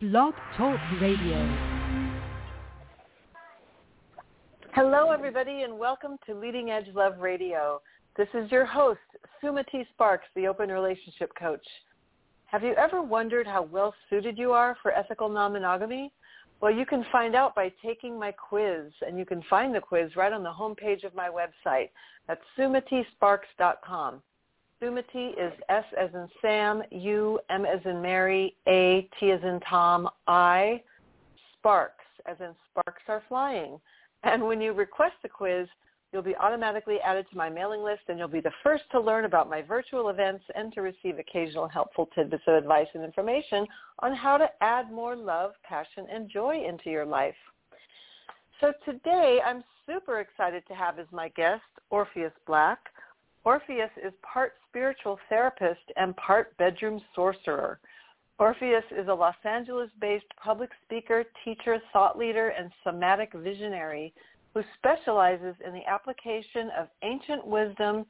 Blog 0.00 0.32
Talk 0.56 0.78
Radio. 1.00 1.58
Hello, 4.72 5.10
everybody, 5.10 5.62
and 5.62 5.76
welcome 5.76 6.16
to 6.24 6.36
Leading 6.36 6.70
Edge 6.70 6.86
Love 6.94 7.18
Radio. 7.18 7.82
This 8.16 8.28
is 8.32 8.48
your 8.52 8.64
host, 8.64 9.00
Sumati 9.42 9.84
Sparks, 9.92 10.26
the 10.36 10.46
Open 10.46 10.70
Relationship 10.70 11.32
Coach. 11.36 11.66
Have 12.46 12.62
you 12.62 12.74
ever 12.74 13.02
wondered 13.02 13.44
how 13.44 13.62
well 13.62 13.92
suited 14.08 14.38
you 14.38 14.52
are 14.52 14.76
for 14.82 14.92
ethical 14.92 15.28
non-monogamy? 15.28 16.12
Well, 16.60 16.72
you 16.72 16.86
can 16.86 17.04
find 17.10 17.34
out 17.34 17.56
by 17.56 17.72
taking 17.84 18.16
my 18.16 18.30
quiz, 18.30 18.92
and 19.04 19.18
you 19.18 19.26
can 19.26 19.42
find 19.50 19.74
the 19.74 19.80
quiz 19.80 20.14
right 20.14 20.32
on 20.32 20.44
the 20.44 20.48
homepage 20.48 21.02
of 21.02 21.16
my 21.16 21.28
website. 21.28 21.88
That's 22.28 22.40
sumatisparks.com. 22.56 24.22
Sumati 24.80 25.32
is 25.32 25.52
S 25.68 25.84
as 25.98 26.10
in 26.14 26.28
Sam, 26.40 26.82
U, 26.90 27.40
M 27.50 27.64
as 27.64 27.80
in 27.84 28.00
Mary, 28.00 28.54
A, 28.68 29.08
T 29.18 29.32
as 29.32 29.42
in 29.42 29.60
Tom, 29.68 30.08
I, 30.26 30.82
Sparks, 31.58 32.04
as 32.26 32.36
in 32.40 32.54
sparks 32.70 33.02
are 33.08 33.22
flying. 33.28 33.80
And 34.22 34.42
when 34.44 34.60
you 34.60 34.72
request 34.72 35.14
the 35.22 35.28
quiz, 35.28 35.66
you'll 36.12 36.22
be 36.22 36.36
automatically 36.36 36.98
added 37.00 37.26
to 37.30 37.36
my 37.36 37.50
mailing 37.50 37.82
list 37.82 38.02
and 38.08 38.18
you'll 38.18 38.28
be 38.28 38.40
the 38.40 38.52
first 38.62 38.84
to 38.92 39.00
learn 39.00 39.24
about 39.24 39.50
my 39.50 39.62
virtual 39.62 40.08
events 40.08 40.44
and 40.54 40.72
to 40.72 40.80
receive 40.80 41.18
occasional 41.18 41.68
helpful 41.68 42.08
tidbits 42.14 42.44
of 42.46 42.54
advice 42.54 42.86
and 42.94 43.04
information 43.04 43.66
on 43.98 44.14
how 44.14 44.38
to 44.38 44.48
add 44.60 44.90
more 44.90 45.14
love, 45.14 45.52
passion, 45.64 46.06
and 46.10 46.30
joy 46.30 46.64
into 46.66 46.88
your 46.88 47.04
life. 47.04 47.34
So 48.60 48.72
today 48.84 49.40
I'm 49.44 49.62
super 49.86 50.20
excited 50.20 50.62
to 50.68 50.74
have 50.74 50.98
as 50.98 51.06
my 51.12 51.28
guest 51.30 51.62
Orpheus 51.90 52.32
Black. 52.46 52.78
Orpheus 53.48 53.88
is 54.04 54.12
part 54.20 54.52
spiritual 54.68 55.18
therapist 55.30 55.80
and 55.96 56.14
part 56.18 56.54
bedroom 56.58 57.00
sorcerer. 57.14 57.80
Orpheus 58.38 58.84
is 58.90 59.08
a 59.08 59.14
Los 59.14 59.36
Angeles-based 59.42 60.26
public 60.44 60.68
speaker, 60.84 61.24
teacher, 61.46 61.78
thought 61.90 62.18
leader, 62.18 62.50
and 62.50 62.70
somatic 62.84 63.32
visionary 63.32 64.12
who 64.52 64.60
specializes 64.76 65.54
in 65.66 65.72
the 65.72 65.80
application 65.88 66.68
of 66.78 66.88
ancient 67.02 67.46
wisdom 67.46 68.04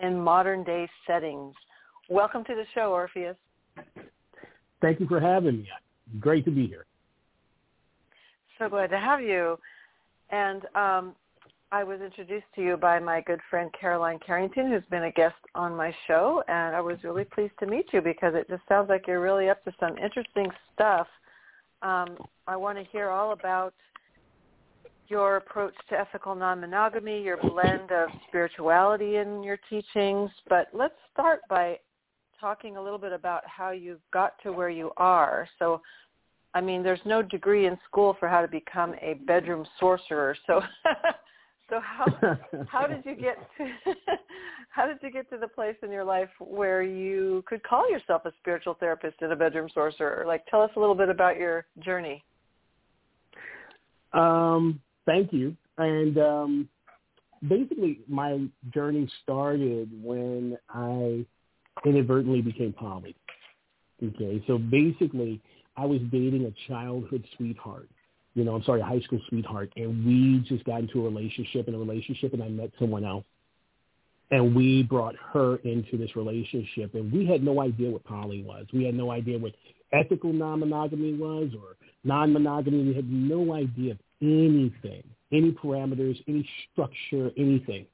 in 0.00 0.20
modern-day 0.20 0.86
settings. 1.06 1.54
Welcome 2.10 2.44
to 2.44 2.54
the 2.54 2.66
show, 2.74 2.92
Orpheus. 2.92 3.36
Thank 4.82 5.00
you 5.00 5.06
for 5.08 5.20
having 5.20 5.56
me. 5.56 5.68
Great 6.20 6.44
to 6.44 6.50
be 6.50 6.66
here. 6.66 6.84
So 8.58 8.68
glad 8.68 8.90
to 8.90 8.98
have 8.98 9.22
you. 9.22 9.58
And 10.28 10.66
um, 10.74 11.14
I 11.72 11.84
was 11.84 12.02
introduced 12.02 12.44
to 12.56 12.62
you 12.62 12.76
by 12.76 12.98
my 12.98 13.22
good 13.22 13.40
friend 13.48 13.70
Caroline 13.72 14.18
Carrington, 14.24 14.70
who's 14.70 14.84
been 14.90 15.04
a 15.04 15.10
guest 15.10 15.36
on 15.54 15.74
my 15.74 15.90
show, 16.06 16.44
and 16.46 16.76
I 16.76 16.82
was 16.82 16.98
really 17.02 17.24
pleased 17.24 17.54
to 17.60 17.66
meet 17.66 17.86
you 17.94 18.02
because 18.02 18.34
it 18.34 18.46
just 18.50 18.60
sounds 18.68 18.90
like 18.90 19.06
you're 19.06 19.22
really 19.22 19.48
up 19.48 19.64
to 19.64 19.72
some 19.80 19.96
interesting 19.96 20.48
stuff. 20.74 21.06
Um, 21.80 22.18
I 22.46 22.56
want 22.56 22.76
to 22.76 22.84
hear 22.92 23.08
all 23.08 23.32
about 23.32 23.72
your 25.08 25.36
approach 25.36 25.72
to 25.88 25.98
ethical 25.98 26.34
non-monogamy, 26.34 27.22
your 27.22 27.38
blend 27.38 27.90
of 27.90 28.10
spirituality 28.28 29.16
in 29.16 29.42
your 29.42 29.58
teachings, 29.70 30.30
but 30.50 30.68
let's 30.74 30.94
start 31.10 31.40
by 31.48 31.78
talking 32.38 32.76
a 32.76 32.82
little 32.82 32.98
bit 32.98 33.12
about 33.12 33.44
how 33.46 33.70
you 33.70 33.98
got 34.12 34.34
to 34.42 34.52
where 34.52 34.68
you 34.68 34.90
are. 34.98 35.48
So 35.58 35.80
I 36.52 36.60
mean, 36.60 36.82
there's 36.82 37.00
no 37.06 37.22
degree 37.22 37.66
in 37.66 37.78
school 37.88 38.14
for 38.20 38.28
how 38.28 38.42
to 38.42 38.48
become 38.48 38.94
a 39.00 39.14
bedroom 39.26 39.64
sorcerer. 39.80 40.36
So 40.46 40.60
So 41.72 41.80
how 41.80 42.36
how 42.68 42.86
did 42.86 43.02
you 43.06 43.14
get 43.14 43.38
to 43.56 43.66
how 44.68 44.86
did 44.86 44.98
you 45.00 45.10
get 45.10 45.30
to 45.30 45.38
the 45.38 45.48
place 45.48 45.76
in 45.82 45.90
your 45.90 46.04
life 46.04 46.28
where 46.38 46.82
you 46.82 47.42
could 47.46 47.62
call 47.62 47.90
yourself 47.90 48.26
a 48.26 48.32
spiritual 48.40 48.74
therapist 48.78 49.16
and 49.22 49.32
a 49.32 49.36
bedroom 49.36 49.70
sorcerer? 49.72 50.24
Like 50.26 50.44
tell 50.48 50.60
us 50.60 50.70
a 50.76 50.80
little 50.80 50.94
bit 50.94 51.08
about 51.08 51.38
your 51.38 51.64
journey. 51.78 52.22
Um, 54.12 54.82
thank 55.06 55.32
you. 55.32 55.56
And 55.78 56.18
um, 56.18 56.68
basically 57.48 58.00
my 58.06 58.46
journey 58.74 59.10
started 59.22 59.88
when 60.02 60.58
I 60.68 61.24
inadvertently 61.86 62.42
became 62.42 62.74
poly. 62.74 63.16
Okay, 64.02 64.44
so 64.46 64.58
basically 64.58 65.40
I 65.78 65.86
was 65.86 66.02
dating 66.10 66.44
a 66.44 66.70
childhood 66.70 67.24
sweetheart 67.38 67.88
you 68.34 68.44
know, 68.44 68.54
I'm 68.54 68.62
sorry, 68.64 68.80
a 68.80 68.84
high 68.84 69.00
school 69.00 69.20
sweetheart, 69.28 69.72
and 69.76 70.06
we 70.06 70.44
just 70.48 70.64
got 70.64 70.80
into 70.80 71.00
a 71.00 71.10
relationship 71.10 71.66
and 71.66 71.76
a 71.76 71.78
relationship, 71.78 72.32
and 72.32 72.42
I 72.42 72.48
met 72.48 72.70
someone 72.78 73.04
else, 73.04 73.24
and 74.30 74.54
we 74.54 74.82
brought 74.82 75.14
her 75.32 75.56
into 75.56 75.98
this 75.98 76.16
relationship, 76.16 76.94
and 76.94 77.12
we 77.12 77.26
had 77.26 77.42
no 77.42 77.60
idea 77.60 77.90
what 77.90 78.04
poly 78.04 78.42
was. 78.42 78.66
We 78.72 78.84
had 78.84 78.94
no 78.94 79.10
idea 79.10 79.38
what 79.38 79.52
ethical 79.92 80.32
non-monogamy 80.32 81.14
was 81.14 81.50
or 81.54 81.76
non-monogamy. 82.04 82.88
We 82.88 82.94
had 82.94 83.10
no 83.10 83.54
idea 83.54 83.92
of 83.92 83.98
anything, 84.22 85.02
any 85.30 85.52
parameters, 85.52 86.22
any 86.26 86.48
structure, 86.72 87.30
anything. 87.36 87.86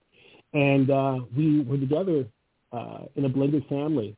And 0.54 0.90
uh, 0.90 1.18
we 1.36 1.62
were 1.62 1.78
together 1.78 2.24
uh, 2.72 3.00
in 3.16 3.24
a 3.24 3.28
blended 3.28 3.66
family 3.68 4.16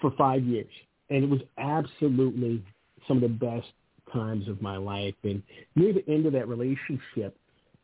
for 0.00 0.12
five 0.16 0.44
years, 0.44 0.72
and 1.10 1.24
it 1.24 1.28
was 1.28 1.40
absolutely 1.58 2.64
some 3.06 3.22
of 3.22 3.22
the 3.22 3.28
best 3.28 3.66
times 4.12 4.48
of 4.48 4.60
my 4.62 4.76
life. 4.76 5.14
And 5.22 5.42
near 5.74 5.92
the 5.92 6.08
end 6.08 6.26
of 6.26 6.32
that 6.32 6.48
relationship, 6.48 7.36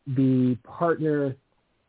the 0.07 0.57
partner 0.65 1.37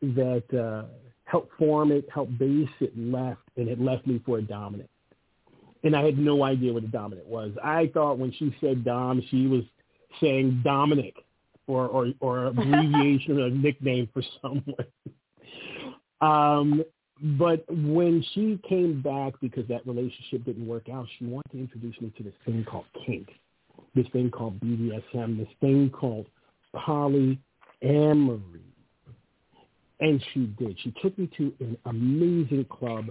that 0.02 0.44
uh, 0.54 0.86
helped 1.24 1.56
form 1.58 1.92
it, 1.92 2.08
helped 2.12 2.38
base 2.38 2.68
it, 2.80 2.96
left, 2.96 3.40
and 3.56 3.68
it 3.68 3.80
left 3.80 4.06
me 4.06 4.20
for 4.24 4.38
a 4.38 4.42
dominant. 4.42 4.90
And 5.84 5.94
I 5.94 6.04
had 6.04 6.18
no 6.18 6.42
idea 6.42 6.72
what 6.72 6.84
a 6.84 6.88
dominant 6.88 7.26
was. 7.26 7.52
I 7.62 7.90
thought 7.92 8.18
when 8.18 8.32
she 8.32 8.54
said 8.60 8.84
Dom, 8.84 9.22
she 9.30 9.46
was 9.46 9.62
saying 10.20 10.62
Dominic 10.64 11.14
or 11.66 11.86
or, 11.86 12.08
or 12.20 12.46
abbreviation 12.46 13.38
or 13.38 13.46
a 13.46 13.50
nickname 13.50 14.08
for 14.12 14.22
someone. 14.42 14.64
Um, 16.20 16.82
but 17.38 17.64
when 17.68 18.24
she 18.34 18.58
came 18.68 19.00
back 19.00 19.34
because 19.40 19.66
that 19.68 19.86
relationship 19.86 20.44
didn't 20.44 20.66
work 20.66 20.88
out, 20.88 21.06
she 21.18 21.26
wanted 21.26 21.50
to 21.52 21.58
introduce 21.58 22.00
me 22.00 22.12
to 22.16 22.22
this 22.22 22.34
thing 22.44 22.64
called 22.68 22.86
kink 23.06 23.28
this 23.96 24.06
thing 24.12 24.30
called 24.30 24.60
BDSM, 24.60 25.38
this 25.38 25.48
thing 25.60 25.90
called 25.90 26.26
polyamory. 26.76 27.40
And 29.98 30.22
she 30.32 30.46
did. 30.58 30.78
She 30.82 30.94
took 31.02 31.18
me 31.18 31.28
to 31.38 31.52
an 31.60 31.78
amazing 31.86 32.66
club 32.66 33.06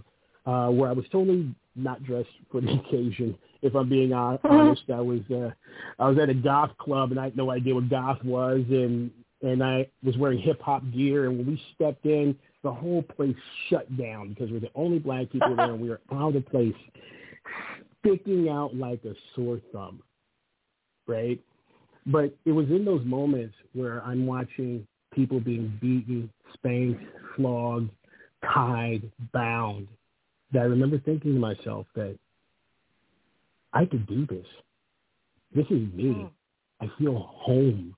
uh, 0.46 0.68
where 0.68 0.90
I 0.90 0.94
was 0.94 1.06
totally 1.12 1.54
not 1.76 2.04
dressed 2.04 2.30
for 2.52 2.62
the 2.62 2.72
occasion. 2.88 3.36
If 3.64 3.76
I'm 3.76 3.90
being 3.90 4.14
honest, 4.14 4.84
I 4.94 5.02
was 5.02 5.22
uh, 5.34 5.50
I 5.98 6.08
was 6.08 6.20
at 6.20 6.30
a 6.30 6.36
goth 6.36 6.78
club 6.78 7.10
and 7.10 7.20
I 7.20 7.26
had 7.26 7.36
no 7.36 7.50
idea 7.50 7.74
what 7.74 7.90
goth 7.90 8.24
was, 8.24 8.62
and 8.70 9.10
and 9.42 9.64
I 9.64 9.88
was 10.04 10.16
wearing 10.18 10.38
hip 10.38 10.62
hop 10.62 10.84
gear. 10.94 11.28
And 11.28 11.40
when 11.40 11.48
we 11.48 11.62
stepped 11.74 12.06
in, 12.06 12.38
the 12.62 12.72
whole 12.72 13.02
place 13.02 13.36
shut 13.70 13.98
down 13.98 14.30
because 14.30 14.52
we're 14.52 14.60
the 14.60 14.70
only 14.76 15.00
black 15.00 15.32
people 15.32 15.56
there, 15.56 15.72
and 15.72 15.82
we 15.82 15.90
were 15.90 16.02
out 16.14 16.36
of 16.36 16.46
place, 16.46 16.76
sticking 18.06 18.50
out 18.50 18.76
like 18.76 19.04
a 19.06 19.16
sore 19.36 19.60
thumb 19.74 20.04
right? 21.08 21.40
But 22.06 22.36
it 22.46 22.52
was 22.52 22.68
in 22.70 22.86
those 22.86 23.06
moments 23.06 23.56
where 23.74 24.04
I'm 24.04 24.26
watching 24.26 24.86
people 25.14 25.40
being 25.40 25.78
beaten, 25.82 26.30
spanked, 26.54 27.04
flogged, 27.36 27.90
tied, 28.44 29.12
bound, 29.34 29.88
that 30.52 30.60
I 30.60 30.66
remember 30.66 31.00
thinking 31.00 31.34
to 31.34 31.40
myself 31.40 31.88
that 31.96 32.18
I 33.74 33.86
could 33.86 34.06
do 34.08 34.26
this. 34.28 34.46
This 35.54 35.66
is 35.66 35.94
me. 35.94 36.06
Mm. 36.06 36.30
I 36.82 36.88
feel 37.00 37.32
home. 37.34 37.96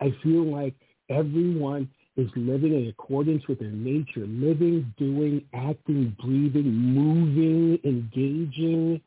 I 0.00 0.14
feel 0.22 0.44
like 0.44 0.74
everyone 1.10 1.88
is 2.16 2.30
living 2.34 2.72
in 2.74 2.88
accordance 2.88 3.46
with 3.46 3.58
their 3.58 3.70
nature, 3.70 4.26
living, 4.26 4.92
doing, 4.96 5.44
acting, 5.54 6.16
breathing, 6.22 6.72
moving, 6.72 7.78
engaging, 7.84 9.00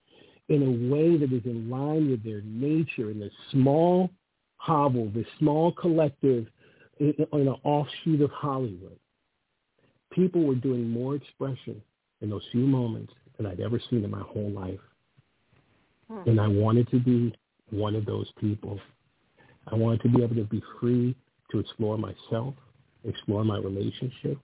in 0.49 0.63
a 0.63 0.93
way 0.93 1.15
that 1.17 1.31
is 1.31 1.45
in 1.45 1.69
line 1.69 2.09
with 2.09 2.23
their 2.23 2.41
nature 2.41 3.11
in 3.11 3.19
this 3.19 3.33
small 3.51 4.09
hovel, 4.57 5.09
this 5.13 5.25
small 5.37 5.71
collective 5.73 6.47
in, 6.99 7.13
in 7.33 7.47
an 7.47 7.55
offshoot 7.63 8.21
of 8.21 8.31
Hollywood. 8.31 8.97
People 10.11 10.43
were 10.43 10.55
doing 10.55 10.89
more 10.89 11.15
expression 11.15 11.81
in 12.21 12.29
those 12.29 12.43
few 12.51 12.65
moments 12.65 13.13
than 13.37 13.45
I'd 13.45 13.59
ever 13.59 13.79
seen 13.89 14.03
in 14.03 14.09
my 14.09 14.21
whole 14.21 14.49
life. 14.51 14.79
Hmm. 16.09 16.29
And 16.29 16.41
I 16.41 16.47
wanted 16.47 16.89
to 16.89 16.99
be 16.99 17.33
one 17.69 17.95
of 17.95 18.05
those 18.05 18.27
people. 18.39 18.79
I 19.71 19.75
wanted 19.75 20.01
to 20.01 20.09
be 20.09 20.23
able 20.23 20.35
to 20.35 20.45
be 20.45 20.63
free 20.81 21.15
to 21.51 21.59
explore 21.59 21.97
myself, 21.97 22.55
explore 23.07 23.43
my 23.43 23.57
relationship, 23.57 24.37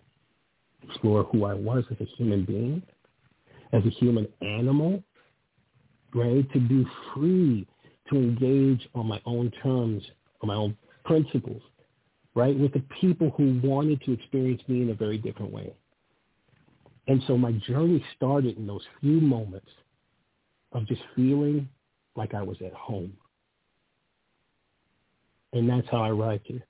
explore 0.84 1.24
who 1.24 1.46
I 1.46 1.56
was 1.56 1.84
as 1.90 1.98
a 2.00 2.06
human 2.18 2.46
being, 2.46 2.84
as 3.74 3.84
a 3.86 3.90
human 3.90 4.28
animal, 4.42 5.04
right? 6.16 6.52
To 6.54 6.60
be 6.60 6.88
free 7.14 7.68
to 8.10 8.16
engage 8.16 8.88
on 8.96 9.08
my 9.08 9.22
own 9.26 9.52
terms, 9.62 10.04
on 10.42 10.48
my 10.48 10.56
own 10.56 10.78
principles, 11.04 11.62
right? 12.34 12.58
With 12.58 12.74
the 12.74 12.84
people 13.02 13.32
who 13.38 13.60
wanted 13.64 14.02
to 14.04 14.14
experience 14.14 14.62
me 14.68 14.82
in 14.84 14.90
a 14.90 14.96
very 14.96 15.18
different 15.18 15.52
way. 15.52 15.74
And 17.08 17.22
so 17.28 17.38
my 17.38 17.52
journey 17.52 18.04
started 18.16 18.58
in 18.58 18.66
those 18.66 18.84
few 19.02 19.20
moments 19.22 19.70
of 20.72 20.88
just 20.88 21.02
feeling 21.16 21.70
like 22.16 22.34
I 22.34 22.42
was 22.42 22.58
at 22.66 22.74
home. 22.74 23.14
And 25.54 25.70
that's 25.70 25.88
how 25.92 26.02
I 26.04 26.10
arrived 26.10 26.46
here. 26.48 26.66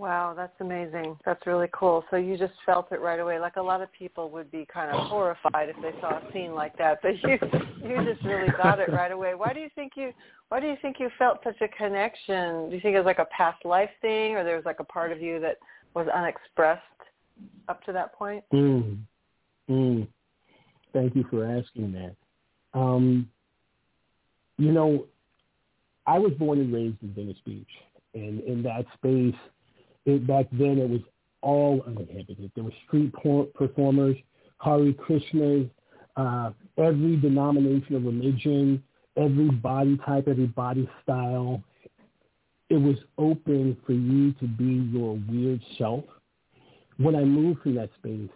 Wow, 0.00 0.32
that's 0.34 0.58
amazing. 0.60 1.18
That's 1.26 1.46
really 1.46 1.68
cool. 1.74 2.02
So 2.10 2.16
you 2.16 2.38
just 2.38 2.54
felt 2.64 2.90
it 2.90 3.02
right 3.02 3.20
away. 3.20 3.38
Like 3.38 3.56
a 3.56 3.62
lot 3.62 3.82
of 3.82 3.92
people 3.92 4.30
would 4.30 4.50
be 4.50 4.66
kind 4.72 4.90
of 4.90 5.06
horrified 5.08 5.68
if 5.68 5.76
they 5.82 5.92
saw 6.00 6.16
a 6.16 6.32
scene 6.32 6.54
like 6.54 6.74
that, 6.78 7.00
but 7.02 7.12
you 7.22 7.38
you 7.86 8.02
just 8.10 8.24
really 8.24 8.48
got 8.62 8.80
it 8.80 8.90
right 8.90 9.12
away. 9.12 9.34
Why 9.34 9.52
do 9.52 9.60
you 9.60 9.68
think 9.74 9.92
you 9.96 10.12
why 10.48 10.58
do 10.58 10.66
you 10.68 10.76
think 10.80 10.96
you 10.98 11.10
felt 11.18 11.40
such 11.44 11.60
a 11.60 11.68
connection? 11.68 12.70
Do 12.70 12.76
you 12.76 12.80
think 12.80 12.94
it 12.94 12.98
was 12.98 13.04
like 13.04 13.18
a 13.18 13.26
past 13.26 13.62
life 13.66 13.90
thing 14.00 14.36
or 14.36 14.42
there 14.42 14.56
was 14.56 14.64
like 14.64 14.80
a 14.80 14.84
part 14.84 15.12
of 15.12 15.20
you 15.20 15.38
that 15.40 15.58
was 15.92 16.08
unexpressed 16.08 16.80
up 17.68 17.84
to 17.84 17.92
that 17.92 18.14
point? 18.14 18.42
Mm. 18.54 19.00
Mm. 19.68 20.08
Thank 20.94 21.14
you 21.14 21.26
for 21.28 21.44
asking 21.44 21.92
that. 21.92 22.16
Um, 22.72 23.28
you 24.56 24.72
know, 24.72 25.04
I 26.06 26.18
was 26.18 26.32
born 26.38 26.58
and 26.58 26.72
raised 26.72 27.02
in 27.02 27.12
Venice 27.12 27.36
Beach, 27.44 27.68
and 28.14 28.40
in 28.40 28.62
that 28.62 28.86
space 28.94 29.38
it, 30.06 30.26
back 30.26 30.46
then 30.52 30.78
it 30.78 30.88
was 30.88 31.00
all 31.42 31.82
uninhibited. 31.86 32.50
There 32.54 32.64
were 32.64 32.72
street 32.86 33.12
performers, 33.54 34.16
Hare 34.58 34.92
Krishnas, 34.92 35.70
uh, 36.16 36.50
every 36.76 37.16
denomination 37.16 37.96
of 37.96 38.04
religion, 38.04 38.82
every 39.16 39.50
body 39.50 39.98
type, 40.04 40.28
every 40.28 40.46
body 40.46 40.88
style. 41.02 41.62
It 42.68 42.76
was 42.76 42.96
open 43.18 43.76
for 43.86 43.92
you 43.92 44.32
to 44.34 44.46
be 44.46 44.88
your 44.92 45.18
weird 45.28 45.60
self. 45.78 46.04
When 46.98 47.16
I 47.16 47.24
moved 47.24 47.62
from 47.62 47.74
that 47.76 47.90
space, 47.98 48.30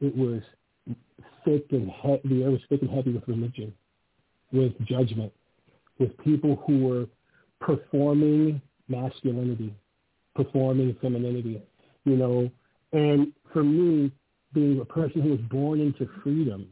it 0.00 0.16
was 0.16 0.42
thick 1.44 1.66
and 1.72 1.90
he- 1.90 2.28
the 2.28 2.44
air 2.44 2.50
was 2.50 2.60
thick 2.68 2.82
and 2.82 2.90
heavy 2.90 3.12
with 3.12 3.26
religion, 3.26 3.74
with 4.52 4.78
judgment, 4.84 5.32
with 5.98 6.16
people 6.18 6.56
who 6.66 6.84
were 6.86 7.06
performing 7.60 8.60
masculinity, 8.88 9.74
performing 10.34 10.96
femininity, 11.00 11.62
you 12.04 12.16
know. 12.16 12.50
And 12.92 13.32
for 13.52 13.62
me, 13.62 14.12
being 14.52 14.80
a 14.80 14.84
person 14.84 15.22
who 15.22 15.30
was 15.30 15.40
born 15.50 15.80
into 15.80 16.08
freedom 16.22 16.68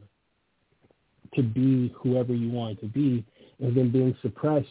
to 1.35 1.43
be 1.43 1.93
whoever 1.95 2.33
you 2.33 2.49
want 2.49 2.79
to 2.81 2.87
be, 2.87 3.23
and 3.59 3.75
then 3.75 3.91
being 3.91 4.15
suppressed, 4.21 4.67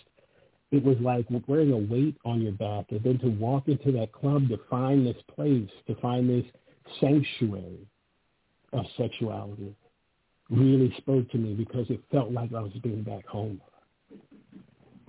it 0.70 0.82
was 0.84 0.96
like 1.00 1.26
wearing 1.46 1.72
a 1.72 1.76
weight 1.76 2.16
on 2.24 2.42
your 2.42 2.52
back. 2.52 2.86
And 2.90 3.02
then 3.02 3.18
to 3.20 3.28
walk 3.28 3.68
into 3.68 3.92
that 3.92 4.12
club 4.12 4.48
to 4.48 4.58
find 4.68 5.06
this 5.06 5.16
place, 5.34 5.70
to 5.86 5.94
find 5.96 6.28
this 6.28 6.44
sanctuary 7.00 7.86
of 8.72 8.84
sexuality, 8.96 9.74
really 10.50 10.92
spoke 10.98 11.30
to 11.30 11.38
me 11.38 11.54
because 11.54 11.86
it 11.90 12.00
felt 12.10 12.32
like 12.32 12.52
I 12.52 12.60
was 12.60 12.72
being 12.82 13.02
back 13.02 13.26
home. 13.26 13.60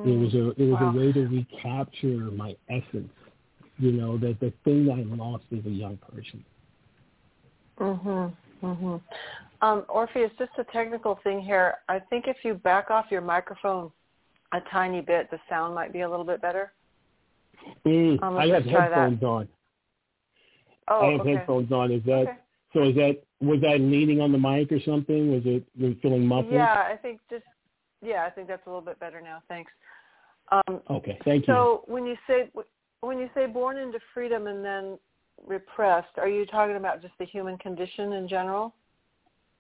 It 0.05 0.17
was 0.17 0.33
a 0.33 0.49
it 0.51 0.69
was 0.69 0.79
wow. 0.79 0.91
a 0.91 0.97
way 0.97 1.11
to 1.11 1.27
recapture 1.27 2.31
my 2.31 2.55
essence 2.69 3.11
you 3.79 3.93
know, 3.93 4.17
the 4.17 4.37
the 4.39 4.53
thing 4.63 4.89
I 4.91 5.01
lost 5.15 5.45
as 5.51 5.65
a 5.65 5.69
young 5.69 5.97
person. 5.97 6.43
Mhm. 7.79 8.33
Mhm. 8.61 9.01
Um, 9.61 9.85
Orpheus, 9.89 10.31
just 10.37 10.51
a 10.57 10.63
technical 10.65 11.15
thing 11.23 11.41
here. 11.41 11.77
I 11.87 11.99
think 11.99 12.27
if 12.27 12.43
you 12.43 12.53
back 12.53 12.91
off 12.91 13.09
your 13.09 13.21
microphone 13.21 13.91
a 14.51 14.61
tiny 14.71 15.01
bit, 15.01 15.29
the 15.31 15.39
sound 15.49 15.75
might 15.75 15.93
be 15.93 16.01
a 16.01 16.09
little 16.09 16.25
bit 16.25 16.41
better. 16.41 16.73
Mm, 17.85 18.21
um, 18.21 18.37
I 18.37 18.47
have 18.47 18.65
headphones 18.65 19.19
that. 19.19 19.25
on. 19.25 19.49
Oh, 20.87 21.01
I 21.01 21.11
have 21.11 21.21
okay. 21.21 21.35
headphones 21.35 21.71
on. 21.71 21.91
Is 21.91 22.03
that 22.03 22.11
okay. 22.11 22.37
so? 22.73 22.83
Is 22.83 22.95
that 22.95 23.23
was 23.41 23.61
that 23.61 23.79
leaning 23.79 24.21
on 24.21 24.31
the 24.31 24.37
mic 24.37 24.71
or 24.71 24.79
something? 24.81 25.31
Was 25.31 25.45
it 25.45 25.65
was 25.79 25.91
it 25.91 26.01
feeling 26.01 26.25
muffled? 26.25 26.53
Yeah, 26.53 26.85
I 26.87 26.97
think 27.01 27.19
just 27.29 27.45
yeah, 28.01 28.25
I 28.25 28.29
think 28.29 28.47
that's 28.47 28.65
a 28.65 28.69
little 28.69 28.81
bit 28.81 28.99
better 28.99 29.21
now. 29.21 29.41
Thanks. 29.47 29.71
Um, 30.51 30.81
okay, 30.89 31.19
thank 31.25 31.47
you. 31.47 31.53
So 31.53 31.83
when 31.87 32.05
you 32.05 32.15
say 32.27 32.49
when 33.01 33.19
you 33.19 33.29
say 33.33 33.45
born 33.45 33.77
into 33.77 33.99
freedom 34.13 34.47
and 34.47 34.63
then 34.63 34.97
repressed, 35.45 36.17
are 36.17 36.27
you 36.27 36.45
talking 36.45 36.75
about 36.75 37.01
just 37.01 37.13
the 37.19 37.25
human 37.25 37.57
condition 37.57 38.13
in 38.13 38.27
general? 38.27 38.73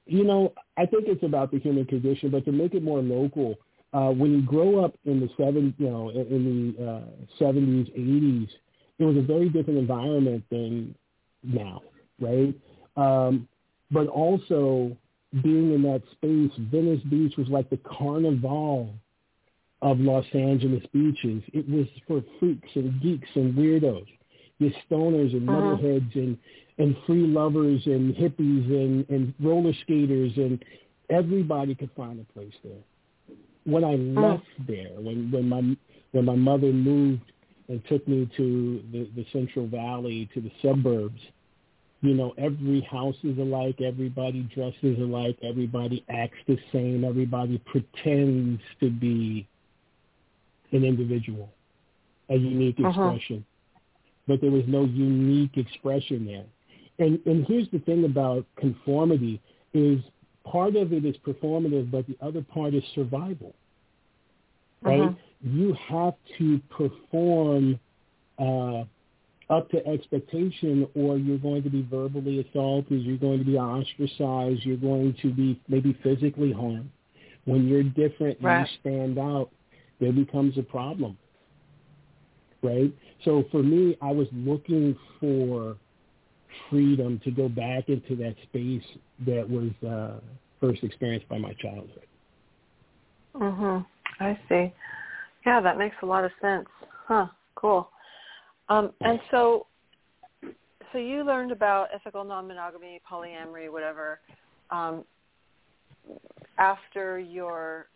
You 0.05 0.23
know, 0.23 0.53
I 0.77 0.85
think 0.85 1.05
it's 1.07 1.23
about 1.23 1.51
the 1.51 1.59
human 1.59 1.85
condition, 1.85 2.31
but 2.31 2.45
to 2.45 2.51
make 2.51 2.73
it 2.73 2.83
more 2.83 2.99
local, 2.99 3.55
uh, 3.93 4.09
when 4.09 4.31
you 4.31 4.41
grow 4.41 4.83
up 4.83 4.95
in 5.05 5.19
the 5.19 5.29
seven, 5.37 5.73
you 5.77 5.89
know, 5.89 6.09
in, 6.09 6.75
the 6.77 6.85
uh, 6.85 7.01
70s, 7.39 7.91
80s, 7.97 8.47
it 8.97 9.03
was 9.03 9.17
a 9.17 9.21
very 9.21 9.49
different 9.49 9.79
environment 9.79 10.43
than 10.49 10.95
now, 11.43 11.81
right? 12.19 12.53
Um, 12.97 13.47
but 13.91 14.07
also 14.07 14.95
being 15.43 15.73
in 15.73 15.81
that 15.83 16.01
space, 16.11 16.51
Venice 16.71 17.01
Beach 17.09 17.33
was 17.37 17.47
like 17.47 17.69
the 17.69 17.77
carnival 17.77 18.93
of 19.81 19.99
Los 19.99 20.25
Angeles 20.33 20.83
beaches. 20.93 21.41
It 21.53 21.67
was 21.69 21.87
for 22.07 22.23
freaks 22.39 22.69
and 22.75 23.01
geeks 23.01 23.29
and 23.35 23.53
weirdos, 23.53 24.07
your 24.59 24.71
stoners 24.89 25.33
and 25.33 25.49
uh-huh. 25.49 25.59
metalheads 25.61 26.15
and 26.15 26.37
and 26.77 26.95
free 27.05 27.27
lovers 27.27 27.81
and 27.85 28.15
hippies 28.15 28.65
and 28.67 29.09
and 29.09 29.33
roller 29.39 29.73
skaters 29.83 30.31
and 30.37 30.63
everybody 31.09 31.75
could 31.75 31.91
find 31.95 32.19
a 32.19 32.33
place 32.33 32.53
there. 32.63 32.83
When 33.65 33.83
I 33.83 33.93
uh-huh. 33.93 34.27
left 34.33 34.67
there, 34.67 34.91
when 34.97 35.31
when 35.31 35.47
my 35.47 35.77
when 36.11 36.25
my 36.25 36.35
mother 36.35 36.71
moved 36.71 37.31
and 37.67 37.81
took 37.87 38.07
me 38.07 38.29
to 38.35 38.83
the, 38.91 39.09
the 39.15 39.25
Central 39.31 39.67
Valley 39.67 40.27
to 40.33 40.41
the 40.41 40.51
suburbs, 40.61 41.21
you 42.01 42.13
know, 42.15 42.33
every 42.37 42.81
house 42.81 43.15
is 43.23 43.37
alike, 43.37 43.79
everybody 43.81 44.49
dresses 44.55 44.97
alike, 44.97 45.37
everybody 45.43 46.03
acts 46.09 46.37
the 46.47 46.57
same, 46.71 47.03
everybody 47.03 47.59
pretends 47.65 48.61
to 48.79 48.89
be 48.89 49.47
an 50.71 50.83
individual, 50.83 51.49
a 52.29 52.35
unique 52.35 52.77
uh-huh. 52.79 52.89
expression. 52.89 53.37
Uh-huh. 53.37 53.79
But 54.27 54.41
there 54.41 54.51
was 54.51 54.63
no 54.67 54.85
unique 54.85 55.57
expression 55.57 56.25
there. 56.25 56.45
And 56.99 57.19
and 57.25 57.45
here's 57.45 57.69
the 57.71 57.79
thing 57.79 58.05
about 58.05 58.45
conformity 58.57 59.41
is 59.73 59.99
part 60.45 60.75
of 60.75 60.93
it 60.93 61.05
is 61.05 61.15
performative, 61.25 61.89
but 61.89 62.05
the 62.07 62.17
other 62.21 62.41
part 62.41 62.73
is 62.73 62.83
survival. 62.93 63.53
Right? 64.81 65.01
Uh-huh. 65.01 65.13
You 65.41 65.75
have 65.89 66.15
to 66.37 66.59
perform 66.69 67.79
uh, 68.37 68.83
up 69.49 69.69
to 69.71 69.85
expectation, 69.87 70.87
or 70.95 71.17
you're 71.17 71.37
going 71.37 71.63
to 71.63 71.69
be 71.69 71.81
verbally 71.81 72.45
assaulted, 72.47 73.01
you're 73.03 73.17
going 73.17 73.39
to 73.39 73.45
be 73.45 73.57
ostracized, 73.57 74.63
you're 74.63 74.77
going 74.77 75.15
to 75.21 75.33
be 75.33 75.59
maybe 75.67 75.97
physically 76.03 76.51
harmed. 76.51 76.89
When 77.45 77.67
you're 77.67 77.83
different, 77.83 78.37
right. 78.41 78.61
you 78.61 78.77
stand 78.79 79.17
out 79.17 79.49
there 79.99 80.11
becomes 80.11 80.57
a 80.57 80.63
problem, 80.63 81.17
right? 82.63 82.93
So 83.25 83.45
for 83.51 83.61
me, 83.61 83.97
I 84.01 84.11
was 84.11 84.27
looking 84.31 84.97
for 85.19 85.75
freedom 86.69 87.19
to 87.23 87.31
go 87.31 87.49
back 87.49 87.89
into 87.89 88.15
that 88.17 88.35
space 88.43 88.83
that 89.25 89.47
was 89.47 89.71
uh, 89.87 90.19
first 90.59 90.83
experienced 90.83 91.27
by 91.29 91.37
my 91.37 91.53
childhood. 91.53 92.05
Mhm. 93.35 93.85
I 94.19 94.39
see. 94.49 94.73
Yeah, 95.45 95.61
that 95.61 95.77
makes 95.77 95.95
a 96.01 96.05
lot 96.05 96.25
of 96.25 96.31
sense. 96.41 96.67
Huh. 97.07 97.27
Cool. 97.55 97.89
Um, 98.69 98.93
and 99.01 99.19
so, 99.31 99.67
so 100.91 100.97
you 100.97 101.23
learned 101.23 101.51
about 101.51 101.89
ethical 101.93 102.23
non-monogamy, 102.23 103.01
polyamory, 103.09 103.71
whatever, 103.71 104.19
um, 104.69 105.05
after 106.57 107.19
your 107.19 107.87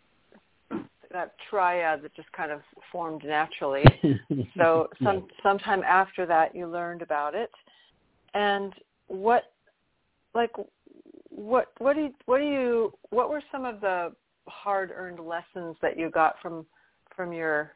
that 1.13 1.35
triad 1.49 2.01
that 2.01 2.13
just 2.15 2.31
kind 2.33 2.51
of 2.51 2.61
formed 2.91 3.23
naturally. 3.23 3.83
so 4.57 4.89
some 5.01 5.15
yeah. 5.15 5.21
sometime 5.41 5.81
after 5.83 6.25
that 6.25 6.53
you 6.53 6.67
learned 6.67 7.01
about 7.01 7.35
it. 7.35 7.51
And 8.33 8.73
what 9.07 9.53
like 10.35 10.51
what 11.29 11.71
what 11.77 11.95
do 11.95 12.01
you, 12.01 12.13
what 12.25 12.39
do 12.39 12.45
you 12.45 12.93
what 13.11 13.29
were 13.29 13.41
some 13.51 13.63
of 13.63 13.79
the 13.79 14.11
hard 14.47 14.91
earned 14.93 15.19
lessons 15.19 15.77
that 15.81 15.97
you 15.97 16.09
got 16.09 16.35
from 16.41 16.65
from 17.15 17.31
your 17.31 17.71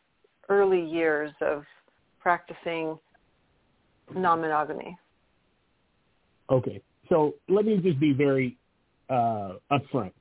early 0.49 0.81
years 0.81 1.31
of 1.41 1.63
practicing 2.19 2.97
non-monogamy? 4.13 4.97
Okay. 6.49 6.81
So 7.09 7.35
let 7.47 7.65
me 7.65 7.77
just 7.77 7.99
be 7.99 8.13
very 8.13 8.57
uh, 9.09 9.53
upfront. 9.71 10.11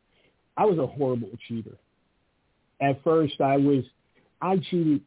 I 0.56 0.64
was 0.64 0.78
a 0.78 0.86
horrible 0.86 1.30
cheater 1.48 1.76
at 2.80 3.02
first 3.02 3.40
I 3.40 3.56
was 3.56 3.84
I 4.40 4.56
cheated 4.58 5.00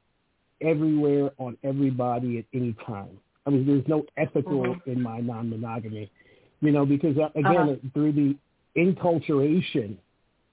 everywhere 0.62 1.32
on 1.38 1.58
everybody 1.64 2.40
at 2.40 2.46
any 2.54 2.76
time. 2.86 3.20
I 3.46 3.52
mean, 3.52 3.66
there's 3.66 3.88
no 3.88 4.06
ethical 4.18 4.64
mm-hmm. 4.64 4.92
in 4.92 5.02
my 5.02 5.20
non-monogamy, 5.20 6.12
you 6.62 6.72
know, 6.72 6.86
because 6.86 7.18
uh, 7.18 7.30
again, 7.36 7.56
uh-huh. 7.56 7.76
through 7.94 8.12
the 8.14 8.36
enculturation 8.78 9.98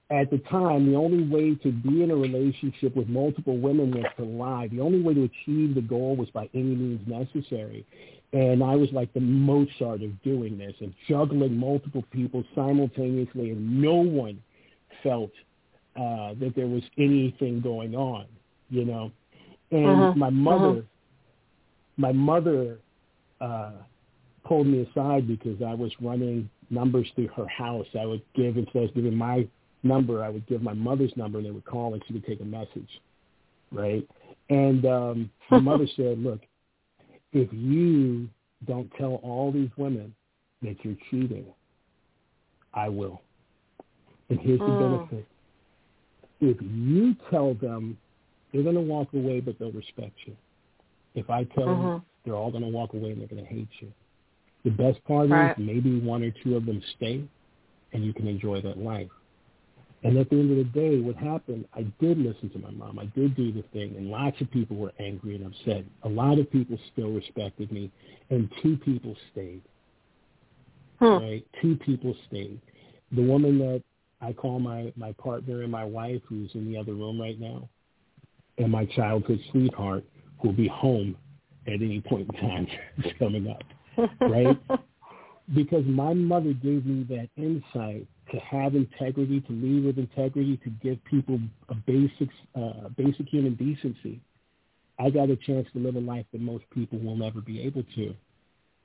at 0.09 0.31
the 0.31 0.37
time, 0.49 0.89
the 0.89 0.97
only 0.97 1.27
way 1.27 1.55
to 1.55 1.71
be 1.71 2.01
in 2.01 2.11
a 2.11 2.15
relationship 2.15 2.95
with 2.95 3.09
multiple 3.09 3.57
women 3.57 3.91
was 3.91 4.05
to 4.17 4.23
lie. 4.23 4.69
The 4.69 4.79
only 4.79 5.01
way 5.01 5.13
to 5.13 5.23
achieve 5.23 5.75
the 5.75 5.81
goal 5.81 6.15
was 6.15 6.29
by 6.29 6.49
any 6.53 6.63
means 6.63 7.05
necessary. 7.07 7.85
And 8.31 8.63
I 8.63 8.75
was 8.75 8.89
like 8.93 9.13
the 9.13 9.19
Mozart 9.19 10.01
of 10.01 10.21
doing 10.23 10.57
this 10.57 10.73
and 10.79 10.93
juggling 11.09 11.57
multiple 11.57 12.03
people 12.11 12.43
simultaneously, 12.55 13.51
and 13.51 13.81
no 13.81 13.95
one 13.95 14.41
felt 15.03 15.31
uh, 15.97 16.33
that 16.39 16.53
there 16.55 16.67
was 16.67 16.83
anything 16.97 17.59
going 17.61 17.95
on, 17.95 18.25
you 18.69 18.85
know. 18.85 19.11
And 19.71 20.01
Uh-huh. 20.01 20.13
my 20.15 20.29
mother, 20.29 20.69
Uh-huh. 20.69 20.81
my 21.97 22.11
mother 22.11 22.79
uh, 23.41 23.71
pulled 24.43 24.67
me 24.67 24.81
aside 24.81 25.27
because 25.27 25.61
I 25.61 25.73
was 25.73 25.91
running 26.01 26.49
numbers 26.69 27.07
through 27.15 27.27
her 27.29 27.47
house. 27.47 27.87
I 27.99 28.05
would 28.05 28.21
give 28.33 28.57
instead 28.57 28.83
of 28.83 28.93
giving 28.93 29.15
my 29.15 29.47
number, 29.83 30.23
I 30.23 30.29
would 30.29 30.45
give 30.47 30.61
my 30.61 30.73
mother's 30.73 31.15
number, 31.17 31.37
and 31.39 31.47
they 31.47 31.51
would 31.51 31.65
call, 31.65 31.93
and 31.93 32.03
she 32.05 32.13
would 32.13 32.25
take 32.25 32.41
a 32.41 32.45
message, 32.45 33.01
right? 33.71 34.07
And 34.49 34.85
um, 34.85 35.31
my 35.49 35.59
mother 35.59 35.87
said, 35.95 36.19
"Look, 36.19 36.41
if 37.33 37.51
you 37.51 38.29
don't 38.65 38.89
tell 38.97 39.15
all 39.23 39.51
these 39.51 39.69
women 39.77 40.13
that 40.61 40.77
you're 40.83 40.97
cheating, 41.09 41.45
I 42.73 42.89
will." 42.89 43.21
And 44.29 44.39
here's 44.39 44.59
the 44.65 44.71
Mm. 44.71 44.79
benefit: 44.79 45.25
if 46.39 46.57
you 46.61 47.15
tell 47.29 47.53
them, 47.55 47.97
they're 48.51 48.63
going 48.63 48.75
to 48.75 48.81
walk 48.81 49.13
away, 49.13 49.39
but 49.39 49.57
they'll 49.59 49.71
respect 49.71 50.15
you. 50.25 50.35
If 51.15 51.29
I 51.29 51.43
tell 51.43 51.65
them, 51.65 51.81
Mhm. 51.81 52.03
they're 52.23 52.35
all 52.35 52.51
going 52.51 52.63
to 52.63 52.69
walk 52.69 52.93
away 52.93 53.11
and 53.11 53.21
they're 53.21 53.27
going 53.27 53.43
to 53.43 53.49
hate 53.49 53.69
you. 53.79 53.91
The 54.63 54.71
best 54.71 55.03
part 55.05 55.29
Right. 55.29 55.51
is 55.51 55.57
maybe 55.57 55.99
one 55.99 56.23
or 56.23 56.31
two 56.31 56.55
of 56.55 56.65
them 56.65 56.81
stay, 56.95 57.23
and 57.93 58.03
you 58.03 58.13
can 58.13 58.27
enjoy 58.27 58.61
that 58.61 58.77
life. 58.77 59.09
And 60.03 60.17
at 60.17 60.29
the 60.29 60.39
end 60.39 60.51
of 60.51 60.57
the 60.57 60.63
day, 60.65 60.99
what 60.99 61.15
happened, 61.15 61.67
I 61.73 61.83
did 61.99 62.19
listen 62.19 62.49
to 62.51 62.59
my 62.59 62.69
mom. 62.69 62.99
I 62.99 63.05
did 63.07 63.35
do 63.35 63.51
the 63.51 63.63
thing, 63.63 63.95
and 63.97 64.11
lots 64.11 64.39
of 64.41 64.51
people 64.51 64.77
were 64.77 64.93
angry 64.99 65.35
and 65.35 65.45
upset. 65.45 65.85
A 66.03 66.09
lot 66.09 66.37
of 66.37 66.51
people 66.51 66.77
still 66.91 67.11
respected 67.11 67.71
me, 67.71 67.91
and 68.29 68.51
two 68.61 68.77
people 68.77 69.15
stayed, 69.31 69.63
Hmm. 70.99 71.05
right? 71.05 71.47
Two 71.61 71.77
people 71.77 72.15
stayed. 72.27 72.59
The 73.11 73.23
woman 73.23 73.57
that 73.59 73.81
I 74.21 74.33
call 74.33 74.59
my, 74.59 74.91
my 74.95 75.11
partner 75.13 75.61
and 75.61 75.71
my 75.71 75.85
wife, 75.85 76.21
who's 76.27 76.51
in 76.55 76.71
the 76.71 76.77
other 76.77 76.93
room 76.93 77.19
right 77.19 77.39
now, 77.39 77.69
and 78.57 78.71
my 78.71 78.85
childhood 78.85 79.39
sweetheart, 79.51 80.03
who'll 80.39 80.53
be 80.53 80.67
home 80.67 81.15
at 81.67 81.73
any 81.73 82.01
point 82.01 82.29
in 82.29 82.39
time 82.39 82.67
coming 83.19 83.47
up 83.49 83.63
right? 84.21 84.57
because 85.55 85.83
my 85.85 86.13
mother 86.13 86.53
gave 86.53 86.85
me 86.85 87.05
that 87.09 87.29
insight 87.37 88.07
to 88.31 88.37
have 88.39 88.75
integrity, 88.75 89.39
to 89.41 89.51
lead 89.53 89.85
with 89.85 89.97
integrity, 89.97 90.57
to 90.57 90.69
give 90.81 91.03
people 91.05 91.39
a 91.69 91.75
basic, 91.75 92.29
uh, 92.55 92.89
basic 92.95 93.27
human 93.27 93.55
decency. 93.55 94.19
I 94.99 95.09
got 95.09 95.29
a 95.29 95.35
chance 95.35 95.67
to 95.73 95.79
live 95.79 95.95
a 95.95 95.99
life 95.99 96.25
that 96.31 96.41
most 96.41 96.65
people 96.71 96.99
will 96.99 97.15
never 97.15 97.39
be 97.39 97.61
able 97.61 97.83
to 97.95 98.13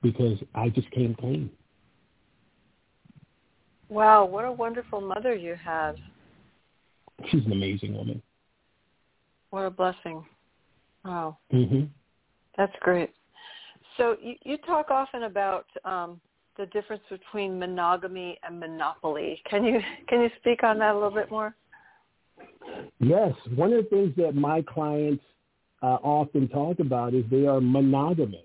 because 0.01 0.37
I 0.53 0.69
just 0.69 0.89
came 0.91 1.15
clean. 1.15 1.49
Wow, 3.89 4.25
what 4.25 4.45
a 4.45 4.51
wonderful 4.51 5.01
mother 5.01 5.35
you 5.35 5.55
had. 5.55 5.93
She's 7.29 7.45
an 7.45 7.51
amazing 7.51 7.95
woman. 7.95 8.21
What 9.49 9.65
a 9.65 9.69
blessing. 9.69 10.25
Wow, 11.05 11.37
Mm-hmm. 11.53 11.83
that's 12.57 12.73
great. 12.79 13.11
So 13.97 14.15
you, 14.21 14.35
you 14.43 14.57
talk 14.57 14.89
often 14.89 15.23
about 15.23 15.65
um, 15.85 16.19
the 16.57 16.65
difference 16.67 17.03
between 17.09 17.59
monogamy 17.59 18.39
and 18.43 18.59
monopoly. 18.59 19.41
Can 19.49 19.63
you 19.63 19.79
can 20.07 20.21
you 20.21 20.29
speak 20.39 20.63
on 20.63 20.79
that 20.79 20.91
a 20.91 20.93
little 20.93 21.11
bit 21.11 21.29
more? 21.29 21.55
Yes, 22.99 23.33
one 23.55 23.73
of 23.73 23.83
the 23.83 23.89
things 23.89 24.13
that 24.17 24.33
my 24.33 24.61
clients 24.61 25.23
uh, 25.81 25.97
often 26.01 26.47
talk 26.47 26.79
about 26.79 27.13
is 27.13 27.25
they 27.29 27.45
are 27.45 27.59
monogamous. 27.59 28.39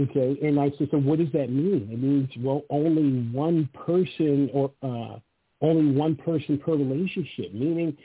Okay, 0.00 0.38
and 0.42 0.58
I 0.58 0.70
said, 0.78 0.88
so 0.90 0.98
what 0.98 1.18
does 1.18 1.30
that 1.32 1.50
mean? 1.50 1.88
It 1.92 1.98
means 1.98 2.30
well, 2.38 2.62
only 2.70 3.28
one 3.32 3.68
person 3.74 4.48
or 4.54 4.72
uh, 4.82 5.18
only 5.60 5.94
one 5.94 6.16
person 6.16 6.58
per 6.58 6.72
relationship, 6.72 7.52
meaning 7.52 7.96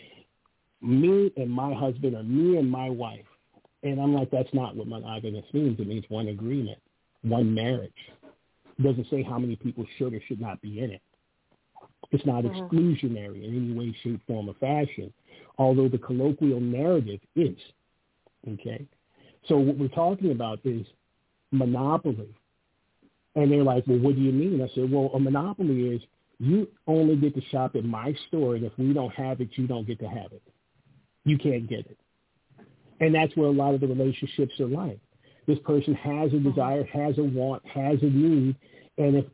me 0.82 1.32
and 1.38 1.50
my 1.50 1.74
husband 1.74 2.16
or 2.16 2.24
me 2.24 2.58
and 2.58 2.70
my 2.70 2.90
wife. 2.90 3.26
And 3.84 4.02
I'm 4.02 4.14
like, 4.14 4.30
that's 4.30 4.54
not 4.54 4.76
what 4.76 4.88
monogamous 4.88 5.46
means. 5.54 5.80
It 5.80 5.88
means 5.88 6.04
one 6.10 6.28
agreement, 6.28 6.80
one 7.22 7.54
marriage. 7.54 7.94
It 8.78 8.84
doesn't 8.84 9.10
say 9.10 9.24
how 9.24 9.40
many 9.40 9.56
people 9.56 9.86
should 9.98 10.14
or 10.14 10.22
should 10.28 10.42
not 10.42 10.62
be 10.62 10.82
in 10.82 10.92
it. 10.92 11.02
It's 12.12 12.26
not 12.26 12.44
Mhm. 12.44 12.52
exclusionary 12.52 13.44
in 13.44 13.56
any 13.56 13.74
way, 13.74 13.94
shape, 14.04 14.22
form, 14.28 14.50
or 14.50 14.54
fashion, 14.56 15.14
although 15.58 15.88
the 15.88 15.98
colloquial 15.98 16.60
narrative 16.60 17.22
is. 17.36 17.58
Okay? 18.48 18.86
So 19.48 19.58
what 19.58 19.78
we're 19.78 19.88
talking 19.88 20.32
about 20.32 20.60
is 20.66 20.86
monopoly. 21.52 22.34
And 23.36 23.52
they're 23.52 23.64
like, 23.64 23.86
well, 23.88 24.00
what 24.00 24.16
do 24.16 24.22
you 24.22 24.32
mean? 24.32 24.62
I 24.62 24.74
said, 24.74 24.92
well, 24.92 25.12
a 25.14 25.20
monopoly 25.20 25.96
is 25.96 26.02
you 26.40 26.68
only 26.88 27.16
get 27.16 27.36
to 27.36 27.42
shop 27.50 27.76
at 27.76 27.84
my 27.86 28.14
store, 28.28 28.56
and 28.56 28.66
if 28.66 28.74
we 28.78 28.94
don't 28.94 29.14
have 29.14 29.42
it, 29.42 29.50
you 29.54 29.68
don't 29.68 29.88
get 29.88 30.00
to 30.00 30.08
have 30.08 30.32
it. 30.32 30.42
You 31.26 31.38
can't 31.38 31.68
get 31.68 31.80
it. 31.80 31.98
And 33.00 33.14
that's 33.14 33.36
where 33.36 33.48
a 33.48 33.52
lot 33.52 33.74
of 33.74 33.82
the 33.82 33.88
relationships 33.88 34.60
are 34.60 34.68
like. 34.68 35.00
This 35.48 35.60
person 35.60 35.94
has 35.96 36.34
a 36.34 36.40
desire, 36.40 36.84
has 36.86 37.18
a 37.18 37.24
want, 37.24 37.66
has 37.68 38.02
a 38.02 38.06
need, 38.06 38.56
and 38.98 39.16
if 39.16 39.26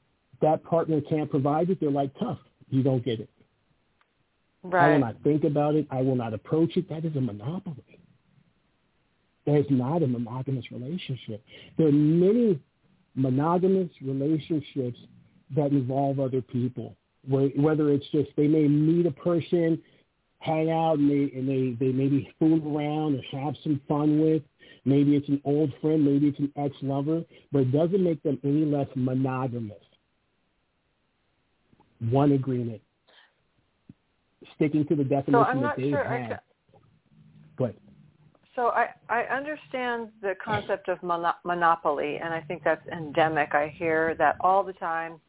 that 0.42 0.64
partner 0.64 1.00
can't 1.02 1.30
provide 1.30 1.70
it, 1.70 1.80
they're 1.80 1.92
like, 1.92 2.12
tough, 2.20 2.40
you 2.70 2.84
don't 2.84 3.06
get 3.06 3.20
it. 3.20 3.30
Right. 4.64 4.90
I 4.90 4.92
will 4.94 5.00
not 5.00 5.16
think 5.24 5.44
about 5.44 5.76
it. 5.76 5.88
I 5.90 6.02
will 6.02 6.16
not 6.16 6.34
approach 6.34 6.76
it. 6.78 6.90
That 6.90 7.06
is 7.06 7.16
a 7.16 7.22
monopoly. 7.22 8.00
That 9.46 9.58
is 9.58 9.66
not 9.70 10.04
a 10.04 10.08
monogamous 10.08 10.66
relationship. 10.72 11.44
There 11.78 11.88
are 11.88 11.92
many 11.92 12.60
monogamous 13.16 13.90
relationships 14.02 15.00
that 15.56 15.72
involve 15.72 16.20
other 16.20 16.42
people. 16.42 16.96
Where, 17.28 17.50
whether 17.50 17.92
it's 17.92 18.08
just 18.12 18.30
they 18.36 18.48
may 18.48 18.68
meet 18.68 19.06
a 19.06 19.12
person, 19.12 19.80
hang 20.40 20.72
out, 20.72 20.98
and 20.98 21.10
they 21.10 21.36
and 21.38 21.48
they 21.48 21.78
they 21.84 21.92
maybe 21.92 22.34
fool 22.40 22.60
around 22.76 23.16
or 23.16 23.40
have 23.40 23.56
some 23.64 23.80
fun 23.88 24.20
with. 24.22 24.44
Maybe 24.86 25.16
it's 25.16 25.30
an 25.30 25.40
old 25.46 25.72
friend, 25.80 26.04
maybe 26.04 26.28
it's 26.30 26.40
an 26.40 26.52
ex-lover, 26.56 27.24
but 27.52 27.60
it 27.60 27.72
doesn't 27.72 28.04
make 28.04 28.24
them 28.24 28.40
any 28.44 28.66
less 28.66 28.88
monogamous. 28.96 29.78
One 32.10 32.32
agreement, 32.32 32.82
sticking 34.56 34.88
to 34.88 34.96
the 34.96 35.04
definition 35.04 35.34
So 35.34 35.40
I'm 35.40 35.62
that 35.62 35.78
they 35.78 35.92
sure. 35.92 36.04
Have. 36.04 36.40
So 38.56 38.68
I 38.68 38.90
I 39.10 39.24
understand 39.24 40.10
the 40.22 40.34
concept 40.44 40.90
of 40.90 41.02
mono- 41.04 41.36
monopoly, 41.44 42.18
and 42.18 42.34
I 42.34 42.42
think 42.42 42.64
that's 42.64 42.86
endemic. 42.92 43.54
I 43.54 43.74
hear 43.78 44.16
that 44.16 44.36
all 44.42 44.64
the 44.64 44.74
time. 44.74 45.20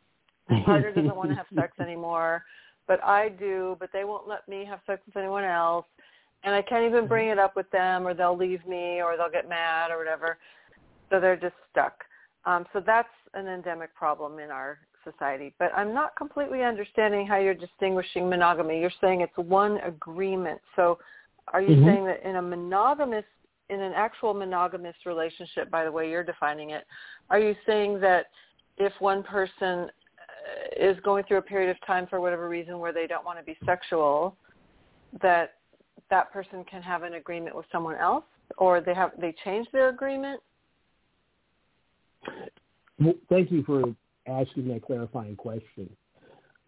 My 0.48 0.60
partner 0.64 0.92
doesn't 0.92 1.16
want 1.16 1.30
to 1.30 1.36
have 1.36 1.46
sex 1.54 1.72
anymore, 1.80 2.44
but 2.86 3.02
I 3.04 3.28
do. 3.28 3.76
But 3.78 3.90
they 3.92 4.04
won't 4.04 4.28
let 4.28 4.46
me 4.48 4.64
have 4.64 4.80
sex 4.86 5.02
with 5.06 5.16
anyone 5.16 5.44
else, 5.44 5.86
and 6.42 6.54
I 6.54 6.62
can't 6.62 6.84
even 6.84 7.06
bring 7.06 7.28
it 7.28 7.38
up 7.38 7.54
with 7.54 7.70
them, 7.70 8.06
or 8.06 8.14
they'll 8.14 8.36
leave 8.36 8.66
me, 8.66 9.00
or 9.00 9.16
they'll 9.16 9.30
get 9.30 9.48
mad, 9.48 9.90
or 9.90 9.98
whatever. 9.98 10.38
So 11.10 11.20
they're 11.20 11.36
just 11.36 11.54
stuck. 11.70 12.04
Um, 12.44 12.66
so 12.72 12.82
that's 12.84 13.08
an 13.34 13.46
endemic 13.46 13.94
problem 13.94 14.40
in 14.40 14.50
our 14.50 14.78
society. 15.04 15.54
But 15.58 15.72
I'm 15.76 15.94
not 15.94 16.16
completely 16.16 16.62
understanding 16.62 17.26
how 17.26 17.38
you're 17.38 17.54
distinguishing 17.54 18.28
monogamy. 18.28 18.80
You're 18.80 18.90
saying 19.00 19.20
it's 19.20 19.36
one 19.36 19.78
agreement. 19.78 20.60
So 20.76 20.98
are 21.52 21.60
you 21.60 21.76
Mhm. 21.76 21.84
saying 21.84 22.04
that 22.06 22.22
in 22.22 22.36
a 22.36 22.42
monogamous, 22.42 23.24
in 23.68 23.80
an 23.80 23.92
actual 23.92 24.34
monogamous 24.34 24.96
relationship, 25.06 25.70
by 25.70 25.84
the 25.84 25.92
way 25.92 26.10
you're 26.10 26.24
defining 26.24 26.70
it, 26.70 26.86
are 27.30 27.38
you 27.38 27.54
saying 27.66 28.00
that 28.00 28.26
if 28.78 28.92
one 29.00 29.22
person 29.22 29.90
uh, 30.18 30.66
is 30.76 30.98
going 31.00 31.24
through 31.24 31.38
a 31.38 31.42
period 31.42 31.70
of 31.70 31.80
time 31.86 32.06
for 32.06 32.20
whatever 32.20 32.48
reason 32.48 32.78
where 32.78 32.92
they 32.92 33.06
don't 33.06 33.24
want 33.24 33.38
to 33.38 33.44
be 33.44 33.56
sexual, 33.64 34.36
that 35.20 35.58
that 36.10 36.32
person 36.32 36.64
can 36.64 36.82
have 36.82 37.02
an 37.02 37.14
agreement 37.14 37.54
with 37.54 37.66
someone 37.70 37.96
else, 37.96 38.24
or 38.58 38.80
they 38.80 38.94
have 38.94 39.12
they 39.18 39.32
change 39.44 39.70
their 39.72 39.88
agreement? 39.88 40.40
Well, 42.98 43.14
thank 43.28 43.50
you 43.50 43.62
for 43.64 43.94
asking 44.26 44.68
that 44.68 44.82
clarifying 44.82 45.36
question. 45.36 45.94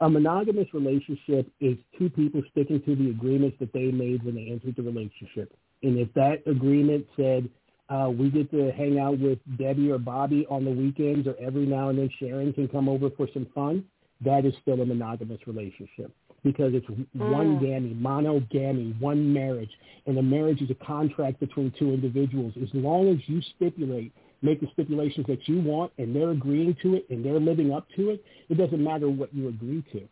A 0.00 0.10
monogamous 0.10 0.66
relationship 0.74 1.50
is 1.60 1.76
two 1.98 2.10
people 2.10 2.42
sticking 2.50 2.82
to 2.82 2.96
the 2.96 3.10
agreements 3.10 3.56
that 3.60 3.72
they 3.72 3.90
made 3.92 4.24
when 4.24 4.34
they 4.34 4.48
entered 4.50 4.76
the 4.76 4.82
relationship. 4.82 5.56
And 5.82 5.98
if 5.98 6.12
that 6.14 6.42
agreement 6.46 7.06
said, 7.16 7.48
uh, 7.88 8.10
we 8.10 8.30
get 8.30 8.50
to 8.50 8.72
hang 8.72 8.98
out 8.98 9.18
with 9.18 9.38
Debbie 9.58 9.90
or 9.92 9.98
Bobby 9.98 10.46
on 10.50 10.64
the 10.64 10.70
weekends 10.70 11.28
or 11.28 11.36
every 11.40 11.66
now 11.66 11.90
and 11.90 11.98
then 11.98 12.10
Sharon 12.18 12.52
can 12.52 12.66
come 12.68 12.88
over 12.88 13.10
for 13.10 13.28
some 13.32 13.46
fun, 13.54 13.84
that 14.22 14.44
is 14.44 14.54
still 14.62 14.80
a 14.80 14.86
monogamous 14.86 15.40
relationship 15.46 16.10
because 16.42 16.72
it's 16.74 16.88
one 17.12 17.56
Mm. 17.56 17.60
gammy, 17.60 17.94
monogamy, 17.94 18.94
one 19.00 19.32
marriage. 19.32 19.70
And 20.06 20.18
a 20.18 20.22
marriage 20.22 20.60
is 20.60 20.70
a 20.70 20.74
contract 20.74 21.40
between 21.40 21.70
two 21.72 21.92
individuals. 21.92 22.54
As 22.56 22.72
long 22.74 23.08
as 23.08 23.18
you 23.28 23.40
stipulate 23.56 24.12
make 24.44 24.60
the 24.60 24.68
stipulations 24.72 25.26
that 25.26 25.48
you 25.48 25.60
want 25.60 25.92
and 25.98 26.14
they're 26.14 26.30
agreeing 26.30 26.76
to 26.82 26.94
it 26.94 27.06
and 27.10 27.24
they're 27.24 27.40
living 27.40 27.72
up 27.72 27.86
to 27.96 28.10
it, 28.10 28.24
it 28.48 28.56
doesn't 28.56 28.82
matter 28.82 29.08
what 29.08 29.34
you 29.34 29.48
agree 29.48 29.82
to. 29.92 30.06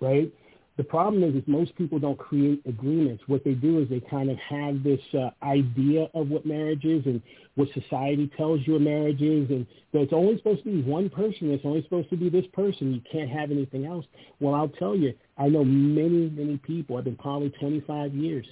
Right? 0.00 0.32
The 0.80 0.84
problem 0.84 1.22
is, 1.22 1.34
is 1.34 1.42
most 1.46 1.76
people 1.76 1.98
don't 1.98 2.18
create 2.18 2.62
agreements. 2.66 3.22
What 3.26 3.44
they 3.44 3.52
do 3.52 3.80
is 3.80 3.90
they 3.90 4.00
kind 4.00 4.30
of 4.30 4.38
have 4.38 4.82
this 4.82 5.00
uh, 5.12 5.28
idea 5.42 6.08
of 6.14 6.30
what 6.30 6.46
marriage 6.46 6.86
is 6.86 7.04
and 7.04 7.20
what 7.56 7.68
society 7.74 8.30
tells 8.34 8.66
you 8.66 8.76
a 8.76 8.80
marriage 8.80 9.20
is, 9.20 9.50
and 9.50 9.66
that 9.92 10.00
it's 10.00 10.14
only 10.14 10.38
supposed 10.38 10.64
to 10.64 10.70
be 10.70 10.82
one 10.82 11.10
person. 11.10 11.50
It's 11.50 11.66
only 11.66 11.82
supposed 11.82 12.08
to 12.08 12.16
be 12.16 12.30
this 12.30 12.46
person. 12.54 12.94
You 12.94 13.02
can't 13.12 13.28
have 13.28 13.50
anything 13.50 13.84
else. 13.84 14.06
Well, 14.40 14.54
I'll 14.54 14.68
tell 14.70 14.96
you, 14.96 15.12
I 15.36 15.48
know 15.48 15.64
many, 15.64 16.30
many 16.30 16.56
people. 16.56 16.96
I've 16.96 17.04
been 17.04 17.16
poly 17.16 17.50
25 17.60 18.14
years, 18.14 18.46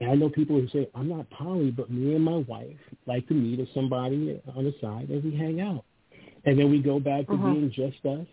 And 0.00 0.10
I 0.10 0.14
know 0.14 0.28
people 0.28 0.60
who 0.60 0.68
say, 0.68 0.88
I'm 0.94 1.08
not 1.08 1.28
poly, 1.30 1.70
but 1.70 1.90
me 1.90 2.14
and 2.14 2.24
my 2.24 2.44
wife 2.48 2.76
like 3.06 3.26
to 3.28 3.34
meet 3.34 3.58
with 3.58 3.68
somebody 3.74 4.40
on 4.54 4.64
the 4.64 4.74
side 4.80 5.10
as 5.10 5.22
we 5.22 5.34
hang 5.34 5.60
out. 5.60 5.84
And 6.44 6.58
then 6.58 6.70
we 6.70 6.80
go 6.80 7.00
back 7.00 7.26
to 7.26 7.32
mm-hmm. 7.32 7.52
being 7.54 7.72
just 7.72 8.04
us, 8.04 8.26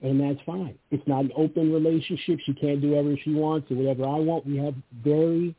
and 0.00 0.20
that's 0.20 0.40
fine. 0.46 0.76
It's 0.90 1.06
not 1.06 1.24
an 1.24 1.32
open 1.36 1.72
relationship. 1.72 2.40
She 2.44 2.54
can't 2.54 2.80
do 2.80 2.90
whatever 2.90 3.16
she 3.22 3.34
wants 3.34 3.70
or 3.70 3.76
whatever 3.76 4.04
I 4.04 4.18
want. 4.18 4.46
We 4.46 4.56
have 4.56 4.74
very 5.04 5.54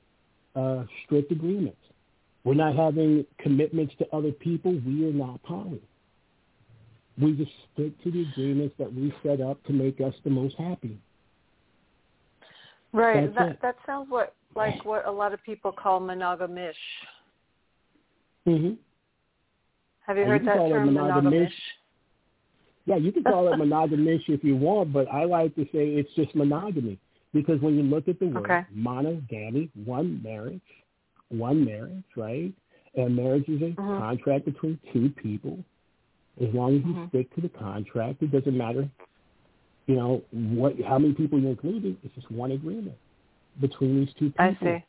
uh, 0.56 0.84
strict 1.06 1.32
agreements. 1.32 1.78
We're 2.44 2.56
not 2.56 2.76
having 2.76 3.26
commitments 3.40 3.94
to 4.00 4.16
other 4.16 4.32
people. 4.32 4.74
We 4.86 5.08
are 5.08 5.14
not 5.14 5.42
poly. 5.44 5.82
We 7.22 7.34
just 7.34 7.52
stick 7.74 8.02
to 8.04 8.12
the 8.12 8.26
agreements 8.32 8.76
that 8.80 8.94
we 8.94 9.14
set 9.24 9.40
up 9.40 9.64
to 9.66 9.74
make 9.74 10.02
us 10.02 10.14
the 10.24 10.30
most 10.30 10.56
happy. 10.58 11.00
Right. 12.92 13.34
That's 13.34 13.38
that 13.38 13.50
it. 13.52 13.60
that 13.62 13.76
sounds 13.86 14.10
what 14.10 14.36
like 14.56 14.84
what 14.86 15.06
a 15.06 15.12
lot 15.12 15.34
of 15.34 15.44
people 15.44 15.72
call 15.72 16.00
monogamish. 16.02 16.74
Mhm. 18.48 18.78
Have 20.06 20.18
you 20.18 20.26
heard 20.26 20.46
that 20.46 20.56
term 20.56 20.90
monogamish? 20.90 21.54
Yeah, 22.86 22.98
you 22.98 23.12
can 23.12 23.24
call 23.24 23.52
it 23.52 23.58
monogamish 23.58 24.28
if 24.28 24.44
you 24.44 24.56
want, 24.58 24.92
but 24.92 25.08
I 25.12 25.24
like 25.24 25.56
to 25.56 25.64
say 25.66 25.96
it's 25.96 26.14
just 26.16 26.36
monogamy 26.36 27.00
because 27.34 27.62
when 27.62 27.76
you 27.76 27.84
look 27.84 28.08
at 28.08 28.20
the 28.20 28.28
word 28.28 28.46
okay. 28.46 28.66
monogamy, 28.74 29.70
one 29.86 30.22
marriage, 30.22 30.62
one 31.30 31.64
marriage, 31.64 32.04
right? 32.18 32.52
And 32.96 33.16
marriage 33.16 33.48
is 33.48 33.62
a 33.62 33.66
mm-hmm. 33.66 33.98
contract 34.00 34.46
between 34.46 34.78
two 34.92 35.10
people. 35.10 35.58
As 36.42 36.54
long 36.54 36.78
as 36.78 36.86
you 36.86 36.94
mm-hmm. 36.94 37.08
stick 37.10 37.34
to 37.36 37.42
the 37.42 37.50
contract, 37.50 38.22
it 38.22 38.32
doesn't 38.32 38.58
matter, 38.58 38.90
you 39.88 39.96
know, 39.96 40.22
what 40.32 40.74
how 40.82 41.00
many 41.00 41.14
people 41.14 41.40
you 41.40 41.50
included. 41.50 41.98
It's 42.04 42.14
just 42.16 42.30
one 42.30 42.52
agreement 42.52 42.98
between 43.60 44.00
these 44.00 44.14
two 44.20 44.30
people. 44.30 44.46
I 44.46 44.58
see. 44.62 44.86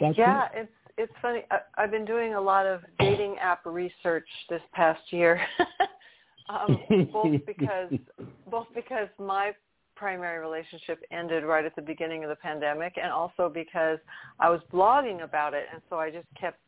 That's 0.00 0.16
yeah, 0.16 0.46
it. 0.46 0.50
it's 0.54 0.72
it's 0.96 1.12
funny. 1.22 1.42
I, 1.50 1.58
I've 1.76 1.90
been 1.90 2.04
doing 2.04 2.34
a 2.34 2.40
lot 2.40 2.66
of 2.66 2.80
dating 2.98 3.36
app 3.40 3.64
research 3.64 4.28
this 4.48 4.62
past 4.72 5.00
year, 5.10 5.40
um, 6.48 6.78
both 7.12 7.34
because 7.46 7.92
both 8.50 8.66
because 8.74 9.08
my 9.18 9.52
primary 9.96 10.38
relationship 10.38 11.02
ended 11.10 11.44
right 11.44 11.64
at 11.64 11.74
the 11.74 11.82
beginning 11.82 12.22
of 12.22 12.30
the 12.30 12.36
pandemic, 12.36 12.94
and 13.02 13.10
also 13.10 13.50
because 13.52 13.98
I 14.38 14.48
was 14.50 14.60
blogging 14.72 15.24
about 15.24 15.54
it, 15.54 15.66
and 15.72 15.82
so 15.90 15.96
I 15.96 16.10
just 16.10 16.26
kept 16.38 16.58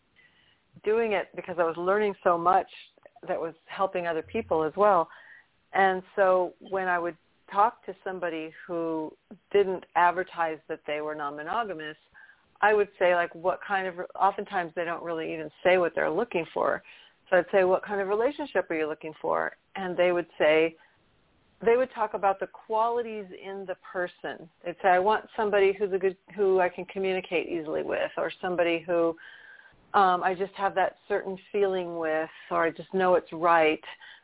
doing 0.85 1.13
it 1.13 1.29
because 1.37 1.57
I 1.59 1.65
was 1.65 1.77
learning 1.77 2.15
so 2.25 2.37
much 2.39 2.69
that 3.27 3.41
was 3.41 3.55
helping 3.67 4.07
other 4.07 4.23
people 4.23 4.63
as 4.63 4.73
well. 4.77 5.09
And 5.73 6.03
so 6.17 6.55
when 6.71 6.89
I 6.89 6.99
would 6.99 7.17
talk 7.53 7.85
to 7.87 7.95
somebody 8.05 8.53
who 8.67 9.13
didn't 9.53 9.85
advertise 9.97 10.59
that 10.69 10.81
they 10.87 11.01
were 11.01 11.15
non-monogamous, 11.15 11.97
I 12.61 12.75
would 12.75 12.89
say 12.99 13.15
like 13.15 13.35
what 13.35 13.61
kind 13.67 13.87
of 13.87 13.95
oftentimes 14.19 14.73
they 14.77 14.85
don't 14.85 15.03
really 15.03 15.33
even 15.33 15.51
say 15.65 15.79
what 15.79 15.95
they're 15.95 16.11
looking 16.11 16.47
for. 16.53 16.83
So 17.29 17.37
I'd 17.37 17.47
say 17.53 17.65
what 17.65 17.85
kind 17.85 18.01
of 18.01 18.09
relationship 18.09 18.71
are 18.71 18.75
you 18.75 18.87
looking 18.87 19.15
for? 19.21 19.53
And 19.77 19.97
they 19.97 20.13
would 20.13 20.27
say 20.39 20.77
they 21.65 21.77
would 21.77 21.93
talk 21.95 22.15
about 22.15 22.41
the 22.41 22.49
qualities 22.49 23.27
in 23.43 23.67
the 23.67 23.77
person. 23.93 24.49
They'd 24.65 24.77
say 24.83 24.89
I 24.89 24.99
want 24.99 25.27
somebody 25.37 25.73
who's 25.73 25.93
a 25.93 25.99
good 25.99 26.17
who 26.35 26.61
I 26.61 26.69
can 26.69 26.85
communicate 26.87 27.49
easily 27.49 27.83
with 27.83 28.11
or 28.17 28.33
somebody 28.41 28.83
who 28.87 29.17
um 29.95 30.23
I 30.23 30.35
just 30.35 30.53
have 30.55 30.75
that 30.75 30.97
certain 31.09 31.39
feeling 31.53 31.99
with 31.99 32.31
or 32.51 32.65
I 32.65 32.71
just 32.71 32.93
know 32.93 33.15
it's 33.15 33.33
right. 33.33 33.83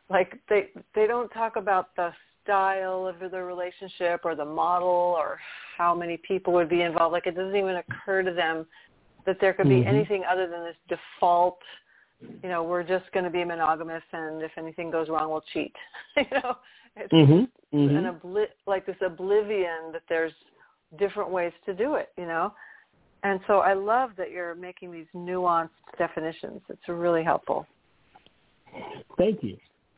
Like 0.09 0.39
they 0.49 0.69
they 0.95 1.07
don't 1.07 1.29
talk 1.29 1.55
about 1.55 1.95
the 1.95 2.11
style 2.47 3.05
of 3.05 3.19
the 3.19 3.43
relationship 3.43 4.21
or 4.23 4.33
the 4.33 4.45
model 4.45 4.87
or 4.87 5.37
how 5.77 5.93
many 5.93 6.17
people 6.17 6.53
would 6.53 6.69
be 6.69 6.81
involved. 6.81 7.11
Like 7.11 7.27
it 7.27 7.35
doesn't 7.35 7.55
even 7.55 7.75
occur 7.75 8.23
to 8.23 8.33
them 8.33 8.65
that 9.25 9.37
there 9.41 9.53
could 9.53 9.67
be 9.67 9.75
mm-hmm. 9.75 9.89
anything 9.89 10.23
other 10.29 10.47
than 10.47 10.63
this 10.63 10.75
default, 10.87 11.59
you 12.41 12.49
know, 12.49 12.63
we're 12.63 12.83
just 12.83 13.11
going 13.11 13.25
to 13.25 13.29
be 13.29 13.43
monogamous 13.43 14.01
and 14.13 14.41
if 14.41 14.51
anything 14.57 14.89
goes 14.89 15.09
wrong, 15.09 15.29
we'll 15.29 15.43
cheat. 15.53 15.73
you 16.17 16.23
know, 16.31 16.55
it's 16.95 17.11
mm-hmm. 17.13 17.77
Mm-hmm. 17.77 17.97
an 17.97 18.15
obli- 18.15 18.55
like 18.65 18.85
this 18.85 18.95
oblivion 19.05 19.91
that 19.91 20.03
there's 20.07 20.31
different 20.97 21.29
ways 21.29 21.51
to 21.65 21.73
do 21.73 21.95
it, 21.95 22.09
you 22.17 22.25
know. 22.25 22.53
And 23.23 23.41
so 23.47 23.59
I 23.59 23.73
love 23.73 24.11
that 24.17 24.31
you're 24.31 24.55
making 24.55 24.91
these 24.91 25.07
nuanced 25.13 25.69
definitions. 25.97 26.61
It's 26.69 26.87
really 26.87 27.23
helpful. 27.23 27.67
Thank 29.17 29.43
you. 29.43 29.57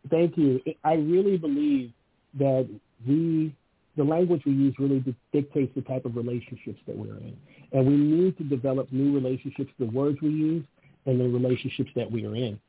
Thank 0.09 0.37
you. 0.37 0.59
I 0.83 0.93
really 0.93 1.37
believe 1.37 1.91
that 2.37 2.69
we, 3.07 3.55
the 3.97 4.03
language 4.03 4.43
we 4.45 4.53
use 4.53 4.75
really 4.79 5.03
dictates 5.33 5.73
the 5.75 5.81
type 5.81 6.05
of 6.05 6.15
relationships 6.15 6.79
that 6.87 6.97
we're 6.97 7.17
in. 7.17 7.35
And 7.71 7.85
we 7.85 7.95
need 7.95 8.37
to 8.37 8.43
develop 8.43 8.91
new 8.91 9.13
relationships, 9.13 9.71
the 9.79 9.85
words 9.85 10.17
we 10.21 10.29
use 10.29 10.65
and 11.05 11.19
the 11.19 11.27
relationships 11.27 11.89
that 11.95 12.09
we 12.09 12.25
are 12.25 12.35
in. 12.35 12.59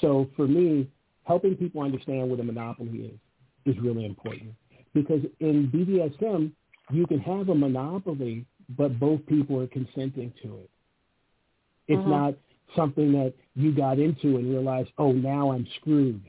So 0.00 0.28
for 0.36 0.46
me, 0.46 0.88
helping 1.24 1.56
people 1.56 1.82
understand 1.82 2.30
what 2.30 2.40
a 2.40 2.44
monopoly 2.44 3.12
is 3.12 3.74
is 3.74 3.82
really 3.82 4.06
important. 4.06 4.54
Because 4.94 5.20
in 5.40 5.68
BDSM, 5.68 6.52
you 6.90 7.06
can 7.06 7.20
have 7.20 7.48
a 7.48 7.54
monopoly, 7.54 8.44
but 8.76 8.98
both 8.98 9.24
people 9.26 9.60
are 9.60 9.66
consenting 9.68 10.32
to 10.42 10.56
it. 10.56 10.70
It's 11.88 11.98
mm-hmm. 12.00 12.10
not 12.10 12.34
something 12.76 13.12
that 13.12 13.34
you 13.54 13.72
got 13.72 13.98
into 13.98 14.36
and 14.36 14.50
realized, 14.50 14.90
oh, 14.98 15.12
now 15.12 15.52
I'm 15.52 15.66
screwed. 15.80 16.22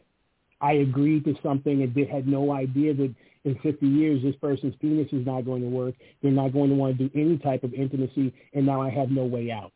I 0.61 0.73
agreed 0.73 1.25
to 1.25 1.35
something 1.41 1.81
and 1.81 2.09
had 2.09 2.27
no 2.27 2.51
idea 2.53 2.93
that 2.93 3.13
in 3.43 3.55
50 3.63 3.85
years 3.87 4.21
this 4.21 4.35
person's 4.35 4.75
penis 4.79 5.07
is 5.11 5.25
not 5.25 5.45
going 5.45 5.63
to 5.63 5.67
work. 5.67 5.95
They're 6.21 6.31
not 6.31 6.53
going 6.53 6.69
to 6.69 6.75
want 6.75 6.97
to 6.97 7.07
do 7.07 7.19
any 7.19 7.37
type 7.37 7.63
of 7.63 7.73
intimacy, 7.73 8.33
and 8.53 8.65
now 8.65 8.81
I 8.81 8.89
have 8.89 9.09
no 9.09 9.25
way 9.25 9.51
out. 9.51 9.71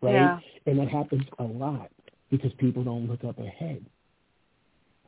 Right? 0.00 0.14
Yeah. 0.14 0.38
And 0.66 0.78
that 0.80 0.88
happens 0.88 1.22
a 1.38 1.44
lot 1.44 1.90
because 2.30 2.52
people 2.58 2.82
don't 2.82 3.08
look 3.08 3.24
up 3.24 3.38
ahead. 3.38 3.84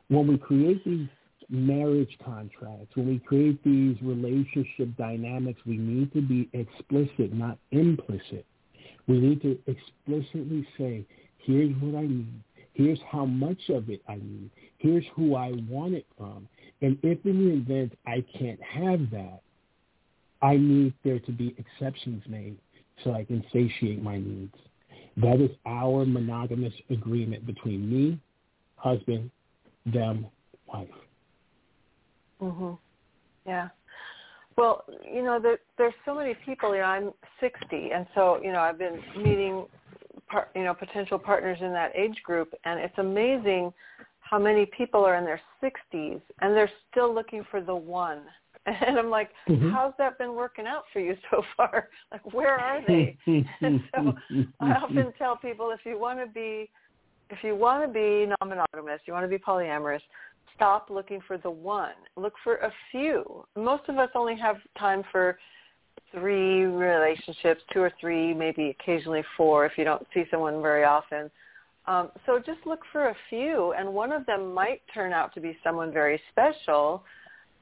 When 0.07 0.27
we 0.27 0.37
create 0.37 0.83
these 0.85 1.07
marriage 1.49 2.17
contracts, 2.23 2.95
when 2.95 3.07
we 3.07 3.19
create 3.19 3.61
these 3.63 3.97
relationship 4.01 4.95
dynamics, 4.97 5.59
we 5.65 5.77
need 5.77 6.13
to 6.13 6.21
be 6.21 6.49
explicit, 6.53 7.33
not 7.33 7.57
implicit. 7.71 8.45
We 9.07 9.19
need 9.19 9.41
to 9.41 9.59
explicitly 9.67 10.67
say, 10.77 11.05
here's 11.39 11.75
what 11.81 11.97
I 11.97 12.07
need. 12.07 12.41
Here's 12.75 12.99
how 13.09 13.25
much 13.25 13.69
of 13.69 13.89
it 13.89 14.01
I 14.07 14.15
need. 14.15 14.51
Here's 14.79 15.05
who 15.15 15.35
I 15.35 15.53
want 15.69 15.93
it 15.93 16.05
from. 16.17 16.47
And 16.81 16.97
if 17.03 17.25
in 17.25 17.47
the 17.47 17.53
event 17.53 17.97
I 18.05 18.23
can't 18.37 18.61
have 18.61 19.09
that, 19.11 19.39
I 20.41 20.57
need 20.57 20.93
there 21.03 21.19
to 21.19 21.31
be 21.31 21.55
exceptions 21.57 22.21
made 22.27 22.57
so 23.03 23.13
I 23.13 23.23
can 23.23 23.43
satiate 23.53 24.03
my 24.03 24.17
needs. 24.17 24.55
That 25.17 25.39
is 25.39 25.51
our 25.65 26.05
monogamous 26.05 26.73
agreement 26.89 27.45
between 27.45 27.89
me, 27.89 28.19
husband, 28.75 29.31
them, 29.85 30.27
wife. 30.67 30.89
Mhm. 32.41 32.77
Yeah. 33.45 33.69
Well, 34.57 34.83
you 35.09 35.23
know, 35.23 35.39
there, 35.39 35.59
there's 35.77 35.93
so 36.03 36.13
many 36.13 36.33
people. 36.33 36.75
You 36.75 36.81
know, 36.81 36.87
I'm 36.87 37.13
60, 37.39 37.91
and 37.91 38.05
so 38.13 38.41
you 38.43 38.51
know, 38.51 38.59
I've 38.59 38.77
been 38.77 39.01
meeting 39.15 39.65
par- 40.29 40.49
you 40.55 40.63
know 40.63 40.73
potential 40.73 41.19
partners 41.19 41.57
in 41.61 41.71
that 41.71 41.91
age 41.95 42.21
group, 42.23 42.53
and 42.65 42.79
it's 42.79 42.97
amazing 42.97 43.73
how 44.29 44.39
many 44.39 44.65
people 44.65 45.05
are 45.05 45.15
in 45.15 45.23
their 45.23 45.39
60s 45.63 46.19
and 46.41 46.55
they're 46.55 46.71
still 46.91 47.13
looking 47.13 47.43
for 47.49 47.61
the 47.61 47.75
one. 47.75 48.21
And 48.67 48.97
I'm 48.97 49.11
like, 49.11 49.29
mm-hmm. 49.47 49.69
how's 49.69 49.93
that 49.99 50.17
been 50.17 50.33
working 50.33 50.65
out 50.65 50.85
for 50.91 50.99
you 50.99 51.15
so 51.29 51.43
far? 51.55 51.89
Like, 52.11 52.33
where 52.33 52.55
are 52.59 52.81
they? 52.87 53.15
and 53.27 53.79
so 53.95 54.13
I 54.59 54.71
often 54.71 55.13
tell 55.19 55.37
people 55.37 55.69
if 55.69 55.81
you 55.85 55.99
want 55.99 56.17
to 56.17 56.25
be, 56.25 56.71
if 57.29 57.37
you 57.43 57.55
want 57.55 57.85
to 57.85 57.93
be 57.93 58.25
non-monogamous, 58.41 59.01
you 59.05 59.13
want 59.13 59.23
to 59.23 59.27
be 59.27 59.37
polyamorous, 59.37 59.99
stop 60.55 60.89
looking 60.89 61.19
for 61.27 61.37
the 61.37 61.51
one. 61.51 61.93
Look 62.17 62.33
for 62.43 62.55
a 62.55 62.71
few. 62.89 63.45
Most 63.55 63.83
of 63.87 63.99
us 63.99 64.09
only 64.15 64.35
have 64.37 64.55
time 64.79 65.03
for 65.11 65.37
three 66.11 66.63
relationships, 66.63 67.61
two 67.73 67.81
or 67.81 67.91
three, 67.99 68.33
maybe 68.33 68.75
occasionally 68.79 69.23
four 69.35 69.65
if 69.65 69.73
you 69.77 69.83
don't 69.83 70.05
see 70.13 70.23
someone 70.31 70.61
very 70.61 70.83
often. 70.83 71.29
Um, 71.87 72.09
so 72.25 72.39
just 72.39 72.65
look 72.65 72.79
for 72.91 73.09
a 73.09 73.15
few, 73.29 73.73
and 73.77 73.93
one 73.93 74.11
of 74.11 74.25
them 74.25 74.53
might 74.53 74.81
turn 74.93 75.13
out 75.13 75.33
to 75.35 75.41
be 75.41 75.55
someone 75.63 75.91
very 75.91 76.19
special. 76.31 77.03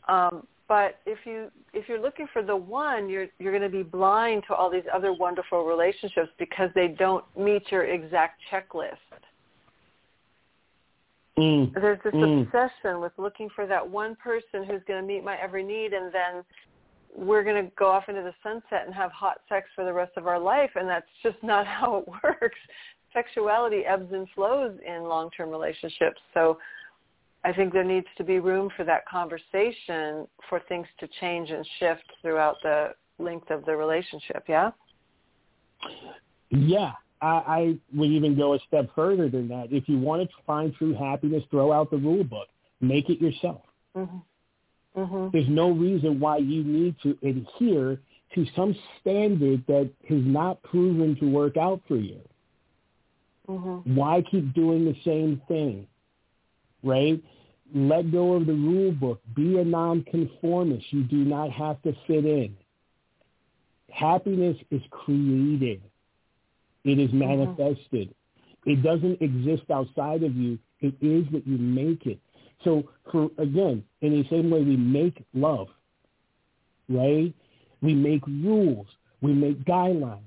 Um, 0.08 0.48
but 0.68 1.00
if 1.06 1.20
you 1.26 1.52
if 1.74 1.90
you're 1.90 2.02
looking 2.02 2.28
for 2.32 2.42
the 2.42 2.56
one, 2.56 3.10
you're 3.10 3.28
you're 3.38 3.52
going 3.52 3.70
to 3.70 3.78
be 3.78 3.84
blind 3.84 4.44
to 4.48 4.56
all 4.56 4.70
these 4.72 4.86
other 4.94 5.12
wonderful 5.12 5.66
relationships 5.66 6.30
because 6.40 6.70
they 6.74 6.88
don't 6.88 7.26
meet 7.38 7.64
your 7.70 7.84
exact 7.84 8.40
checklist. 8.50 8.96
Mm. 11.38 11.74
There's 11.74 12.00
this 12.04 12.14
mm. 12.14 12.44
obsession 12.44 13.02
with 13.02 13.12
looking 13.18 13.50
for 13.56 13.68
that 13.68 13.88
one 13.88 14.16
person 14.16 14.64
who's 14.64 14.82
going 14.88 15.02
to 15.02 15.08
meet 15.08 15.24
my 15.24 15.36
every 15.36 15.64
need, 15.64 15.92
and 15.92 16.14
then 16.14 16.44
we're 17.16 17.44
going 17.44 17.64
to 17.64 17.72
go 17.78 17.88
off 17.88 18.06
into 18.08 18.22
the 18.22 18.34
sunset 18.42 18.86
and 18.86 18.94
have 18.94 19.12
hot 19.12 19.42
sex 19.48 19.68
for 19.76 19.86
the 19.86 19.94
rest 19.94 20.12
of 20.18 20.28
our 20.28 20.40
life 20.40 20.72
and 20.76 20.90
that's 20.90 21.06
just 21.22 21.38
not 21.44 21.66
how 21.66 21.98
it 21.98 22.08
works 22.24 22.60
sexuality 23.14 23.82
ebbs 23.86 24.12
and 24.12 24.28
flows 24.34 24.78
in 24.86 25.04
long-term 25.04 25.50
relationships 25.50 26.20
so 26.34 26.58
i 27.44 27.54
think 27.54 27.72
there 27.72 27.84
needs 27.84 28.08
to 28.18 28.24
be 28.24 28.40
room 28.40 28.70
for 28.76 28.84
that 28.84 29.06
conversation 29.08 30.28
for 30.50 30.60
things 30.68 30.88
to 31.00 31.08
change 31.22 31.52
and 31.52 31.68
shift 31.80 32.04
throughout 32.22 32.56
the 32.64 32.94
length 33.20 33.50
of 33.50 33.66
the 33.66 33.76
relationship. 33.76 34.44
Yeah. 34.48 34.72
Yeah, 36.50 36.92
I, 37.22 37.28
I 37.28 37.78
would 37.96 38.12
even 38.12 38.38
go 38.38 38.54
a 38.54 38.60
step 38.68 38.90
further 38.96 39.30
than 39.30 39.48
that. 39.50 39.68
If 39.72 39.90
you 39.90 39.98
want 40.00 40.22
to 40.22 40.28
find 40.46 40.74
true 40.76 40.94
happiness, 40.94 41.44
throw 41.50 41.72
out 41.72 41.90
the 41.90 41.98
rule 41.98 42.24
book. 42.24 42.48
Make 42.80 43.10
it 43.10 43.20
yourself. 43.20 43.62
Mm-hmm. 43.96 44.18
Mm-hmm. 44.96 45.30
There's 45.32 45.50
no 45.50 45.72
reason 45.72 46.20
why 46.20 46.38
you 46.38 46.64
need 46.64 46.96
to 47.04 47.18
adhere 47.24 48.00
to 48.36 48.46
some 48.56 48.76
standard 49.00 49.64
that 49.68 49.90
has 50.10 50.22
not 50.24 50.62
proven 50.64 51.16
to 51.20 51.30
work 51.30 51.58
out 51.58 51.82
for 51.88 51.98
you. 51.98 52.20
Mm-hmm. 53.48 53.96
Why 53.96 54.24
keep 54.30 54.54
doing 54.54 54.86
the 54.86 54.96
same 55.04 55.42
thing? 55.48 55.88
Right? 56.84 57.22
Let 57.74 58.12
go 58.12 58.34
of 58.34 58.46
the 58.46 58.54
rule 58.54 58.92
book. 58.92 59.20
Be 59.36 59.58
a 59.58 59.64
nonconformist. 59.64 60.86
You 60.92 61.04
do 61.04 61.18
not 61.18 61.52
have 61.52 61.82
to 61.84 61.94
fit 62.08 62.26
in. 62.26 62.56
Happiness 63.90 64.58
is 64.70 64.82
created. 64.92 65.82
It 66.84 67.00
is 67.00 67.12
manifested. 67.14 68.10
Mm-hmm. 68.10 68.72
It 68.72 68.84
doesn't 68.84 69.22
exist 69.22 69.64
outside 69.72 70.24
of 70.24 70.36
you. 70.36 70.58
It 70.80 70.96
is 71.02 71.26
what 71.32 71.46
you 71.48 71.58
make 71.58 72.06
it. 72.06 72.20
So 72.64 72.84
for 73.12 73.30
again, 73.38 73.84
in 74.02 74.22
the 74.22 74.28
same 74.30 74.50
way 74.50 74.62
we 74.64 74.78
make 74.78 75.24
love, 75.34 75.68
right? 76.90 77.34
We 77.82 77.94
make 77.94 78.26
rules. 78.28 78.88
We 79.22 79.34
make 79.34 79.64
guidelines, 79.64 80.20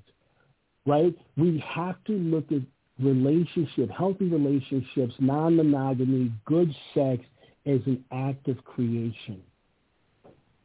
right? 0.87 1.15
We 1.37 1.63
have 1.67 2.03
to 2.05 2.13
look 2.13 2.51
at 2.51 2.63
relationship, 2.99 3.91
healthy 3.91 4.29
relationships, 4.29 5.15
non-monogamy, 5.19 6.33
good 6.47 6.75
sex 6.95 7.23
as 7.67 7.81
an 7.87 8.03
act 8.11 8.49
of 8.49 8.65
creation. 8.65 9.43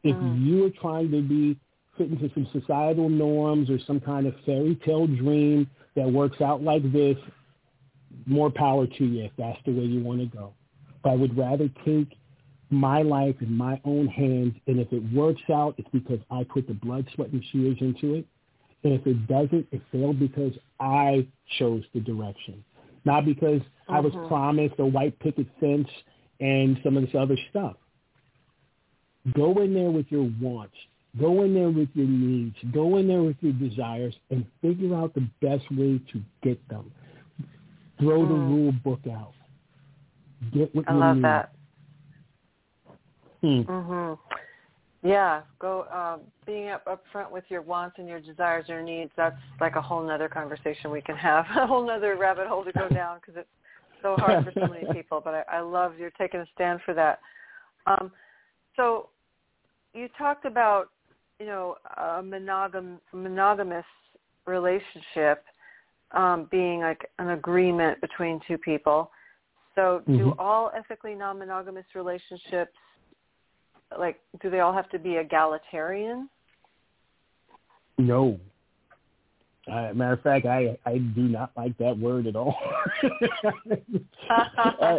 If 0.02 0.16
Mm. 0.16 0.46
you 0.46 0.64
are 0.64 0.70
trying 0.70 1.10
to 1.10 1.22
be 1.22 1.56
fit 1.96 2.10
into 2.10 2.30
some 2.32 2.46
societal 2.46 3.08
norms 3.08 3.68
or 3.68 3.78
some 3.80 4.00
kind 4.00 4.26
of 4.26 4.34
fairy 4.46 4.74
tale 4.76 5.06
dream 5.06 5.68
that 5.94 6.10
works 6.10 6.40
out 6.40 6.62
like 6.62 6.90
this, 6.90 7.18
more 8.26 8.50
power 8.50 8.86
to 8.86 9.04
you 9.04 9.24
if 9.24 9.32
that's 9.36 9.62
the 9.64 9.72
way 9.72 9.84
you 9.84 10.02
want 10.02 10.20
to 10.20 10.26
go. 10.26 10.54
But 11.02 11.10
I 11.10 11.14
would 11.16 11.36
rather 11.36 11.68
take 11.84 12.16
my 12.70 13.02
life 13.02 13.36
in 13.40 13.54
my 13.54 13.80
own 13.84 14.06
hands, 14.06 14.54
and 14.66 14.80
if 14.80 14.92
it 14.92 15.02
works 15.12 15.42
out, 15.52 15.74
it's 15.78 15.88
because 15.92 16.20
I 16.30 16.44
put 16.44 16.66
the 16.66 16.74
blood, 16.74 17.06
sweat, 17.14 17.30
and 17.30 17.44
tears 17.52 17.76
into 17.80 18.14
it. 18.14 18.26
And 18.84 18.94
if 18.94 19.06
it 19.06 19.26
doesn't, 19.26 19.66
it 19.70 19.82
failed 19.92 20.18
because 20.18 20.52
I 20.80 21.26
chose 21.58 21.84
the 21.94 22.00
direction, 22.00 22.64
not 23.04 23.24
because 23.24 23.60
I 23.88 24.00
was 24.00 24.12
Mhm. 24.14 24.26
promised 24.26 24.78
a 24.78 24.86
white 24.86 25.18
picket 25.18 25.46
fence 25.60 25.88
and 26.40 26.80
some 26.82 26.96
of 26.96 27.04
this 27.04 27.14
other 27.14 27.36
stuff. 27.50 27.76
Go 29.34 29.60
in 29.60 29.72
there 29.74 29.90
with 29.90 30.10
your 30.10 30.28
wants. 30.40 30.76
Go 31.18 31.42
in 31.42 31.54
there 31.54 31.70
with 31.70 31.94
your 31.94 32.08
needs. 32.08 32.56
Go 32.72 32.96
in 32.96 33.06
there 33.06 33.22
with 33.22 33.36
your 33.40 33.52
desires 33.52 34.18
and 34.30 34.46
figure 34.62 34.94
out 34.94 35.14
the 35.14 35.28
best 35.40 35.70
way 35.70 36.00
to 36.10 36.22
get 36.42 36.66
them. 36.68 36.90
Throw 37.98 38.26
the 38.26 38.34
Mm. 38.34 38.48
rule 38.48 38.72
book 38.82 39.06
out. 39.06 39.34
Get 40.52 40.74
what 40.74 40.88
I 40.88 40.92
you 40.92 40.98
love 40.98 41.16
need. 41.16 41.24
that. 41.24 41.52
Hmm. 43.40 43.60
Mhm. 43.62 44.18
Yeah, 45.02 45.42
go 45.58 45.80
uh, 45.92 46.18
being 46.46 46.70
up 46.70 46.86
up 46.86 47.02
front 47.10 47.32
with 47.32 47.44
your 47.48 47.62
wants 47.62 47.96
and 47.98 48.06
your 48.06 48.20
desires, 48.20 48.66
and 48.68 48.76
your 48.76 48.82
needs. 48.82 49.10
That's 49.16 49.36
like 49.60 49.74
a 49.74 49.82
whole 49.82 50.02
nother 50.02 50.28
conversation 50.28 50.90
we 50.90 51.00
can 51.00 51.16
have, 51.16 51.44
a 51.56 51.66
whole 51.66 51.84
nother 51.84 52.16
rabbit 52.16 52.46
hole 52.46 52.64
to 52.64 52.72
go 52.72 52.88
down 52.94 53.18
because 53.18 53.34
it's 53.36 53.48
so 54.00 54.16
hard 54.16 54.44
for 54.44 54.52
so 54.58 54.68
many 54.68 54.84
people. 54.92 55.20
But 55.20 55.34
I, 55.34 55.58
I 55.58 55.60
love 55.60 55.98
you're 55.98 56.10
taking 56.10 56.40
a 56.40 56.46
stand 56.54 56.80
for 56.84 56.94
that. 56.94 57.20
Um, 57.86 58.12
so 58.76 59.08
you 59.92 60.08
talked 60.16 60.44
about 60.44 60.90
you 61.40 61.46
know 61.46 61.76
a 61.96 62.22
monogam 62.22 62.98
monogamous 63.12 63.84
relationship 64.46 65.44
um, 66.12 66.46
being 66.50 66.80
like 66.80 67.10
an 67.18 67.30
agreement 67.30 68.00
between 68.00 68.40
two 68.46 68.58
people. 68.58 69.10
So 69.74 70.02
do 70.06 70.12
Mhm. 70.12 70.34
all 70.38 70.70
ethically 70.74 71.14
non-monogamous 71.14 71.86
relationships 71.94 72.76
like 73.98 74.20
do 74.40 74.50
they 74.50 74.60
all 74.60 74.72
have 74.72 74.88
to 74.90 74.98
be 74.98 75.16
egalitarian? 75.16 76.28
No. 77.98 78.38
Uh, 79.68 79.92
matter 79.94 80.14
of 80.14 80.20
fact, 80.22 80.46
I 80.46 80.76
I 80.84 80.98
do 80.98 81.22
not 81.22 81.52
like 81.56 81.76
that 81.78 81.96
word 81.96 82.26
at 82.26 82.36
all. 82.36 82.56
uh, 84.30 84.98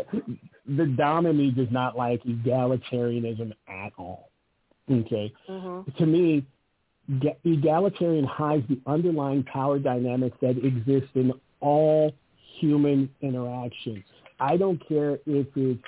the 0.66 0.86
dom 0.98 1.26
in 1.26 1.38
me 1.38 1.52
does 1.52 1.72
not 1.72 1.98
like 1.98 2.24
egalitarianism 2.24 3.54
at 3.68 3.94
all. 3.98 4.30
Okay, 4.90 5.34
Mm-hmm. 5.50 5.92
to 5.98 6.06
me, 6.06 6.46
egalitarian 7.44 8.26
hides 8.26 8.68
the 8.68 8.80
underlying 8.86 9.44
power 9.44 9.80
dynamics 9.80 10.38
that 10.42 10.58
exist 10.64 11.08
in 11.16 11.34
all 11.60 12.14
human 12.60 13.10
interaction. 13.22 14.04
I 14.44 14.58
don't 14.58 14.86
care 14.88 15.20
if 15.26 15.48
it's 15.56 15.84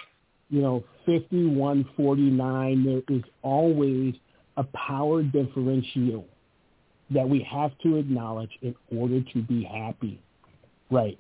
you 0.50 0.62
know, 0.62 0.84
5149, 1.06 2.84
there 2.84 3.18
is 3.18 3.24
always 3.42 4.14
a 4.58 4.64
power 4.64 5.24
differential 5.24 6.26
that 7.10 7.28
we 7.28 7.46
have 7.52 7.72
to 7.84 7.98
acknowledge 7.98 8.52
in 8.62 8.76
order 8.96 9.22
to 9.34 9.42
be 9.42 9.64
happy. 9.64 10.22
Right. 10.90 11.20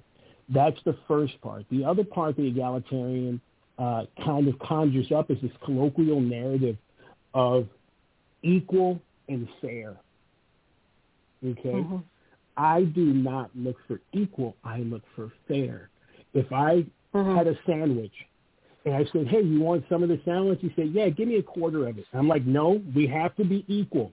That's 0.50 0.78
the 0.86 0.98
first 1.08 1.40
part. 1.42 1.66
The 1.72 1.84
other 1.84 2.04
part 2.04 2.38
the 2.38 2.48
egalitarian 2.48 3.42
uh, 3.78 4.04
kind 4.24 4.48
of 4.48 4.58
conjures 4.60 5.12
up 5.12 5.32
is 5.32 5.38
this 5.42 5.52
colloquial 5.64 6.22
narrative 6.22 6.78
of 7.34 7.68
equal 8.42 9.02
and 9.28 9.48
fair. 9.62 9.98
Okay? 11.44 11.70
Mm-hmm. 11.70 11.98
I 12.58 12.84
do 12.84 13.06
not 13.06 13.50
look 13.56 13.76
for 13.88 14.00
equal. 14.14 14.56
I 14.64 14.80
look 14.80 15.04
for 15.16 15.32
fair. 15.48 15.90
If 16.34 16.52
I 16.54 16.86
Mm-hmm. 17.16 17.38
had 17.38 17.48
a 17.48 17.58
sandwich 17.66 18.14
and 18.86 18.94
I 18.94 19.06
said, 19.12 19.28
hey, 19.28 19.42
you 19.42 19.62
want 19.62 19.84
some 19.90 20.04
of 20.04 20.10
the 20.10 20.22
sandwich? 20.26 20.60
He 20.62 20.72
said, 20.76 20.92
yeah, 20.94 21.10
give 21.10 21.28
me 21.28 21.38
a 21.38 21.44
quarter 21.44 21.88
of 21.88 21.98
it. 21.98 22.06
I'm 22.14 22.28
like, 22.28 22.46
no, 22.46 22.82
we 22.96 23.08
have 23.08 23.36
to 23.38 23.44
be 23.44 23.66
equal. 23.68 24.12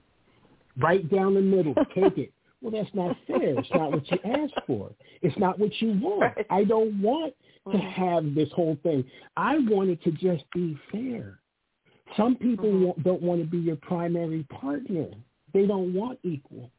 Right 0.77 1.07
down 1.11 1.35
the 1.35 1.41
middle. 1.41 1.75
Take 1.95 2.17
it. 2.17 2.33
Well, 2.61 2.71
that's 2.71 2.93
not 2.95 3.15
fair. 3.27 3.59
It's 3.59 3.69
not 3.71 3.91
what 3.91 4.09
you 4.09 4.17
asked 4.25 4.65
for. 4.65 4.89
It's 5.21 5.37
not 5.37 5.59
what 5.59 5.79
you 5.79 5.99
want. 6.01 6.21
Right. 6.21 6.45
I 6.49 6.63
don't 6.63 6.99
want 7.01 7.35
to 7.71 7.77
Mhm. 7.77 7.91
have 7.91 8.35
this 8.35 8.51
whole 8.53 8.75
thing. 8.83 9.05
I 9.37 9.59
want 9.59 9.89
it 9.89 10.01
to 10.03 10.11
just 10.11 10.43
be 10.53 10.75
fair. 10.91 11.39
Some 12.17 12.35
people 12.35 12.71
Mhm. 12.71 13.03
don't 13.03 13.21
want 13.21 13.41
to 13.41 13.47
be 13.47 13.59
your 13.59 13.75
primary 13.75 14.43
partner. 14.43 15.07
They 15.53 15.67
don't 15.67 15.93
want 15.93 16.19
equal. 16.23 16.71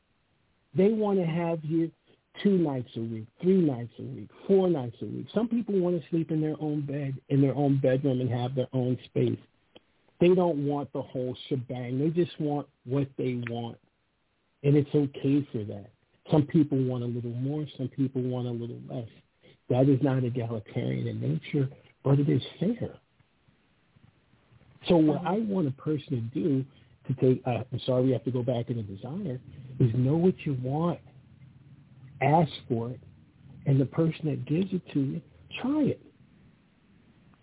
They 0.75 0.93
want 0.93 1.21
to 1.21 1.27
have 1.27 1.65
you 1.65 1.93
two 2.42 2.59
nights 2.59 2.90
a 2.97 3.01
week, 3.01 3.27
three 3.40 3.61
nights 3.61 3.92
a 3.99 4.03
week, 4.03 4.29
four 4.47 4.68
nights 4.68 4.97
a 5.03 5.07
week. 5.07 5.27
Some 5.35 5.49
people 5.49 5.79
want 5.79 6.01
to 6.01 6.09
sleep 6.11 6.31
in 6.31 6.40
their 6.40 6.57
own 6.61 6.83
bed, 6.83 7.14
in 7.29 7.40
their 7.40 7.55
own 7.55 7.79
bedroom, 7.79 8.20
and 8.20 8.31
have 8.31 8.55
their 8.55 8.68
own 8.73 8.99
space. 9.05 9.38
They 10.20 10.35
don't 10.35 10.66
want 10.66 10.92
the 10.92 11.03
whole 11.03 11.37
shebang. 11.49 11.99
They 11.99 12.11
just 12.11 12.38
want 12.40 12.66
what 12.85 13.09
they 13.18 13.42
want. 13.49 13.79
And 14.62 14.77
it's 14.77 14.94
okay 14.94 15.47
for 15.53 15.64
that. 15.64 15.90
Some 16.31 16.47
people 16.47 16.79
want 16.79 17.05
a 17.05 17.07
little 17.07 17.35
more. 17.35 17.66
Some 17.77 17.88
people 17.88 18.23
want 18.23 18.47
a 18.47 18.51
little 18.51 18.81
less. 18.88 19.09
That 19.68 19.88
is 19.88 20.01
not 20.03 20.25
egalitarian 20.25 21.07
in 21.07 21.20
nature, 21.20 21.68
but 22.03 22.18
it 22.18 22.29
is 22.29 22.42
fair. 22.59 22.97
So 24.88 24.97
what. 24.97 25.23
I 25.27 25.38
want 25.40 25.68
a 25.68 25.73
person 25.73 26.31
to 26.33 26.40
do 26.40 26.64
to 27.07 27.14
take, 27.20 27.42
uh, 27.47 27.64
I'm 27.70 27.81
sorry 27.85 28.05
we 28.05 28.12
have 28.12 28.25
to 28.25 28.31
go 28.31 28.42
back 28.42 28.70
in 28.70 28.77
the 28.77 28.83
desire, 28.83 29.38
is 29.79 29.90
know 29.94 30.16
what 30.16 30.35
you 30.44 30.57
want. 30.62 31.01
Ask 32.25 32.53
for 32.69 32.91
it. 32.91 33.01
And 33.67 33.81
the 33.81 33.87
person 33.87 34.27
that 34.27 34.45
gives 34.47 34.73
it 34.73 34.83
to 34.93 35.01
you, 35.01 35.21
try 35.61 35.83
it. 35.83 36.01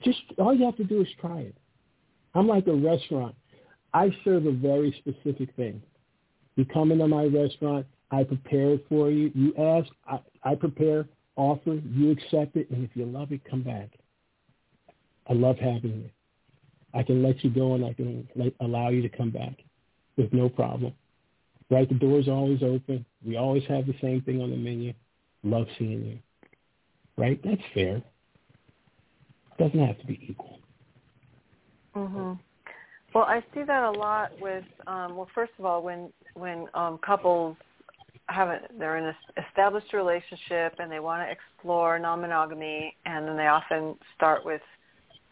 Just 0.03 0.19
all 0.37 0.53
you 0.53 0.65
have 0.65 0.77
to 0.77 0.83
do 0.83 1.01
is 1.01 1.07
try 1.19 1.39
it. 1.39 1.55
I'm 2.33 2.47
like 2.47 2.67
a 2.67 2.73
restaurant. 2.73 3.35
I 3.93 4.09
serve 4.23 4.45
a 4.45 4.51
very 4.51 4.95
specific 4.99 5.55
thing. 5.55 5.81
You 6.55 6.65
come 6.65 6.91
into 6.91 7.07
my 7.07 7.25
restaurant, 7.25 7.85
I 8.11 8.23
prepare 8.23 8.71
it 8.71 8.85
for 8.89 9.09
you. 9.09 9.31
You 9.33 9.53
ask, 9.57 9.89
I, 10.07 10.19
I 10.43 10.55
prepare, 10.55 11.07
offer, 11.35 11.73
you 11.73 12.11
accept 12.11 12.55
it, 12.55 12.69
and 12.71 12.83
if 12.83 12.91
you 12.95 13.05
love 13.05 13.31
it, 13.31 13.41
come 13.49 13.63
back. 13.63 13.89
I 15.29 15.33
love 15.33 15.57
having 15.57 16.01
you. 16.01 16.09
I 16.93 17.03
can 17.03 17.23
let 17.23 17.43
you 17.43 17.49
go 17.49 17.75
and 17.75 17.85
I 17.85 17.93
can 17.93 18.27
let, 18.35 18.53
allow 18.59 18.89
you 18.89 19.01
to 19.01 19.09
come 19.09 19.29
back 19.29 19.63
with 20.17 20.33
no 20.33 20.49
problem. 20.49 20.93
Right? 21.71 21.87
The 21.87 21.95
door's 21.95 22.27
always 22.27 22.61
open. 22.61 23.05
We 23.25 23.37
always 23.37 23.63
have 23.67 23.87
the 23.87 23.95
same 24.01 24.21
thing 24.21 24.41
on 24.41 24.51
the 24.51 24.57
menu. 24.57 24.93
Love 25.43 25.67
seeing 25.79 26.05
you. 26.05 26.19
Right? 27.17 27.39
That's 27.43 27.61
fair. 27.73 28.01
Doesn't 29.57 29.79
have 29.79 29.97
to 29.99 30.05
be 30.05 30.19
equal. 30.29 30.59
Mhm. 31.95 32.37
Well, 33.13 33.25
I 33.25 33.41
see 33.53 33.63
that 33.63 33.83
a 33.83 33.91
lot 33.91 34.37
with 34.39 34.65
um 34.87 35.15
well 35.15 35.29
first 35.33 35.53
of 35.59 35.65
all 35.65 35.81
when 35.81 36.11
when 36.33 36.67
um 36.73 36.97
couples 36.99 37.57
haven't 38.27 38.77
they're 38.79 38.97
in 38.97 39.05
an 39.05 39.15
established 39.49 39.93
relationship 39.93 40.75
and 40.79 40.91
they 40.91 40.99
want 40.99 41.27
to 41.27 41.31
explore 41.31 41.99
non-monogamy 41.99 42.95
and 43.05 43.27
then 43.27 43.35
they 43.35 43.47
often 43.47 43.95
start 44.15 44.45
with 44.45 44.61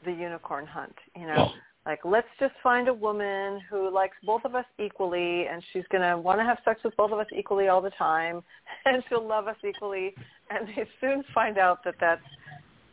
the 0.05 0.11
unicorn 0.11 0.65
hunt, 0.65 0.95
you 1.15 1.27
know, 1.27 1.51
like 1.85 1.99
let's 2.03 2.27
just 2.39 2.53
find 2.61 2.87
a 2.87 2.93
woman 2.93 3.61
who 3.69 3.93
likes 3.93 4.15
both 4.23 4.41
of 4.45 4.55
us 4.55 4.65
equally 4.83 5.45
and 5.47 5.63
she's 5.71 5.83
going 5.91 6.01
to 6.01 6.17
want 6.17 6.39
to 6.39 6.43
have 6.43 6.57
sex 6.65 6.81
with 6.83 6.95
both 6.97 7.11
of 7.11 7.19
us 7.19 7.27
equally 7.37 7.67
all 7.67 7.81
the 7.81 7.91
time 7.91 8.43
and 8.85 9.03
she'll 9.07 9.25
love 9.25 9.47
us 9.47 9.55
equally. 9.67 10.13
And 10.49 10.67
they 10.69 10.87
soon 10.99 11.23
find 11.33 11.57
out 11.57 11.83
that 11.85 11.95
that's 11.99 12.21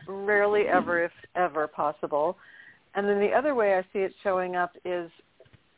rarely 0.09 0.63
ever 0.63 1.05
if 1.05 1.13
ever 1.35 1.67
possible. 1.67 2.37
And 2.95 3.09
then 3.09 3.19
the 3.19 3.33
other 3.33 3.55
way 3.55 3.75
i 3.75 3.83
see 3.93 4.01
it 4.01 4.13
showing 4.23 4.57
up 4.57 4.73
is 4.85 5.11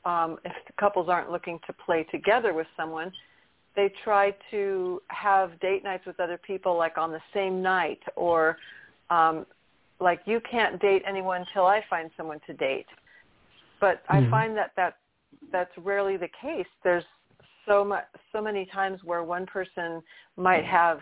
um, 0.05 0.38
if 0.44 0.53
couples 0.79 1.09
aren't 1.09 1.31
looking 1.31 1.59
to 1.66 1.73
play 1.73 2.07
together 2.11 2.55
with 2.55 2.66
someone 2.77 3.12
they 3.79 3.92
try 4.03 4.35
to 4.51 5.01
have 5.07 5.59
date 5.61 5.85
nights 5.85 6.05
with 6.05 6.18
other 6.18 6.38
people 6.44 6.77
like 6.77 6.99
on 6.99 7.12
the 7.12 7.21
same 7.33 7.62
night 7.62 8.01
or 8.16 8.57
um, 9.09 9.47
like 10.01 10.21
you 10.27 10.41
can't 10.51 10.81
date 10.81 11.03
anyone 11.07 11.45
until 11.47 11.67
I 11.67 11.83
find 11.89 12.11
someone 12.17 12.41
to 12.47 12.53
date. 12.55 12.87
But 13.81 14.03
mm-hmm. 14.05 14.27
I 14.27 14.31
find 14.31 14.57
that 14.57 14.73
that 14.77 14.97
that's 15.53 15.71
rarely 15.79 16.17
the 16.17 16.29
case. 16.41 16.67
There's 16.85 17.05
so 17.67 17.85
much 17.85 18.05
so 18.33 18.41
many 18.41 18.67
times 18.67 19.01
where 19.05 19.23
one 19.23 19.47
person 19.47 20.03
might 20.37 20.65
have 20.65 21.01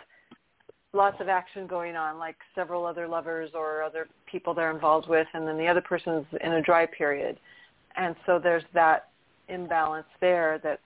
lots 0.93 1.21
of 1.21 1.29
action 1.29 1.67
going 1.67 1.95
on, 1.95 2.19
like 2.19 2.37
several 2.55 2.87
other 2.87 3.07
lovers 3.07 3.51
or 3.55 3.83
other 3.83 4.09
people 4.31 4.55
they're 4.55 4.71
involved 4.71 5.09
with, 5.09 5.27
and 5.35 5.47
then 5.47 5.59
the 5.59 5.67
other 5.67 5.83
person's 5.83 6.27
in 6.43 6.55
a 6.55 6.63
dry 6.63 6.87
period. 6.87 7.39
And 7.97 8.17
so 8.25 8.39
there's 8.43 8.65
that 8.75 9.09
imbalance 9.49 10.07
there 10.21 10.61
that's 10.63 10.81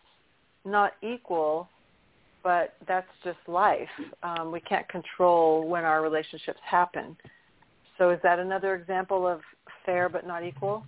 not 0.65 0.93
equal, 1.03 1.69
but 2.43 2.75
that's 2.87 3.09
just 3.25 3.39
life. 3.47 3.89
Um, 4.23 4.53
we 4.53 4.61
can't 4.61 4.89
control 4.89 5.67
when 5.67 5.85
our 5.85 6.03
relationships 6.03 6.61
happen. 6.69 7.17
So 8.01 8.09
is 8.09 8.19
that 8.23 8.39
another 8.39 8.75
example 8.75 9.29
of 9.29 9.43
fair 9.85 10.09
but 10.09 10.27
not 10.27 10.43
equal? 10.43 10.87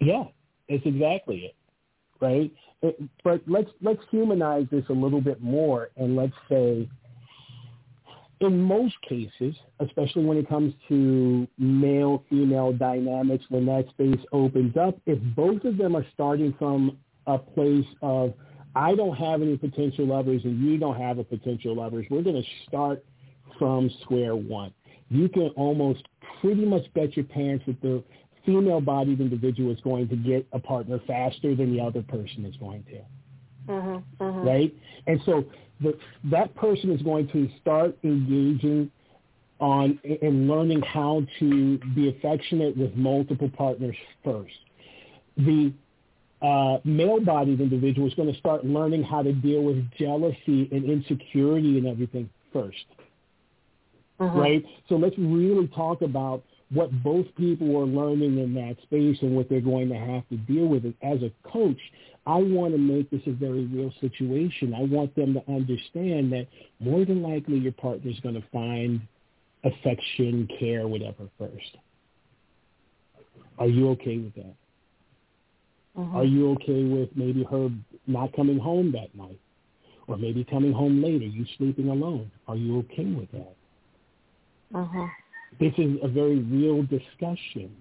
Yeah, 0.00 0.24
it's 0.66 0.84
exactly 0.84 1.44
it, 1.46 1.54
right? 2.20 2.52
It, 2.82 3.00
but 3.22 3.40
let's 3.46 3.70
let's 3.80 4.02
humanize 4.10 4.66
this 4.72 4.84
a 4.88 4.92
little 4.92 5.20
bit 5.20 5.40
more, 5.40 5.90
and 5.96 6.16
let's 6.16 6.34
say, 6.48 6.88
in 8.40 8.60
most 8.60 8.96
cases, 9.08 9.54
especially 9.78 10.24
when 10.24 10.38
it 10.38 10.48
comes 10.48 10.74
to 10.88 11.46
male-female 11.56 12.72
dynamics, 12.72 13.44
when 13.48 13.66
that 13.66 13.88
space 13.90 14.20
opens 14.32 14.76
up, 14.76 15.00
if 15.06 15.20
both 15.36 15.64
of 15.64 15.76
them 15.76 15.94
are 15.94 16.06
starting 16.14 16.52
from 16.58 16.98
a 17.28 17.38
place 17.38 17.86
of 18.02 18.34
I 18.74 18.96
don't 18.96 19.16
have 19.16 19.40
any 19.40 19.56
potential 19.56 20.06
lovers 20.06 20.42
and 20.44 20.58
you 20.64 20.78
don't 20.78 21.00
have 21.00 21.18
a 21.18 21.24
potential 21.24 21.76
lovers. 21.76 22.06
We're 22.10 22.22
going 22.22 22.42
to 22.42 22.48
start 22.68 23.04
from 23.56 23.88
square 24.02 24.34
one. 24.34 24.72
You 25.10 25.28
can 25.28 25.48
almost 25.56 26.02
pretty 26.40 26.64
much 26.64 26.82
bet 26.94 27.16
your 27.16 27.24
pants 27.24 27.64
that 27.66 27.80
the 27.80 28.02
female-bodied 28.44 29.20
individual 29.20 29.72
is 29.72 29.80
going 29.80 30.08
to 30.08 30.16
get 30.16 30.46
a 30.52 30.58
partner 30.58 31.00
faster 31.06 31.54
than 31.54 31.74
the 31.74 31.80
other 31.80 32.02
person 32.02 32.44
is 32.44 32.56
going 32.56 32.84
to. 32.84 33.72
Mm-hmm, 33.72 34.24
mm-hmm. 34.24 34.48
Right? 34.48 34.74
And 35.06 35.20
so 35.26 35.44
the, 35.80 35.98
that 36.30 36.54
person 36.54 36.90
is 36.90 37.02
going 37.02 37.28
to 37.28 37.48
start 37.60 37.96
engaging 38.04 38.90
on 39.60 39.98
and 40.22 40.48
learning 40.48 40.82
how 40.82 41.22
to 41.40 41.78
be 41.94 42.08
affectionate 42.08 42.76
with 42.76 42.94
multiple 42.94 43.50
partners 43.50 43.96
first. 44.24 44.54
The 45.36 45.72
uh, 46.40 46.78
male-bodied 46.84 47.60
individual 47.60 48.06
is 48.06 48.14
going 48.14 48.32
to 48.32 48.38
start 48.38 48.64
learning 48.64 49.02
how 49.02 49.22
to 49.22 49.32
deal 49.32 49.62
with 49.62 49.84
jealousy 49.98 50.68
and 50.70 50.84
insecurity 50.84 51.78
and 51.78 51.86
everything 51.86 52.30
1st 52.54 52.72
mm-hmm. 54.20 54.38
right? 54.38 54.64
So 54.88 54.96
let's 54.96 55.16
really 55.18 55.66
talk 55.68 56.02
about 56.02 56.42
what 56.70 56.90
both 57.02 57.26
people 57.36 57.76
are 57.78 57.86
learning 57.86 58.38
in 58.38 58.54
that 58.54 58.76
space 58.82 59.16
and 59.22 59.34
what 59.34 59.48
they're 59.48 59.60
going 59.60 59.88
to 59.88 59.96
have 59.96 60.28
to 60.28 60.36
deal 60.36 60.66
with. 60.66 60.84
It. 60.84 60.94
As 61.02 61.22
a 61.22 61.30
coach, 61.48 61.78
I 62.26 62.36
want 62.36 62.74
to 62.74 62.78
make 62.78 63.10
this 63.10 63.22
a 63.26 63.32
very 63.32 63.64
real 63.66 63.92
situation. 64.00 64.74
I 64.74 64.82
want 64.82 65.14
them 65.16 65.34
to 65.34 65.42
understand 65.50 66.32
that 66.32 66.46
more 66.78 67.04
than 67.04 67.22
likely 67.22 67.58
your 67.58 67.72
partner 67.72 68.10
is 68.10 68.20
going 68.20 68.34
to 68.34 68.44
find 68.52 69.00
affection, 69.64 70.48
care, 70.58 70.86
whatever 70.86 71.28
first. 71.38 71.78
Are 73.58 73.66
you 73.66 73.90
okay 73.90 74.18
with 74.18 74.34
that? 74.34 74.54
Mm-hmm. 75.98 76.16
Are 76.16 76.24
you 76.24 76.52
okay 76.52 76.84
with 76.84 77.08
maybe 77.16 77.44
her 77.44 77.70
not 78.06 78.34
coming 78.36 78.58
home 78.58 78.92
that 78.92 79.14
night? 79.14 79.40
Or 80.06 80.16
maybe 80.16 80.44
coming 80.44 80.72
home 80.72 81.02
later, 81.02 81.26
you 81.26 81.44
sleeping 81.58 81.88
alone? 81.88 82.30
Are 82.46 82.56
you 82.56 82.78
okay 82.78 83.04
with 83.04 83.30
that? 83.32 83.54
Mm-hmm. 84.72 85.04
This 85.60 85.72
is 85.78 85.98
a 86.02 86.08
very 86.08 86.40
real 86.40 86.82
discussion, 86.82 87.74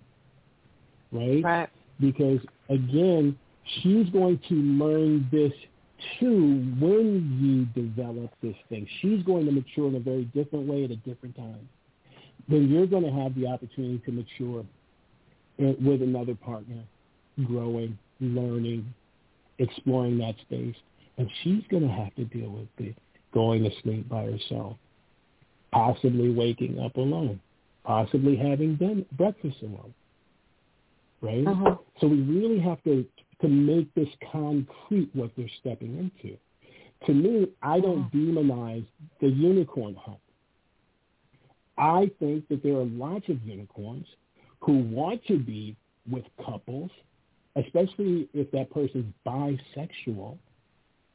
right? 1.12 1.44
Right. 1.44 1.70
Because 2.00 2.40
again, 2.70 3.38
she's 3.82 4.10
going 4.10 4.40
to 4.50 4.56
learn 4.56 5.28
this 5.32 5.52
too 6.20 6.76
when 6.80 7.38
you 7.76 7.82
develop 7.82 8.32
this 8.42 8.56
thing. 8.70 8.88
She's 9.02 9.24
going 9.24 9.46
to 9.46 9.52
mature 9.52 9.88
in 9.88 9.96
a 9.96 10.00
very 10.00 10.26
different 10.26 10.68
way 10.68 10.84
at 10.84 10.92
a 10.92 10.96
different 10.98 11.36
time. 11.36 11.68
Then 12.48 12.70
you're 12.70 12.88
going 12.88 13.04
to 13.04 13.12
have 13.12 13.36
the 13.36 13.48
opportunity 13.48 14.02
to 14.06 14.12
mature 14.12 14.66
with 15.58 16.02
another 16.02 16.36
partner, 16.36 16.84
growing, 17.46 17.98
learning, 18.22 18.94
exploring 19.60 20.18
that 20.20 20.36
space. 20.42 20.76
And 21.18 21.30
she's 21.44 21.64
going 21.70 21.84
to 21.84 21.94
have 21.94 22.14
to 22.16 22.26
deal 22.26 22.50
with 22.50 22.68
the 22.78 22.94
going 23.34 23.64
to 23.64 23.72
sleep 23.82 24.08
by 24.08 24.24
herself, 24.24 24.78
possibly 25.78 26.32
waking 26.32 26.80
up 26.80 26.96
alone, 26.98 27.40
possibly 27.84 28.36
having 28.36 28.76
done 28.76 29.06
breakfast 29.12 29.58
alone. 29.62 29.94
Right? 31.22 31.46
Uh-huh. 31.48 31.76
So 32.00 32.08
we 32.08 32.22
really 32.22 32.60
have 32.60 32.84
to 32.84 33.06
to 33.42 33.48
make 33.48 33.94
this 33.94 34.10
concrete 34.32 35.10
what 35.14 35.32
they're 35.38 35.50
stepping 35.60 35.98
into. 35.98 36.38
To 37.06 37.14
me, 37.14 37.48
I 37.62 37.80
don't 37.80 38.06
uh-huh. 38.06 38.18
demonize 38.18 38.86
the 39.22 39.28
unicorn 39.28 39.96
hunt. 39.96 40.18
I 41.78 42.10
think 42.20 42.48
that 42.50 42.64
there 42.64 42.74
are 42.74 42.86
lots 42.86 43.30
of 43.30 43.42
unicorns 43.44 44.08
who 44.62 44.80
want 44.80 45.24
to 45.28 45.38
be 45.38 45.76
with 46.10 46.24
couples 46.44 46.90
especially 47.58 48.30
if 48.34 48.50
that 48.52 48.70
person's 48.72 49.12
bisexual. 49.26 50.38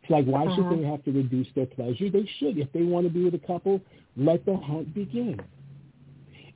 It's 0.02 0.10
like, 0.10 0.24
why 0.24 0.46
uh-huh. 0.46 0.56
should 0.56 0.78
they 0.78 0.84
have 0.84 1.04
to 1.04 1.12
reduce 1.12 1.46
their 1.54 1.66
pleasure? 1.66 2.10
They 2.10 2.28
should. 2.38 2.58
If 2.58 2.72
they 2.72 2.82
want 2.82 3.06
to 3.06 3.12
be 3.12 3.24
with 3.24 3.34
a 3.34 3.46
couple, 3.46 3.80
let 4.16 4.44
the 4.44 4.56
hunt 4.56 4.94
begin. 4.94 5.40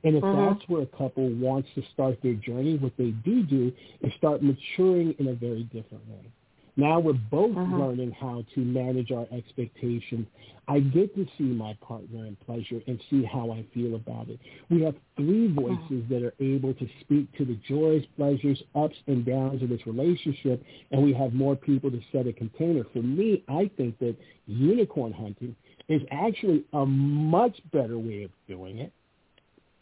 And 0.03 0.15
if 0.15 0.23
uh-huh. 0.23 0.53
that's 0.53 0.69
where 0.69 0.81
a 0.81 0.85
couple 0.85 1.29
wants 1.29 1.69
to 1.75 1.83
start 1.93 2.19
their 2.21 2.33
journey, 2.33 2.77
what 2.77 2.93
they 2.97 3.11
do 3.11 3.43
do 3.43 3.71
is 4.01 4.13
start 4.17 4.43
maturing 4.43 5.15
in 5.19 5.27
a 5.27 5.33
very 5.33 5.63
different 5.63 6.07
way. 6.07 6.31
Now 6.77 6.99
we're 6.99 7.13
both 7.13 7.57
uh-huh. 7.57 7.75
learning 7.75 8.11
how 8.11 8.45
to 8.53 8.59
manage 8.59 9.11
our 9.11 9.25
expectations. 9.31 10.27
I 10.67 10.79
get 10.79 11.15
to 11.15 11.25
see 11.35 11.43
my 11.43 11.75
partner 11.81 12.27
in 12.27 12.37
pleasure 12.45 12.79
and 12.85 13.01
see 13.09 13.23
how 13.23 13.51
I 13.51 13.65
feel 13.73 13.95
about 13.95 14.29
it. 14.29 14.39
We 14.69 14.83
have 14.83 14.93
three 15.15 15.47
uh-huh. 15.47 15.61
voices 15.61 16.03
uh-huh. 16.03 16.09
that 16.09 16.23
are 16.23 16.33
able 16.39 16.75
to 16.75 16.87
speak 17.01 17.35
to 17.37 17.45
the 17.45 17.57
joys, 17.67 18.03
pleasures, 18.15 18.61
ups, 18.75 18.95
and 19.07 19.25
downs 19.25 19.63
of 19.63 19.69
this 19.69 19.85
relationship, 19.87 20.63
and 20.91 21.03
we 21.03 21.13
have 21.13 21.33
more 21.33 21.55
people 21.55 21.89
to 21.89 21.99
set 22.11 22.27
a 22.27 22.33
container. 22.33 22.83
For 22.93 23.01
me, 23.01 23.43
I 23.47 23.71
think 23.75 23.97
that 23.97 24.15
unicorn 24.45 25.13
hunting 25.13 25.55
is 25.89 26.03
actually 26.11 26.63
a 26.73 26.85
much 26.85 27.57
better 27.73 27.97
way 27.97 28.23
of 28.23 28.31
doing 28.47 28.77
it, 28.77 28.93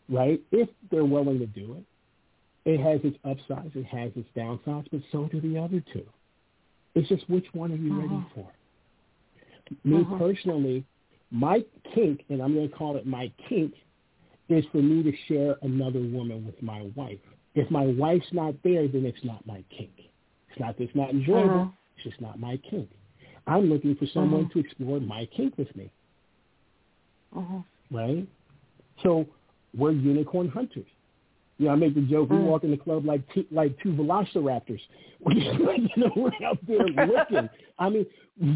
right? 0.08 0.42
If 0.52 0.70
they're 0.92 1.04
willing 1.04 1.40
to 1.40 1.48
do 1.48 1.74
it. 1.74 1.84
It 2.68 2.80
has 2.80 3.00
its 3.04 3.16
upsides, 3.24 3.76
it 3.76 3.86
has 3.86 4.12
its 4.16 4.28
downsides, 4.36 4.88
but 4.92 5.02
so 5.12 5.28
do 5.32 5.40
the 5.40 5.56
other 5.60 5.84
two. 5.94 6.04
It's 6.96 7.10
just 7.10 7.30
which 7.30 7.46
one 7.54 7.72
are 7.72 7.76
you 7.76 7.92
uh-huh. 7.92 8.02
ready 8.02 8.26
for? 8.34 8.52
Me 9.84 10.02
uh-huh. 10.02 10.18
personally, 10.18 10.86
my 11.32 11.64
kink, 11.94 12.24
and 12.30 12.42
I'm 12.42 12.54
going 12.54 12.70
to 12.70 12.76
call 12.76 12.98
it 12.98 13.06
my 13.06 13.32
kink, 13.50 13.74
is 14.48 14.64
for 14.72 14.78
me 14.78 15.04
to 15.04 15.12
share 15.28 15.56
another 15.62 16.00
woman 16.00 16.46
with 16.46 16.62
my 16.62 16.90
wife. 16.96 17.20
If 17.56 17.70
my 17.72 17.86
wife's 17.86 18.28
not 18.32 18.54
there, 18.64 18.88
then 18.88 19.06
it's 19.06 19.24
not 19.24 19.46
my 19.46 19.64
kink. 19.76 19.92
It's 20.50 20.60
not 20.60 20.78
that 20.78 20.84
it's 20.84 20.96
not 20.96 21.10
enjoyable. 21.10 21.62
Uh-huh. 21.62 21.72
It's 21.98 22.04
just 22.04 22.22
not 22.22 22.40
my 22.40 22.58
kink. 22.70 22.90
I'm 23.48 23.70
looking 23.70 23.96
for 23.96 24.06
someone 24.14 24.46
uh-huh. 24.46 24.54
to 24.54 24.60
explore 24.60 25.00
my 25.00 25.28
kink 25.36 25.58
with 25.58 25.74
me. 25.76 25.92
Uh-huh. 27.36 27.60
Right? 27.92 28.28
So 29.04 29.26
we're 29.78 29.92
unicorn 29.92 30.48
hunters. 30.48 30.86
You 31.58 31.68
know, 31.68 31.72
I 31.72 31.76
make 31.76 31.96
the 31.96 32.02
joke. 32.02 32.30
We 32.30 32.38
mm. 32.38 32.44
walk 32.44 32.63
in 32.63 32.72
the 32.72 32.78
club 32.78 33.06
like 33.06 33.22
two, 33.34 33.46
like 33.52 33.78
two 33.82 33.94
velociraptors. 33.94 34.82
you 35.32 35.88
know, 35.96 36.12
we're 36.15 36.32
out 36.46 36.60
there 36.68 36.86
looking. 36.86 37.50
I 37.80 37.89
mean, 37.89 38.06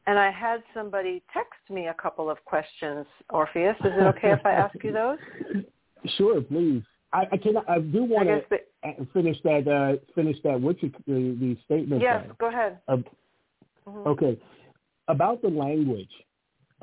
And 0.07 0.19
I 0.19 0.31
had 0.31 0.63
somebody 0.75 1.23
text 1.33 1.61
me 1.71 1.87
a 1.87 1.95
couple 1.95 2.31
of 2.31 2.45
questions, 2.45 3.07
Orpheus. 3.31 3.77
Is 3.81 3.93
it 3.97 4.03
okay 4.17 4.33
if 4.33 4.45
I 4.45 4.53
ask 4.53 4.75
you 4.83 4.93
those? 4.93 5.19
Sure, 6.19 6.43
please. 6.43 6.83
I, 7.15 7.23
I 7.33 7.37
can. 7.39 7.55
I 7.67 7.79
do 7.79 8.05
want 8.05 8.29
to 8.29 9.07
finish 9.15 9.39
that. 9.43 9.67
Uh, 9.67 10.05
finish 10.15 10.37
that. 10.45 10.61
What's 10.61 10.83
the, 10.83 10.93
the 11.07 11.57
statement? 11.65 12.03
Yes, 12.03 12.27
go 12.39 12.49
ahead. 12.49 12.79
Uh, 12.87 12.97
mm-hmm. 13.89 14.09
Okay, 14.09 14.39
about 15.09 15.41
the 15.41 15.49
language 15.49 16.11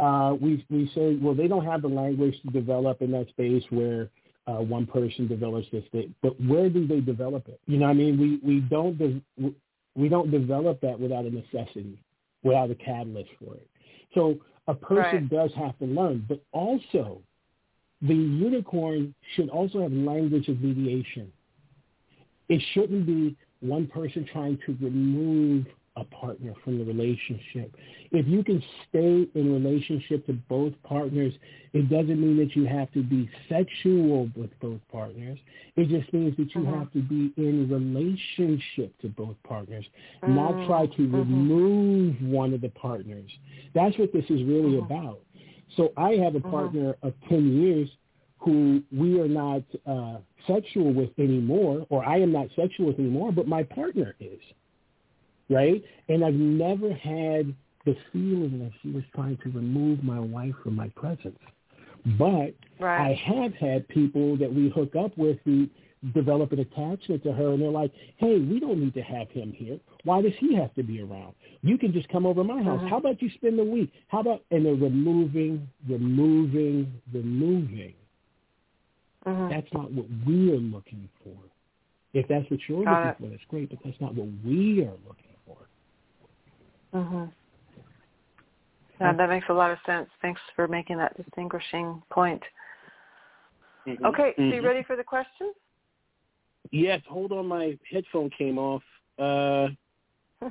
uh, 0.02 0.34
we 0.42 0.66
we 0.70 0.92
say, 0.96 1.18
well, 1.22 1.36
they 1.36 1.48
don't 1.48 1.66
have 1.66 1.84
the 1.84 1.88
language 1.88 2.36
to 2.44 2.52
develop 2.52 3.02
in 3.02 3.12
that 3.12 3.28
space 3.30 3.64
where 3.70 4.10
uh, 4.48 4.54
one 4.54 4.88
person 4.88 5.28
develops 5.28 5.68
this 5.72 5.84
thing. 5.92 6.14
But 6.24 6.34
where 6.44 6.70
do 6.70 6.88
they 6.88 7.02
develop 7.02 7.48
it? 7.48 7.60
You 7.68 7.78
know, 7.78 7.86
what 7.86 7.92
I 7.92 7.96
mean, 7.96 8.20
we 8.20 8.40
we 8.44 8.62
don't 8.62 8.98
de- 8.98 9.54
we 9.96 10.10
don't 10.10 10.32
develop 10.32 10.82
that 10.82 11.00
without 11.00 11.26
a 11.26 11.30
necessity, 11.30 12.02
without 12.44 12.72
a 12.72 12.76
catalyst 12.76 13.30
for 13.40 13.56
it. 13.56 13.68
So 14.14 14.38
a 14.68 14.74
person 14.74 15.00
right. 15.00 15.30
does 15.30 15.52
have 15.56 15.78
to 15.80 15.86
learn, 15.86 16.26
but 16.28 16.44
also 16.52 17.22
the 18.02 18.16
unicorn 18.16 19.14
should 19.36 19.50
also 19.50 19.82
have 19.82 19.92
language 19.92 20.48
of 20.48 20.62
mediation. 20.62 21.32
It 22.50 22.62
shouldn't 22.74 23.06
be 23.06 23.36
one 23.60 23.88
person 23.88 24.28
trying 24.32 24.58
to 24.66 24.78
remove 24.82 25.66
a 25.98 26.04
partner 26.06 26.54
from 26.64 26.78
the 26.78 26.86
relationship. 26.86 27.76
If 28.12 28.28
you 28.28 28.44
can 28.44 28.64
stay 28.88 29.28
in 29.36 29.54
relationship 29.54 30.26
to 30.28 30.34
both 30.34 30.74
partners, 30.84 31.34
it 31.74 31.90
doesn't 31.90 32.20
mean 32.20 32.38
that 32.38 32.56
you 32.56 32.66
have 32.66 32.92
to 32.94 33.04
be 33.04 33.30
sexual 33.50 34.30
with 34.36 34.58
both 34.62 34.80
partners. 34.92 35.38
It 35.76 35.90
just 35.90 36.12
means 36.14 36.36
that 36.38 36.54
you 36.56 36.62
mm-hmm. 36.62 36.80
have 36.80 36.92
to 36.94 37.02
be 37.02 37.34
in 37.38 37.70
relationship 37.70 38.98
to 39.02 39.10
both 39.10 39.36
partners, 39.44 39.86
mm-hmm. 40.24 40.36
not 40.36 40.66
try 40.66 40.86
to 40.86 41.02
mm-hmm. 41.02 41.16
remove 41.16 42.22
one 42.22 42.54
of 42.54 42.62
the 42.62 42.70
partners. 42.70 43.30
That's 43.76 43.98
what 43.98 44.14
this 44.14 44.26
is 44.26 44.44
really 44.44 44.78
mm-hmm. 44.78 44.86
about. 44.92 45.20
So 45.76 45.92
I 45.98 46.12
have 46.12 46.36
a 46.36 46.40
mm-hmm. 46.40 46.52
partner 46.52 46.96
of 47.04 47.14
10 47.28 47.62
years 47.62 47.90
who 48.40 48.82
we 48.92 49.20
are 49.20 49.28
not 49.28 49.62
uh, 49.86 50.18
sexual 50.48 50.94
with 50.94 51.12
anymore, 51.20 51.86
or 51.90 52.04
I 52.04 52.20
am 52.20 52.32
not 52.32 52.48
sexual 52.56 52.88
with 52.88 53.00
anymore, 53.00 53.32
but 53.32 53.48
my 53.48 53.64
partner 53.64 54.16
is 54.20 54.40
right? 55.52 55.84
And 56.08 56.24
I've 56.24 56.34
never 56.34 56.94
had 56.94 57.54
the 57.86 57.96
feeling 58.12 58.60
that 58.60 58.72
she 58.82 58.92
was 58.92 59.04
trying 59.14 59.38
to 59.44 59.50
remove 59.50 60.04
my 60.04 60.20
wife 60.20 60.56
from 60.64 60.76
my 60.76 60.90
presence. 60.96 61.38
But 62.18 62.56
right. 62.80 63.12
I 63.12 63.22
have 63.26 63.54
had 63.54 63.88
people 63.90 64.38
that 64.38 64.52
we 64.52 64.70
hook 64.70 64.96
up 64.96 65.16
with 65.18 65.38
who 65.46 65.68
develop 66.16 66.52
an 66.52 66.60
attachment 66.60 67.22
to 67.24 67.32
her 67.32 67.54
and 67.54 67.62
they're 67.62 67.70
like, 67.70 67.92
hey, 68.18 68.40
we 68.40 68.60
don't 68.60 68.80
need 68.80 68.94
to 68.96 69.02
have 69.02 69.30
him 69.30 69.54
here. 69.56 69.80
Why 70.04 70.22
does 70.22 70.34
he 70.40 70.56
have 70.56 70.74
to 70.76 70.84
be 70.84 71.02
around? 71.02 71.36
You 71.62 71.78
can 71.78 71.94
just 71.94 72.10
come 72.10 72.26
over 72.26 72.44
my 72.44 72.64
house. 72.64 72.80
Mm-hmm. 72.80 72.88
How 72.88 72.98
about 72.98 73.22
you 73.22 73.30
spend 73.36 73.60
the 73.60 73.64
week? 73.64 73.92
How 74.08 74.22
about, 74.22 74.44
and 74.50 74.66
they're 74.66 74.74
removing, 74.74 75.68
removing, 75.88 76.92
removing. 77.14 77.94
Mm-hmm. 79.28 79.50
That's 79.50 79.72
not 79.74 79.92
what 79.92 80.08
we 80.26 80.52
are 80.52 80.58
looking 80.58 81.08
for. 81.24 81.36
If 82.14 82.28
that's 82.28 82.50
what 82.50 82.60
you're 82.68 82.84
Got 82.84 82.92
looking 82.92 83.10
it. 83.10 83.18
for, 83.20 83.30
that's 83.30 83.50
great, 83.50 83.70
but 83.70 83.80
that's 83.86 84.02
not 84.02 84.16
what 84.16 84.28
we 84.44 84.82
are 84.82 84.98
looking 85.08 85.31
Mm-hmm. 86.94 87.26
Yeah, 89.00 89.14
that 89.14 89.30
makes 89.30 89.48
a 89.50 89.54
lot 89.54 89.72
of 89.72 89.78
sense. 89.86 90.10
Thanks 90.22 90.40
for 90.56 90.68
making 90.68 90.98
that 90.98 91.18
distinguishing 91.18 92.04
point. 92.12 92.44
Mm-hmm. 93.88 94.06
Okay, 94.06 94.34
so 94.36 94.42
mm-hmm. 94.44 94.54
you 94.54 94.62
ready 94.62 94.84
for 94.84 94.96
the 94.96 95.04
question? 95.04 95.54
Yes. 96.72 97.02
Hold 97.10 97.32
on, 97.32 97.48
my 97.48 97.78
headphone 97.92 98.30
came 98.38 98.60
off. 98.60 98.84
Uh, 99.18 99.70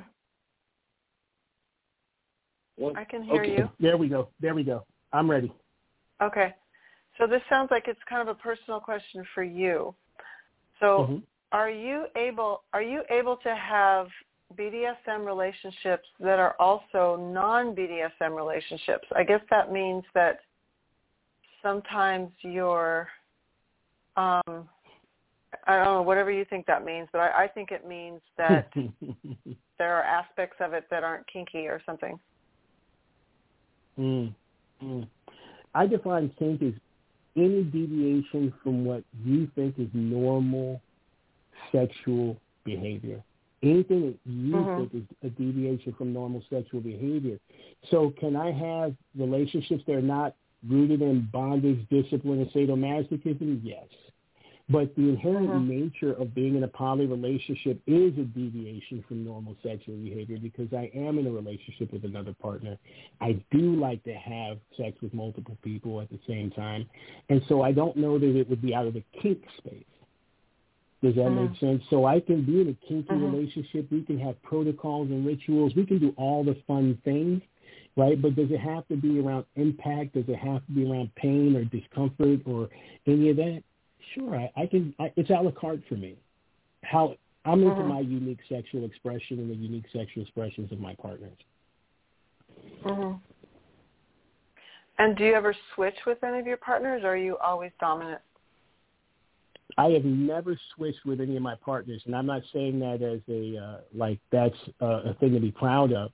well, 2.77 2.93
I 2.95 3.05
can 3.05 3.23
hear 3.23 3.41
okay. 3.41 3.53
you. 3.57 3.69
There 3.79 3.95
we 3.95 4.09
go. 4.09 4.27
There 4.41 4.53
we 4.53 4.63
go. 4.63 4.85
I'm 5.13 5.31
ready. 5.31 5.53
Okay. 6.21 6.53
So 7.17 7.27
this 7.27 7.41
sounds 7.49 7.69
like 7.71 7.87
it's 7.87 7.99
kind 8.09 8.21
of 8.21 8.27
a 8.27 8.35
personal 8.35 8.79
question 8.79 9.23
for 9.33 9.43
you. 9.43 9.95
So 10.79 10.85
mm-hmm. 10.85 11.17
are 11.51 11.69
you 11.69 12.05
able 12.15 12.63
are 12.73 12.81
you 12.81 13.03
able 13.09 13.37
to 13.37 13.55
have 13.55 14.07
BDSM 14.57 15.25
relationships 15.25 16.07
that 16.19 16.39
are 16.39 16.55
also 16.59 17.17
non-BDSM 17.31 18.35
relationships. 18.35 19.07
I 19.15 19.23
guess 19.23 19.41
that 19.49 19.71
means 19.71 20.03
that 20.13 20.39
sometimes 21.61 22.29
you're, 22.41 23.07
um, 24.17 24.67
I 25.67 25.75
don't 25.75 25.85
know, 25.85 26.01
whatever 26.01 26.31
you 26.31 26.45
think 26.45 26.65
that 26.65 26.85
means, 26.85 27.07
but 27.11 27.19
I, 27.19 27.43
I 27.43 27.47
think 27.47 27.71
it 27.71 27.87
means 27.87 28.21
that 28.37 28.71
there 29.77 29.95
are 29.95 30.03
aspects 30.03 30.57
of 30.59 30.73
it 30.73 30.85
that 30.89 31.03
aren't 31.03 31.27
kinky 31.27 31.67
or 31.67 31.81
something. 31.85 32.19
Mm, 33.99 34.33
mm. 34.83 35.07
I 35.73 35.87
define 35.87 36.31
kink 36.39 36.61
as 36.61 36.73
any 37.35 37.63
deviation 37.63 38.53
from 38.63 38.85
what 38.85 39.03
you 39.23 39.49
think 39.55 39.75
is 39.77 39.87
normal 39.93 40.81
sexual 41.71 42.37
behavior 42.65 43.23
anything 43.63 44.01
that 44.01 44.17
you 44.25 44.55
mm-hmm. 44.55 44.87
think 44.89 45.03
is 45.03 45.15
a 45.23 45.29
deviation 45.29 45.93
from 45.97 46.13
normal 46.13 46.43
sexual 46.49 46.81
behavior. 46.81 47.39
So 47.89 48.13
can 48.19 48.35
I 48.35 48.51
have 48.51 48.95
relationships 49.17 49.83
that 49.87 49.95
are 49.95 50.01
not 50.01 50.35
rooted 50.67 51.01
in 51.01 51.27
bondage, 51.31 51.87
discipline, 51.89 52.41
and 52.41 52.51
sadomasochism? 52.51 53.61
Yes. 53.63 53.85
But 54.69 54.95
the 54.95 55.09
inherent 55.09 55.49
mm-hmm. 55.49 55.69
nature 55.69 56.13
of 56.13 56.33
being 56.33 56.55
in 56.55 56.63
a 56.63 56.67
poly 56.67 57.05
relationship 57.05 57.81
is 57.87 58.17
a 58.17 58.23
deviation 58.23 59.03
from 59.05 59.25
normal 59.25 59.57
sexual 59.61 59.97
behavior 59.97 60.37
because 60.41 60.71
I 60.71 60.89
am 60.95 61.19
in 61.19 61.27
a 61.27 61.31
relationship 61.31 61.91
with 61.91 62.05
another 62.05 62.33
partner. 62.33 62.77
I 63.19 63.43
do 63.51 63.75
like 63.75 64.01
to 64.05 64.13
have 64.13 64.59
sex 64.77 64.95
with 65.01 65.13
multiple 65.13 65.57
people 65.61 65.99
at 65.99 66.09
the 66.09 66.19
same 66.25 66.51
time. 66.51 66.89
And 67.29 67.41
so 67.49 67.63
I 67.63 67.73
don't 67.73 67.97
know 67.97 68.17
that 68.17 68.35
it 68.39 68.49
would 68.49 68.61
be 68.61 68.73
out 68.73 68.87
of 68.87 68.93
the 68.93 69.03
kink 69.21 69.43
space. 69.57 69.83
Does 71.01 71.15
that 71.15 71.21
mm-hmm. 71.21 71.51
make 71.51 71.59
sense? 71.59 71.83
So 71.89 72.05
I 72.05 72.19
can 72.19 72.45
be 72.45 72.61
in 72.61 72.69
a 72.69 72.87
kinky 72.87 73.09
mm-hmm. 73.09 73.35
relationship. 73.35 73.91
We 73.91 74.03
can 74.03 74.19
have 74.19 74.41
protocols 74.43 75.09
and 75.09 75.25
rituals. 75.25 75.73
We 75.75 75.85
can 75.85 75.99
do 75.99 76.13
all 76.15 76.43
the 76.43 76.55
fun 76.67 76.99
things, 77.03 77.41
right? 77.97 78.21
But 78.21 78.35
does 78.35 78.51
it 78.51 78.59
have 78.59 78.87
to 78.89 78.95
be 78.95 79.19
around 79.19 79.45
impact? 79.55 80.13
Does 80.13 80.25
it 80.27 80.37
have 80.37 80.65
to 80.67 80.71
be 80.71 80.89
around 80.89 81.13
pain 81.15 81.55
or 81.55 81.63
discomfort 81.65 82.41
or 82.45 82.69
any 83.07 83.29
of 83.29 83.37
that? 83.37 83.63
Sure, 84.13 84.35
I, 84.35 84.51
I 84.55 84.65
can. 84.67 84.93
I, 84.99 85.11
it's 85.15 85.29
a 85.29 85.33
la 85.33 85.51
carte 85.51 85.81
for 85.89 85.95
me. 85.95 86.17
How 86.83 87.15
I'm 87.45 87.63
into 87.63 87.75
Mhm. 87.75 87.87
my 87.87 87.99
unique 88.01 88.43
sexual 88.47 88.85
expression 88.85 89.39
and 89.39 89.49
the 89.49 89.55
unique 89.55 89.85
sexual 89.91 90.23
expressions 90.23 90.71
of 90.71 90.79
my 90.79 90.93
partners. 90.95 91.37
hmm 92.83 93.13
And 94.99 95.17
do 95.17 95.25
you 95.25 95.33
ever 95.33 95.55
switch 95.73 96.05
with 96.05 96.23
any 96.23 96.37
of 96.39 96.45
your 96.45 96.57
partners, 96.57 97.03
or 97.03 97.13
are 97.13 97.17
you 97.17 97.37
always 97.37 97.71
dominant? 97.79 98.21
I 99.77 99.89
have 99.89 100.05
never 100.05 100.59
switched 100.75 101.05
with 101.05 101.21
any 101.21 101.35
of 101.35 101.41
my 101.41 101.55
partners, 101.55 102.01
and 102.05 102.15
I'm 102.15 102.25
not 102.25 102.41
saying 102.53 102.79
that 102.79 103.01
as 103.01 103.21
a 103.29 103.57
uh, 103.57 103.77
like 103.93 104.19
that's 104.31 104.55
uh, 104.81 105.09
a 105.09 105.13
thing 105.19 105.33
to 105.33 105.39
be 105.39 105.51
proud 105.51 105.93
of. 105.93 106.11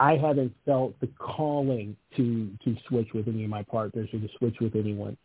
I 0.00 0.16
haven't 0.16 0.52
felt 0.64 0.98
the 1.00 1.08
calling 1.18 1.96
to 2.16 2.50
to 2.64 2.76
switch 2.88 3.08
with 3.14 3.28
any 3.28 3.44
of 3.44 3.50
my 3.50 3.62
partners 3.62 4.08
or 4.12 4.20
to 4.20 4.28
switch 4.38 4.56
with 4.60 4.74
anyone, 4.74 5.16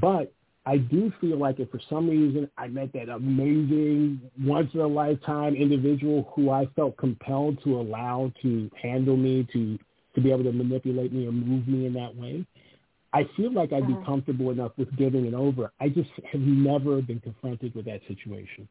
but 0.00 0.32
I 0.64 0.76
do 0.76 1.12
feel 1.20 1.38
like 1.38 1.58
if 1.58 1.70
for 1.70 1.80
some 1.90 2.08
reason 2.08 2.48
I 2.56 2.68
met 2.68 2.92
that 2.92 3.08
amazing 3.08 4.20
once 4.40 4.70
in 4.74 4.80
a 4.80 4.86
lifetime 4.86 5.56
individual 5.56 6.32
who 6.34 6.50
I 6.50 6.66
felt 6.76 6.96
compelled 6.96 7.62
to 7.64 7.80
allow 7.80 8.32
to 8.42 8.70
handle 8.80 9.16
me 9.16 9.46
to 9.52 9.78
to 10.14 10.20
be 10.20 10.30
able 10.30 10.44
to 10.44 10.52
manipulate 10.52 11.12
me 11.12 11.26
or 11.26 11.32
move 11.32 11.66
me 11.66 11.86
in 11.86 11.94
that 11.94 12.14
way, 12.14 12.46
I 13.12 13.24
feel 13.36 13.52
like 13.52 13.72
I'd 13.72 13.84
Mhm. 13.84 13.98
be 13.98 14.04
comfortable 14.04 14.50
enough 14.50 14.76
with 14.78 14.94
giving 14.96 15.26
it 15.26 15.34
over. 15.34 15.72
I 15.80 15.88
just 15.88 16.10
have 16.30 16.40
never 16.40 17.02
been 17.02 17.20
confronted 17.20 17.74
with 17.74 17.84
that 17.86 18.02
situation. 18.06 18.68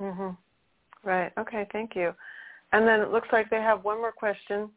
hmm 0.00 0.30
Right. 1.04 1.32
Okay. 1.38 1.66
Thank 1.70 1.94
you. 1.94 2.14
And 2.72 2.88
then 2.88 3.00
it 3.00 3.10
looks 3.10 3.28
like 3.30 3.50
they 3.50 3.60
have 3.60 3.84
one 3.84 3.98
more 3.98 4.10
question. 4.10 4.70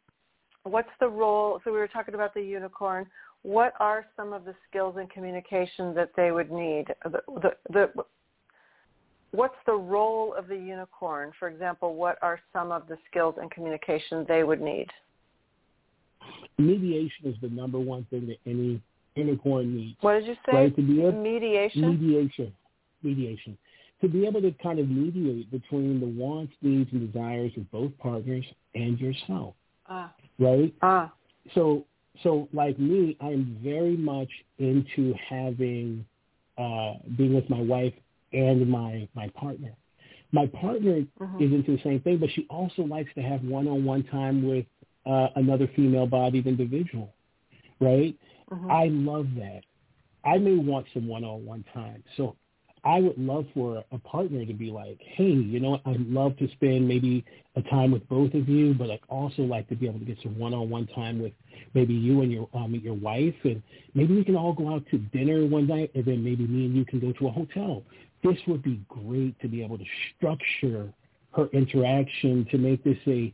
What's 0.63 0.91
the 0.99 1.07
role? 1.07 1.61
So 1.63 1.71
we 1.71 1.77
were 1.77 1.88
talking 1.88 2.13
about 2.13 2.33
the 2.33 2.41
unicorn. 2.41 3.09
What 3.43 3.73
are 3.79 4.05
some 4.15 4.33
of 4.33 4.43
the 4.43 4.53
skills 4.67 4.97
in 4.97 5.07
communication 5.07 5.93
that 5.95 6.13
they 6.15 6.31
would 6.31 6.51
need? 6.51 6.93
The, 7.05 7.23
the, 7.27 7.57
the, 7.69 8.05
what's 9.31 9.55
the 9.65 9.73
role 9.73 10.33
of 10.33 10.47
the 10.47 10.57
unicorn? 10.57 11.31
For 11.39 11.47
example, 11.47 11.95
what 11.95 12.17
are 12.21 12.39
some 12.51 12.71
of 12.71 12.88
the 12.88 12.97
skills 13.09 13.35
in 13.41 13.49
communication 13.49 14.25
they 14.27 14.43
would 14.43 14.61
need? 14.61 14.88
Mediation 16.58 17.26
is 17.26 17.36
the 17.41 17.49
number 17.49 17.80
one 17.80 18.05
thing 18.10 18.28
that 18.28 18.38
any 18.45 18.82
unicorn 19.16 19.76
needs. 19.76 19.97
What 20.01 20.20
did 20.20 20.28
you 20.28 20.36
say? 20.45 20.51
Right, 20.53 20.76
to 20.76 20.82
be 20.82 21.01
able, 21.01 21.22
Mediation. 21.22 21.82
mediation, 21.82 22.53
mediation, 23.03 23.58
to 24.01 24.08
be 24.08 24.26
able 24.26 24.41
to 24.41 24.51
kind 24.64 24.80
of 24.80 24.89
mediate 24.89 25.49
between 25.51 25.99
the 25.99 26.08
wants, 26.08 26.53
needs, 26.62 26.91
and 26.93 27.12
desires 27.12 27.51
of 27.58 27.70
both 27.72 27.91
partners 27.99 28.45
and 28.76 28.99
yourself, 28.99 29.53
ah. 29.88 30.12
right? 30.39 30.74
Ah. 30.82 31.12
So, 31.53 31.86
so 32.24 32.47
like 32.53 32.78
me, 32.80 33.16
I'm 33.22 33.60
very 33.64 33.95
much 33.95 34.30
into 34.58 35.14
having 35.30 36.05
uh, 36.58 36.93
being 37.18 37.36
with 37.36 37.47
my 37.51 37.62
wife 37.62 37.93
and 38.34 38.68
my 38.68 39.08
my 39.14 39.30
partner. 39.30 39.72
My 40.32 40.47
partner 40.47 41.05
Mhm. 41.20 41.41
is 41.41 41.53
into 41.53 41.78
the 41.78 41.84
same 41.84 41.99
thing, 42.01 42.18
but 42.18 42.30
she 42.32 42.45
also 42.49 42.84
likes 42.84 43.14
to 43.14 43.22
have 43.22 43.43
one-on-one 43.43 44.03
time 44.03 44.43
with 44.45 44.66
uh, 45.08 45.30
another 45.36 45.68
female-bodied 45.76 46.45
individual, 46.47 47.14
right? 47.80 48.16
Mhm. 48.51 48.72
I 48.72 48.88
love 48.88 49.28
that. 49.38 49.62
I 50.24 50.38
may 50.38 50.55
want 50.55 50.86
some 50.93 51.08
one-on-one 51.08 51.64
time. 51.74 52.03
So 52.18 52.36
I 52.84 52.99
would 52.99 53.18
love 53.18 53.45
for 53.53 53.84
a 53.91 53.97
partner 53.99 54.45
to 54.45 54.53
be 54.53 54.70
like, 54.72 54.99
hey, 55.01 55.32
you 55.32 55.60
know, 55.60 55.72
what? 55.72 55.82
I'd 55.86 56.08
love 56.08 56.38
to 56.38 56.47
spend 56.51 56.88
maybe 56.88 57.26
a 57.55 57.62
time 57.64 57.91
with 57.91 58.08
both 58.08 58.34
of 58.34 58.47
you, 58.47 58.74
but 58.74 58.89
I'd 58.91 58.99
also 59.10 59.41
like 59.43 59.68
to 59.70 59.76
be 59.76 59.88
able 59.88 59.99
to 59.99 60.05
get 60.05 60.18
some 60.22 60.38
one-on-one 60.38 60.88
time 60.88 61.22
with 61.22 61.34
maybe 61.74 61.93
you 61.93 62.22
and 62.22 62.32
your 62.32 62.47
um, 62.53 62.74
your 62.76 62.93
wife, 62.93 63.36
and 63.43 63.62
maybe 63.93 64.16
we 64.16 64.24
can 64.24 64.36
all 64.36 64.53
go 64.53 64.74
out 64.74 64.84
to 64.91 64.97
dinner 64.97 65.45
one 65.45 65.68
night, 65.68 65.91
and 65.95 66.05
then 66.05 66.24
maybe 66.24 66.45
me 66.47 66.66
and 66.66 66.76
you 66.76 66.86
can 66.86 66.99
go 66.99 67.12
to 67.14 67.28
a 67.28 67.32
hotel. 67.32 67.84
This 68.24 68.38
would 68.47 68.64
be 68.64 68.80
great 68.88 69.39
to 69.41 69.47
be 69.47 69.64
able 69.64 69.78
to 69.78 69.86
structure 70.16 70.93
her 71.32 71.47
interaction 71.53 72.45
to 72.51 72.58
make 72.58 72.84
this 72.84 72.97
a 73.08 73.34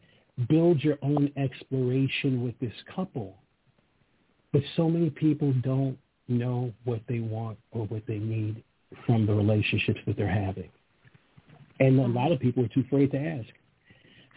build 0.49 0.84
your 0.84 0.97
own 1.01 1.31
exploration 1.38 2.43
with 2.43 2.59
this 2.59 2.73
couple. 2.95 3.36
But 4.51 4.61
so 4.75 4.89
many 4.89 5.09
people 5.09 5.53
don't 5.63 5.97
know 6.27 6.71
what 6.86 7.01
they 7.07 7.19
want 7.19 7.57
or 7.71 7.86
what 7.86 8.03
they 8.07 8.17
need 8.17 8.63
from 9.05 9.25
the 9.25 9.34
relationships 9.34 9.99
that 10.05 10.17
they're 10.17 10.27
having. 10.27 10.69
And 11.79 11.99
a 11.99 12.07
lot 12.07 12.31
of 12.31 12.39
people 12.39 12.63
are 12.63 12.69
too 12.69 12.84
afraid 12.86 13.11
to 13.11 13.17
ask. 13.17 13.49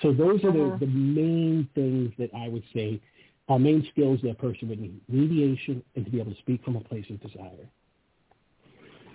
So 0.03 0.13
those 0.13 0.43
are 0.45 0.53
the, 0.53 0.65
uh-huh. 0.65 0.77
the 0.81 0.87
main 0.87 1.69
things 1.75 2.13
that 2.19 2.31
I 2.35 2.49
would 2.49 2.65
say 2.75 3.01
are 3.49 3.59
main 3.59 3.87
skills 3.93 4.21
that 4.23 4.31
a 4.31 4.35
person 4.35 4.69
would 4.69 4.81
need. 4.81 5.01
Mediation 5.09 5.83
and 5.95 6.05
to 6.05 6.11
be 6.11 6.21
able 6.21 6.33
to 6.33 6.39
speak 6.39 6.65
from 6.65 6.77
a 6.77 6.81
place 6.81 7.05
of 7.11 7.21
desire. 7.21 7.51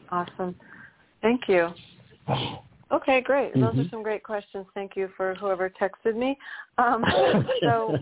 Awesome. 0.09 0.55
Thank 1.21 1.41
you. 1.47 1.69
Oh, 2.27 2.63
Okay, 2.91 3.21
great. 3.21 3.53
Those 3.53 3.77
are 3.77 3.83
Mhm. 3.83 3.89
some 3.89 4.03
great 4.03 4.23
questions. 4.23 4.67
Thank 4.73 4.95
you 4.95 5.07
for 5.09 5.35
whoever 5.35 5.69
texted 5.69 6.15
me. 6.15 6.37
Um, 6.77 7.03
so 7.61 7.97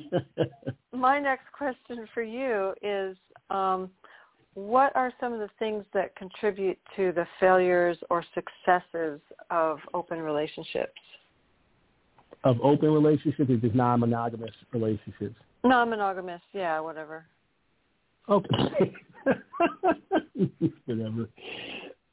my 0.91 1.19
next 1.19 1.51
question 1.51 2.07
for 2.07 2.23
you 2.23 2.73
is, 2.81 3.15
um, 3.49 3.91
what 4.55 4.95
are 4.95 5.13
some 5.19 5.31
of 5.31 5.39
the 5.39 5.49
things 5.59 5.85
that 5.93 6.15
contribute 6.15 6.77
to 6.95 7.11
the 7.11 7.27
failures 7.39 7.97
or 8.09 8.23
successes 8.33 9.21
of 9.49 9.79
open 9.93 10.21
relationships? 10.21 10.99
of 12.43 12.59
open 12.61 12.91
relationships 12.91 13.49
or 13.49 13.55
just 13.57 13.75
non-monogamous 13.75 14.51
relationships? 14.71 15.35
Non-monogamous, 15.63 16.41
yeah, 16.53 16.79
whatever. 16.79 17.25
Okay. 18.29 18.93
Whatever. 20.85 21.27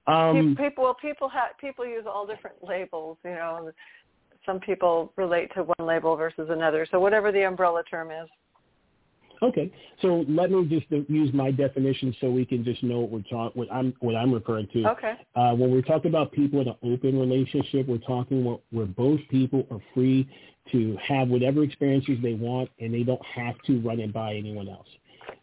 Um, 0.06 0.56
people, 0.58 0.84
well, 0.84 0.94
people 0.94 1.28
have 1.28 1.58
people 1.60 1.86
use 1.86 2.04
all 2.06 2.26
different 2.26 2.56
labels. 2.62 3.18
You 3.24 3.32
know, 3.32 3.70
some 4.44 4.60
people 4.60 5.12
relate 5.16 5.50
to 5.54 5.64
one 5.64 5.86
label 5.86 6.16
versus 6.16 6.48
another. 6.50 6.86
So 6.90 7.00
whatever 7.00 7.32
the 7.32 7.42
umbrella 7.42 7.82
term 7.90 8.10
is. 8.10 8.28
Okay, 9.42 9.70
so 10.00 10.24
let 10.28 10.50
me 10.50 10.64
just 10.64 10.86
use 11.10 11.30
my 11.34 11.50
definition 11.50 12.14
so 12.20 12.30
we 12.30 12.46
can 12.46 12.64
just 12.64 12.82
know 12.82 13.00
what 13.00 13.10
we're 13.10 13.20
talk, 13.22 13.54
what 13.54 13.70
I'm 13.70 13.92
what 14.00 14.16
I'm 14.16 14.32
referring 14.32 14.66
to. 14.72 14.86
Okay. 14.92 15.12
Uh, 15.34 15.52
when 15.52 15.70
we're 15.70 15.82
talking 15.82 16.10
about 16.10 16.32
people 16.32 16.60
in 16.62 16.68
an 16.68 16.76
open 16.82 17.18
relationship, 17.18 17.86
we're 17.86 17.98
talking 17.98 18.44
where, 18.44 18.58
where 18.70 18.86
both 18.86 19.20
people 19.30 19.66
are 19.70 19.80
free 19.92 20.26
to 20.72 20.96
have 21.06 21.28
whatever 21.28 21.62
experiences 21.62 22.16
they 22.22 22.32
want, 22.32 22.70
and 22.80 22.94
they 22.94 23.02
don't 23.02 23.24
have 23.26 23.54
to 23.66 23.78
run 23.80 24.00
it 24.00 24.12
by 24.12 24.34
anyone 24.34 24.68
else. 24.68 24.88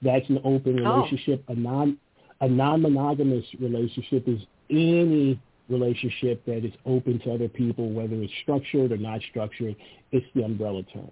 That's 0.01 0.27
an 0.29 0.39
open 0.43 0.79
Oh. 0.79 0.95
relationship. 0.95 1.43
A 1.49 1.55
non 1.55 1.97
a 2.41 2.47
non-monogamous 2.47 3.45
relationship 3.59 4.27
is 4.27 4.39
any 4.73 5.39
relationship 5.69 6.45
that 6.45 6.65
is 6.65 6.73
open 6.85 7.19
to 7.19 7.33
other 7.33 7.47
people, 7.47 7.91
whether 7.91 8.15
it's 8.15 8.33
structured 8.41 8.91
or 8.91 8.97
not 8.97 9.21
structured. 9.29 9.75
It's 10.11 10.25
the 10.35 10.43
umbrella 10.43 10.83
term. 10.93 11.09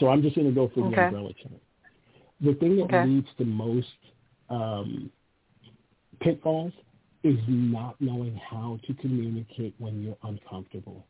So 0.00 0.08
I'm 0.08 0.22
just 0.22 0.34
going 0.34 0.48
to 0.48 0.54
go 0.54 0.68
for 0.74 0.80
the 0.88 0.96
umbrella 1.04 1.32
term. 1.34 1.60
The 2.40 2.54
thing 2.54 2.76
that 2.76 2.84
Okay. 2.84 3.04
leads 3.04 3.28
to 3.38 3.44
most 3.44 3.86
um, 4.48 5.10
pitfalls 6.20 6.72
is 7.22 7.38
not 7.46 8.00
knowing 8.00 8.34
how 8.36 8.80
to 8.86 8.94
communicate 8.94 9.74
when 9.78 10.02
you're 10.02 10.18
uncomfortable. 10.24 11.06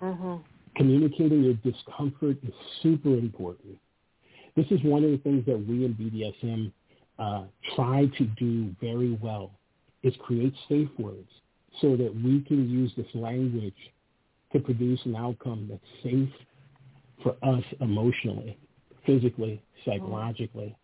Mhm. 0.00 0.42
Communicating 0.76 1.44
your 1.44 1.54
discomfort 1.54 2.38
is 2.42 2.54
super 2.82 3.14
important. 3.14 3.78
This 4.56 4.70
is 4.70 4.82
one 4.82 5.04
of 5.04 5.10
the 5.10 5.18
things 5.18 5.44
that 5.46 5.58
we 5.58 5.84
in 5.84 5.94
BDSM 5.94 6.72
uh, 7.18 7.44
try 7.74 8.06
to 8.06 8.24
do 8.38 8.74
very 8.80 9.12
well 9.22 9.59
is 10.02 10.14
create 10.20 10.54
safe 10.68 10.88
words 10.98 11.28
so 11.80 11.96
that 11.96 12.14
we 12.14 12.42
can 12.42 12.68
use 12.68 12.92
this 12.96 13.06
language 13.14 13.74
to 14.52 14.58
produce 14.58 15.00
an 15.04 15.14
outcome 15.16 15.68
that's 15.70 15.82
safe 16.02 16.28
for 17.22 17.36
us 17.42 17.62
emotionally, 17.80 18.58
physically, 19.06 19.62
psychologically. 19.84 20.74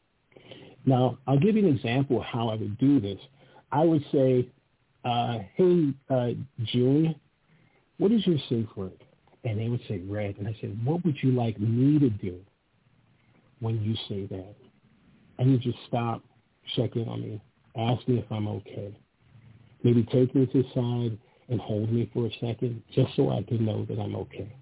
Now, 0.85 1.19
I'll 1.27 1.39
give 1.39 1.57
you 1.57 1.67
an 1.67 1.75
example 1.75 2.19
of 2.19 2.25
how 2.25 2.49
I 2.49 2.55
would 2.55 2.79
do 2.79 3.01
this. 3.01 3.19
I 3.73 3.83
would 3.83 4.05
say, 4.13 4.49
uh, 5.05 5.39
hey, 5.57 5.93
uh, 6.09 6.31
June, 6.65 7.15
what 7.99 8.13
is 8.13 8.27
your 8.27 8.39
safe 8.49 8.69
word? 8.77 9.05
And 9.45 9.59
they 9.59 9.69
would 9.69 9.81
say 9.89 9.99
red. 9.99 10.37
And 10.39 10.47
I 10.47 10.57
said, 10.61 10.79
what 10.85 11.05
would 11.05 11.17
you 11.23 11.33
like 11.33 11.59
me 11.59 11.99
to 11.99 12.11
do 12.11 12.39
when 13.61 13.83
you 13.83 13.95
say 14.09 14.27
that? 14.27 14.55
And 15.39 15.51
you 15.51 15.59
just 15.59 15.79
stop, 15.89 16.23
check 16.77 16.97
in 16.97 17.09
on 17.09 17.21
me, 17.21 17.41
ask 17.77 18.07
me 18.09 18.19
if 18.19 18.31
I'm 18.31 18.49
okay. 18.49 18.97
Maybe 19.87 20.03
take 20.03 20.35
me 20.35 20.47
to 20.47 20.63
the 20.65 20.69
side 20.75 21.17
and 21.49 21.61
hold 21.61 21.93
me 21.93 22.11
for 22.13 22.27
a 22.27 22.31
second 22.41 22.83
just 22.93 23.15
so 23.15 23.31
I 23.31 23.45
can 23.45 23.65
know 23.65 23.85
that 23.85 24.01
I'm 24.01 24.17
okay. 24.17 24.53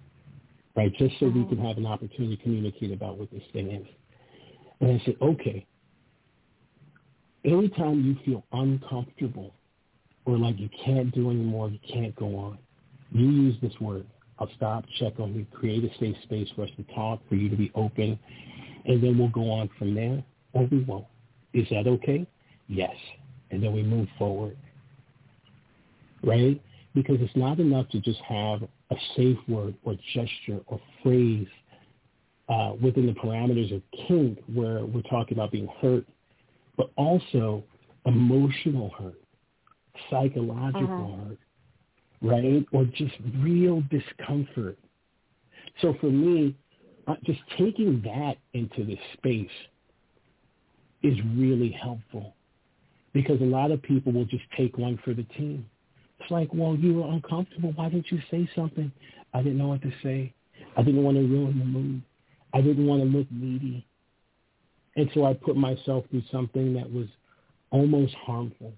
Right? 0.75 0.93
Just 0.99 1.15
so 1.19 1.25
we 1.25 1.43
can 1.45 1.57
oh. 1.61 1.67
have 1.67 1.77
an 1.77 1.87
opportunity 1.87 2.37
to 2.37 2.43
communicate 2.43 2.91
about 2.91 3.17
what 3.17 3.31
this 3.31 3.41
thing 3.51 3.71
is. 3.71 3.87
And 4.79 5.01
I 5.01 5.03
said, 5.03 5.15
okay. 5.19 5.65
Anytime 7.43 8.03
you 8.03 8.15
feel 8.23 8.45
uncomfortable 8.51 9.55
or 10.25 10.37
like 10.37 10.59
you 10.59 10.69
can't 10.85 11.11
do 11.11 11.31
anymore, 11.31 11.69
you 11.69 11.79
can't 11.91 12.15
go 12.15 12.35
on, 12.35 12.59
you 13.11 13.27
use 13.27 13.55
this 13.63 13.73
word. 13.81 14.05
I'll 14.37 14.51
stop, 14.55 14.85
check 14.99 15.19
on 15.19 15.33
you, 15.33 15.47
create 15.51 15.83
a 15.85 15.99
safe 15.99 16.17
space 16.21 16.49
for 16.55 16.65
us 16.65 16.69
to 16.77 16.83
talk, 16.93 17.19
for 17.27 17.33
you 17.33 17.49
to 17.49 17.55
be 17.55 17.71
open, 17.73 18.19
and 18.85 19.03
then 19.03 19.17
we'll 19.17 19.29
go 19.29 19.49
on 19.49 19.71
from 19.79 19.95
there, 19.95 20.23
or 20.53 20.67
we 20.67 20.83
won't. 20.83 21.07
Is 21.55 21.67
that 21.71 21.87
okay? 21.87 22.27
Yes. 22.67 22.93
And 23.49 23.63
then 23.63 23.73
we 23.73 23.81
move 23.81 24.07
forward. 24.19 24.55
Right? 26.25 26.61
because 26.95 27.17
it's 27.19 27.35
not 27.35 27.59
enough 27.59 27.87
to 27.89 27.99
just 27.99 28.19
have 28.21 28.63
a 28.63 28.95
safe 29.15 29.37
word 29.47 29.75
or 29.83 29.95
gesture 30.13 30.61
or 30.65 30.79
phrase 31.03 31.47
uh, 32.47 32.73
within 32.81 33.05
the 33.05 33.11
parameters 33.11 33.75
of 33.75 33.81
kink 34.07 34.39
where 34.51 34.85
we're 34.85 35.01
talking 35.03 35.37
about 35.37 35.51
being 35.51 35.67
hurt, 35.81 36.05
but 36.77 36.89
also 36.95 37.63
emotional 38.05 38.91
hurt, 38.97 39.21
psychological 40.09 40.83
uh-huh. 40.83 41.25
hurt, 41.27 41.39
right? 42.21 42.65
Or 42.71 42.85
just 42.85 43.13
real 43.39 43.83
discomfort. 43.91 44.77
So 45.81 45.95
for 45.99 46.09
me, 46.09 46.55
uh, 47.07 47.15
just 47.25 47.39
taking 47.57 48.01
that 48.03 48.37
into 48.53 48.85
this 48.85 48.99
space 49.17 49.49
is 51.03 51.17
really 51.35 51.71
helpful 51.71 52.35
because 53.13 53.39
a 53.41 53.45
lot 53.45 53.71
of 53.71 53.81
people 53.81 54.13
will 54.13 54.25
just 54.25 54.43
take 54.57 54.77
one 54.77 54.97
for 55.03 55.13
the 55.13 55.23
team. 55.23 55.65
It's 56.25 56.31
like, 56.31 56.49
well, 56.51 56.75
you 56.75 56.95
were 56.95 57.11
uncomfortable. 57.11 57.71
Why 57.75 57.89
didn't 57.89 58.11
you 58.11 58.19
say 58.31 58.49
something? 58.55 58.91
I 59.35 59.43
didn't 59.43 59.59
know 59.59 59.67
what 59.67 59.83
to 59.83 59.91
say. 60.01 60.33
I 60.75 60.81
didn't 60.81 61.03
want 61.03 61.17
to 61.17 61.23
ruin 61.23 61.59
the 61.59 61.65
mood. 61.65 62.01
I 62.51 62.61
didn't 62.61 62.87
want 62.87 63.03
to 63.03 63.07
look 63.07 63.27
needy. 63.29 63.85
And 64.95 65.07
so 65.13 65.25
I 65.25 65.33
put 65.33 65.55
myself 65.55 66.05
through 66.09 66.23
something 66.31 66.73
that 66.73 66.91
was 66.91 67.05
almost 67.69 68.15
harmful 68.15 68.73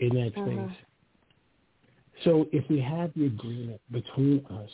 in 0.00 0.10
that 0.10 0.32
uh-huh. 0.36 0.66
space. 0.66 0.76
So 2.24 2.46
if 2.52 2.68
we 2.68 2.78
have 2.80 3.10
the 3.16 3.24
agreement 3.24 3.80
between 3.90 4.44
us 4.50 4.70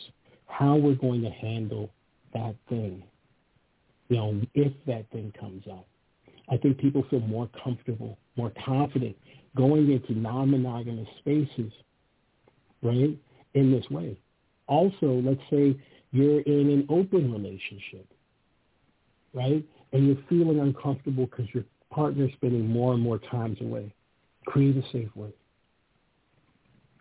how 0.47 0.75
we're 0.75 0.95
going 0.95 1.21
to 1.21 1.29
handle 1.29 1.89
that 2.33 2.55
thing, 2.67 3.01
you 4.09 4.17
know, 4.17 4.41
if 4.55 4.73
that 4.87 5.09
thing 5.11 5.31
comes 5.39 5.63
up, 5.71 5.87
I 6.49 6.57
think 6.57 6.79
people 6.79 7.05
feel 7.09 7.21
more 7.21 7.49
comfortable, 7.63 8.17
more 8.35 8.51
confident 8.65 9.15
going 9.55 9.91
into 9.91 10.13
non-monogamous 10.13 11.07
spaces, 11.19 11.71
right, 12.81 13.17
in 13.53 13.71
this 13.71 13.89
way. 13.89 14.17
Also, 14.67 15.21
let's 15.23 15.41
say 15.49 15.75
you're 16.11 16.41
in 16.41 16.69
an 16.69 16.85
open 16.89 17.31
relationship, 17.31 18.07
right, 19.33 19.63
and 19.93 20.07
you're 20.07 20.23
feeling 20.29 20.59
uncomfortable 20.59 21.25
because 21.25 21.45
your 21.53 21.63
partner's 21.89 22.31
spending 22.33 22.67
more 22.67 22.93
and 22.93 23.01
more 23.01 23.19
times 23.19 23.57
away. 23.61 23.93
Create 24.45 24.75
a 24.77 24.83
safe 24.91 25.15
way. 25.15 25.33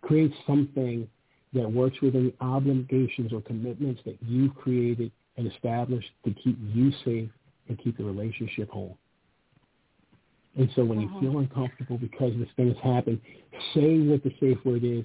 Create 0.03 0.33
something 0.47 1.09
that 1.53 1.71
works 1.71 2.01
within 2.03 2.27
the 2.27 2.45
obligations 2.45 3.33
or 3.33 3.41
commitments 3.41 4.01
that 4.05 4.19
you've 4.23 4.55
created 4.55 5.11
and 5.37 5.51
established 5.51 6.11
to 6.25 6.33
keep 6.35 6.59
you 6.73 6.93
safe 7.05 7.31
and 7.69 7.79
keep 7.83 7.97
the 7.97 8.05
relationship 8.05 8.69
whole. 8.69 8.99
And 10.57 10.69
so 10.77 10.85
when 10.85 10.99
mm-hmm. 10.99 11.25
you 11.25 11.31
feel 11.31 11.39
uncomfortable 11.39 11.99
because 11.99 12.33
this 12.39 12.49
thing 12.57 12.69
has 12.69 12.77
happened, 12.83 13.21
say 13.75 13.99
what 13.99 14.23
the 14.23 14.33
safe 14.41 14.59
word 14.65 14.85
is. 14.85 15.05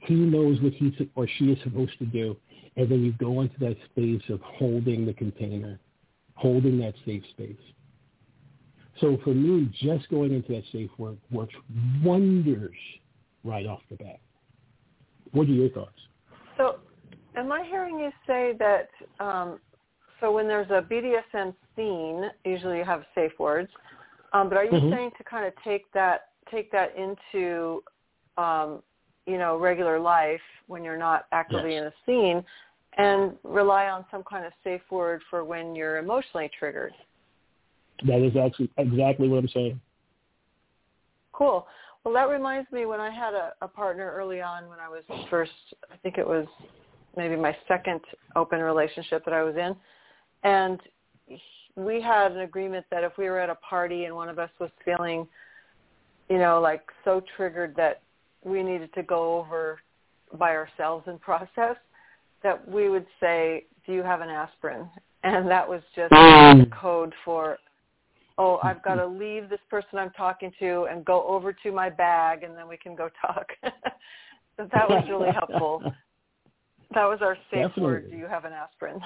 He 0.00 0.14
knows 0.14 0.60
what 0.62 0.72
he 0.72 0.92
or 1.14 1.28
she 1.38 1.52
is 1.52 1.58
supposed 1.62 1.98
to 1.98 2.06
do. 2.06 2.36
And 2.76 2.90
then 2.90 3.04
you 3.04 3.12
go 3.12 3.42
into 3.42 3.58
that 3.60 3.76
space 3.90 4.22
of 4.30 4.40
holding 4.40 5.04
the 5.04 5.12
container, 5.12 5.78
holding 6.34 6.78
that 6.80 6.94
safe 7.04 7.22
space. 7.30 7.56
So 9.00 9.18
for 9.24 9.34
me, 9.34 9.70
just 9.80 10.08
going 10.08 10.34
into 10.34 10.52
that 10.52 10.62
safe 10.72 10.90
word 10.98 11.18
works 11.30 11.54
wonders 12.02 12.76
right 13.44 13.66
off 13.66 13.80
the 13.90 13.96
bat. 13.96 14.20
What 15.32 15.48
are 15.48 15.52
your 15.52 15.70
thoughts? 15.70 15.98
So 16.56 16.80
am 17.36 17.52
I 17.52 17.64
hearing 17.64 17.98
you 17.98 18.10
say 18.26 18.54
that, 18.58 18.88
um, 19.20 19.58
so 20.20 20.32
when 20.32 20.46
there's 20.46 20.70
a 20.70 20.82
BDSM 20.82 21.54
scene, 21.74 22.30
usually 22.44 22.78
you 22.78 22.84
have 22.84 23.04
safe 23.14 23.32
words, 23.38 23.70
um, 24.32 24.48
but 24.48 24.58
are 24.58 24.64
you 24.64 24.70
mm-hmm. 24.70 24.92
saying 24.92 25.10
to 25.18 25.24
kind 25.24 25.46
of 25.46 25.52
take 25.64 25.90
that 25.92 26.28
take 26.50 26.70
that 26.72 26.94
into 26.96 27.82
um, 28.38 28.82
you 29.26 29.38
know 29.38 29.56
regular 29.56 29.98
life 29.98 30.40
when 30.66 30.84
you're 30.84 30.98
not 30.98 31.26
actively 31.32 31.74
yes. 31.74 31.82
in 31.82 31.86
a 31.86 31.92
scene, 32.06 32.44
and 32.96 33.32
rely 33.44 33.86
on 33.86 34.04
some 34.10 34.22
kind 34.22 34.44
of 34.44 34.52
safe 34.62 34.82
word 34.90 35.22
for 35.30 35.44
when 35.44 35.74
you're 35.74 35.98
emotionally 35.98 36.50
triggered? 36.58 36.92
That 38.06 38.24
is 38.24 38.36
actually 38.36 38.70
exactly 38.78 39.28
what 39.28 39.38
I'm 39.38 39.48
saying. 39.48 39.80
Cool. 41.32 41.66
Well, 42.04 42.14
that 42.14 42.28
reminds 42.28 42.70
me 42.72 42.86
when 42.86 43.00
I 43.00 43.10
had 43.10 43.34
a, 43.34 43.52
a 43.60 43.68
partner 43.68 44.10
early 44.14 44.40
on 44.40 44.68
when 44.68 44.78
I 44.78 44.88
was 44.88 45.02
first, 45.28 45.52
I 45.92 45.96
think 45.98 46.16
it 46.16 46.26
was 46.26 46.46
maybe 47.16 47.36
my 47.36 47.54
second 47.68 48.00
open 48.36 48.60
relationship 48.60 49.24
that 49.24 49.34
I 49.34 49.42
was 49.42 49.54
in, 49.56 49.76
and 50.44 50.80
we 51.84 52.00
had 52.00 52.32
an 52.32 52.40
agreement 52.40 52.84
that 52.90 53.04
if 53.04 53.12
we 53.18 53.24
were 53.24 53.38
at 53.38 53.50
a 53.50 53.54
party 53.56 54.04
and 54.04 54.14
one 54.14 54.28
of 54.28 54.38
us 54.38 54.50
was 54.58 54.70
feeling, 54.84 55.26
you 56.28 56.38
know, 56.38 56.60
like 56.60 56.82
so 57.04 57.22
triggered 57.36 57.74
that 57.76 58.02
we 58.44 58.62
needed 58.62 58.92
to 58.94 59.02
go 59.02 59.38
over 59.38 59.80
by 60.38 60.50
ourselves 60.50 61.04
and 61.06 61.20
process, 61.20 61.76
that 62.42 62.66
we 62.68 62.88
would 62.88 63.06
say, 63.20 63.66
"Do 63.86 63.92
you 63.92 64.02
have 64.02 64.20
an 64.20 64.30
aspirin?" 64.30 64.88
And 65.22 65.50
that 65.50 65.68
was 65.68 65.82
just 65.94 66.12
mm. 66.12 66.70
code 66.72 67.14
for, 67.24 67.58
"Oh, 68.38 68.58
I've 68.62 68.82
got 68.82 68.94
to 68.94 69.06
leave 69.06 69.48
this 69.48 69.60
person 69.68 69.98
I'm 69.98 70.10
talking 70.10 70.52
to 70.60 70.86
and 70.90 71.04
go 71.04 71.26
over 71.26 71.52
to 71.52 71.72
my 71.72 71.90
bag, 71.90 72.42
and 72.42 72.56
then 72.56 72.68
we 72.68 72.76
can 72.76 72.94
go 72.94 73.10
talk." 73.20 73.46
so 74.56 74.68
that 74.72 74.88
was 74.88 75.04
really 75.08 75.32
helpful. 75.32 75.82
That 76.92 77.04
was 77.04 77.20
our 77.22 77.36
safe 77.52 77.68
Definitely. 77.68 77.82
word. 77.82 78.10
Do 78.10 78.16
you 78.16 78.26
have 78.26 78.44
an 78.44 78.52
aspirin? 78.52 79.00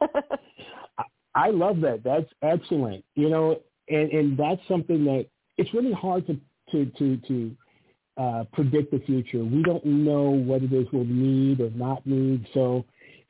I 1.36 1.50
love 1.50 1.80
that. 1.82 2.02
That's 2.02 2.28
excellent. 2.42 3.04
You 3.14 3.28
know, 3.28 3.60
and, 3.88 4.10
and 4.10 4.38
that's 4.38 4.60
something 4.66 5.04
that 5.04 5.26
it's 5.58 5.72
really 5.72 5.92
hard 5.92 6.26
to 6.26 6.40
to 6.72 6.86
to, 6.98 7.16
to 7.28 7.56
uh, 8.16 8.44
predict 8.52 8.90
the 8.90 9.00
future. 9.06 9.44
We 9.44 9.62
don't 9.62 9.84
know 9.84 10.30
what 10.30 10.62
it 10.62 10.72
is 10.72 10.86
we'll 10.92 11.04
need 11.04 11.60
or 11.60 11.70
not 11.70 12.04
need. 12.06 12.46
So 12.54 12.84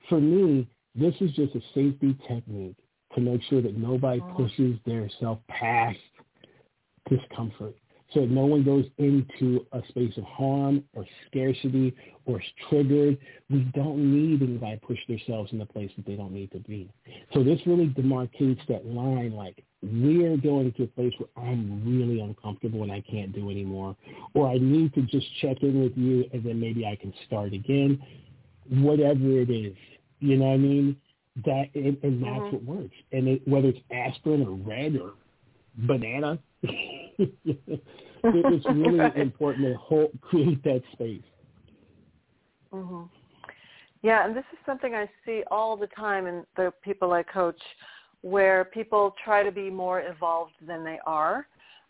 for 0.09 0.20
me, 0.20 0.68
this 0.94 1.14
is 1.20 1.32
just 1.32 1.54
a 1.54 1.61
safety 1.74 2.16
technique 2.26 2.76
to 3.14 3.20
make 3.20 3.42
sure 3.50 3.61
that 3.61 3.76
nobody 3.76 4.20
uh-huh. 4.20 4.34
pushes 4.34 4.78
their 4.86 5.11
self 5.20 5.38
past 5.48 5.98
discomfort 7.11 7.74
so 8.14 8.20
no 8.20 8.46
one 8.46 8.62
goes 8.62 8.84
into 8.98 9.66
a 9.72 9.82
space 9.88 10.16
of 10.16 10.24
harm 10.24 10.84
or 10.94 11.04
scarcity 11.26 11.94
or 12.24 12.40
is 12.40 12.46
triggered. 12.68 13.18
We 13.50 13.61
don't 13.74 13.98
need 13.98 14.42
anybody 14.42 14.78
to 14.78 14.86
push 14.86 14.98
themselves 15.09 15.52
in 15.52 15.61
a 15.61 15.66
place 15.66 15.90
that 15.96 16.07
they 16.07 16.14
don't 16.14 16.32
need 16.32 16.52
to 16.52 16.61
be. 16.61 16.90
So 17.34 17.42
this 17.42 17.61
really 17.66 17.88
demarcates 17.88 18.64
that 18.68 18.86
line 18.86 19.32
like 19.32 19.62
we're 19.82 20.36
going 20.36 20.72
to 20.72 20.84
a 20.84 20.86
place 20.86 21.12
where 21.18 21.46
I'm 21.46 21.82
really 21.84 22.20
uncomfortable 22.20 22.82
and 22.82 22.92
I 22.92 23.02
can't 23.02 23.32
do 23.32 23.50
anymore. 23.50 23.96
Or 24.34 24.48
I 24.48 24.59
need 24.59 24.94
to 24.94 25.02
just 25.02 25.26
check 25.40 25.62
in 25.62 25.82
with 25.82 25.96
you 25.96 26.24
and 26.32 26.44
then 26.44 26.61
maybe 26.61 26.86
I 26.86 26.96
can 26.96 27.12
start 27.26 27.52
again. 27.52 28.00
Whatever 28.68 29.40
it 29.40 29.50
is. 29.50 29.76
You 30.20 30.36
know 30.36 30.46
what 30.46 30.54
I 30.54 30.59
mean? 30.59 30.96
That 31.44 31.66
and, 31.74 31.98
and 32.02 32.22
that's 32.22 32.32
mm-hmm. 32.32 32.66
what 32.66 32.82
works. 32.82 32.94
And 33.12 33.28
it, 33.28 33.46
whether 33.46 33.68
it's 33.68 33.78
aspirin 33.90 34.46
or 34.46 34.52
red 34.52 34.96
or 34.96 35.12
banana, 35.76 36.38
it's 36.62 38.64
really 38.66 38.98
right. 38.98 39.16
important 39.16 39.66
to 39.66 39.78
hold, 39.78 40.11
create 40.20 40.62
that 40.64 40.82
space. 40.92 41.22
Mm-hmm. 42.72 43.02
Yeah, 44.02 44.26
and 44.26 44.36
this 44.36 44.44
is 44.52 44.59
something 44.64 44.94
I 44.94 45.09
see 45.24 45.42
all 45.50 45.76
the 45.76 45.88
time 45.88 46.26
in 46.26 46.44
the 46.57 46.72
people 46.82 47.12
I 47.12 47.22
coach, 47.22 47.61
where 48.22 48.64
people 48.64 49.14
try 49.24 49.42
to 49.42 49.52
be 49.52 49.70
more 49.70 50.00
evolved 50.00 50.54
than 50.66 50.84
they 50.84 50.98
are. 51.07 51.46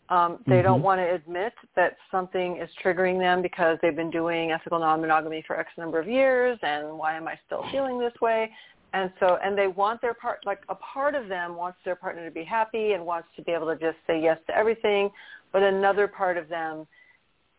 Um, 0.09 0.39
they 0.45 0.53
mm-hmm. 0.53 0.63
don't 0.63 0.81
want 0.81 1.01
to 1.01 1.13
admit 1.13 1.53
that 1.75 1.97
something 2.11 2.57
is 2.57 2.69
triggering 2.83 3.19
them 3.19 3.41
because 3.41 3.77
they've 3.81 3.95
been 3.95 4.09
doing 4.09 4.51
ethical 4.51 4.79
non-monogamy 4.79 5.43
for 5.45 5.59
X 5.59 5.69
number 5.77 5.99
of 5.99 6.07
years, 6.07 6.57
and 6.61 6.97
why 6.97 7.15
am 7.15 7.27
I 7.27 7.37
still 7.45 7.65
feeling 7.71 7.99
this 7.99 8.13
way? 8.21 8.49
And 8.93 9.11
so, 9.19 9.37
and 9.43 9.57
they 9.57 9.67
want 9.67 10.01
their 10.01 10.13
part, 10.13 10.39
like 10.45 10.61
a 10.69 10.75
part 10.75 11.13
of 11.13 11.27
them 11.27 11.55
wants 11.55 11.77
their 11.83 11.95
partner 11.95 12.25
to 12.25 12.31
be 12.31 12.43
happy 12.43 12.93
and 12.93 13.05
wants 13.05 13.27
to 13.35 13.41
be 13.41 13.51
able 13.51 13.67
to 13.67 13.75
just 13.75 13.97
say 14.07 14.21
yes 14.21 14.37
to 14.47 14.55
everything, 14.55 15.09
but 15.51 15.61
another 15.61 16.07
part 16.07 16.37
of 16.37 16.47
them 16.47 16.87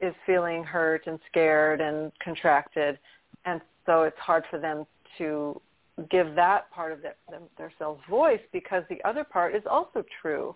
is 0.00 0.14
feeling 0.26 0.64
hurt 0.64 1.06
and 1.06 1.18
scared 1.30 1.80
and 1.80 2.12
contracted, 2.22 2.98
and 3.44 3.60
so 3.84 4.02
it's 4.02 4.18
hard 4.18 4.44
for 4.50 4.58
them 4.58 4.86
to 5.18 5.60
give 6.10 6.34
that 6.34 6.70
part 6.70 6.92
of 6.92 7.02
their, 7.02 7.16
their 7.56 7.72
selves 7.78 8.00
voice 8.08 8.40
because 8.52 8.84
the 8.88 9.02
other 9.04 9.24
part 9.24 9.54
is 9.54 9.62
also 9.68 10.04
true. 10.22 10.54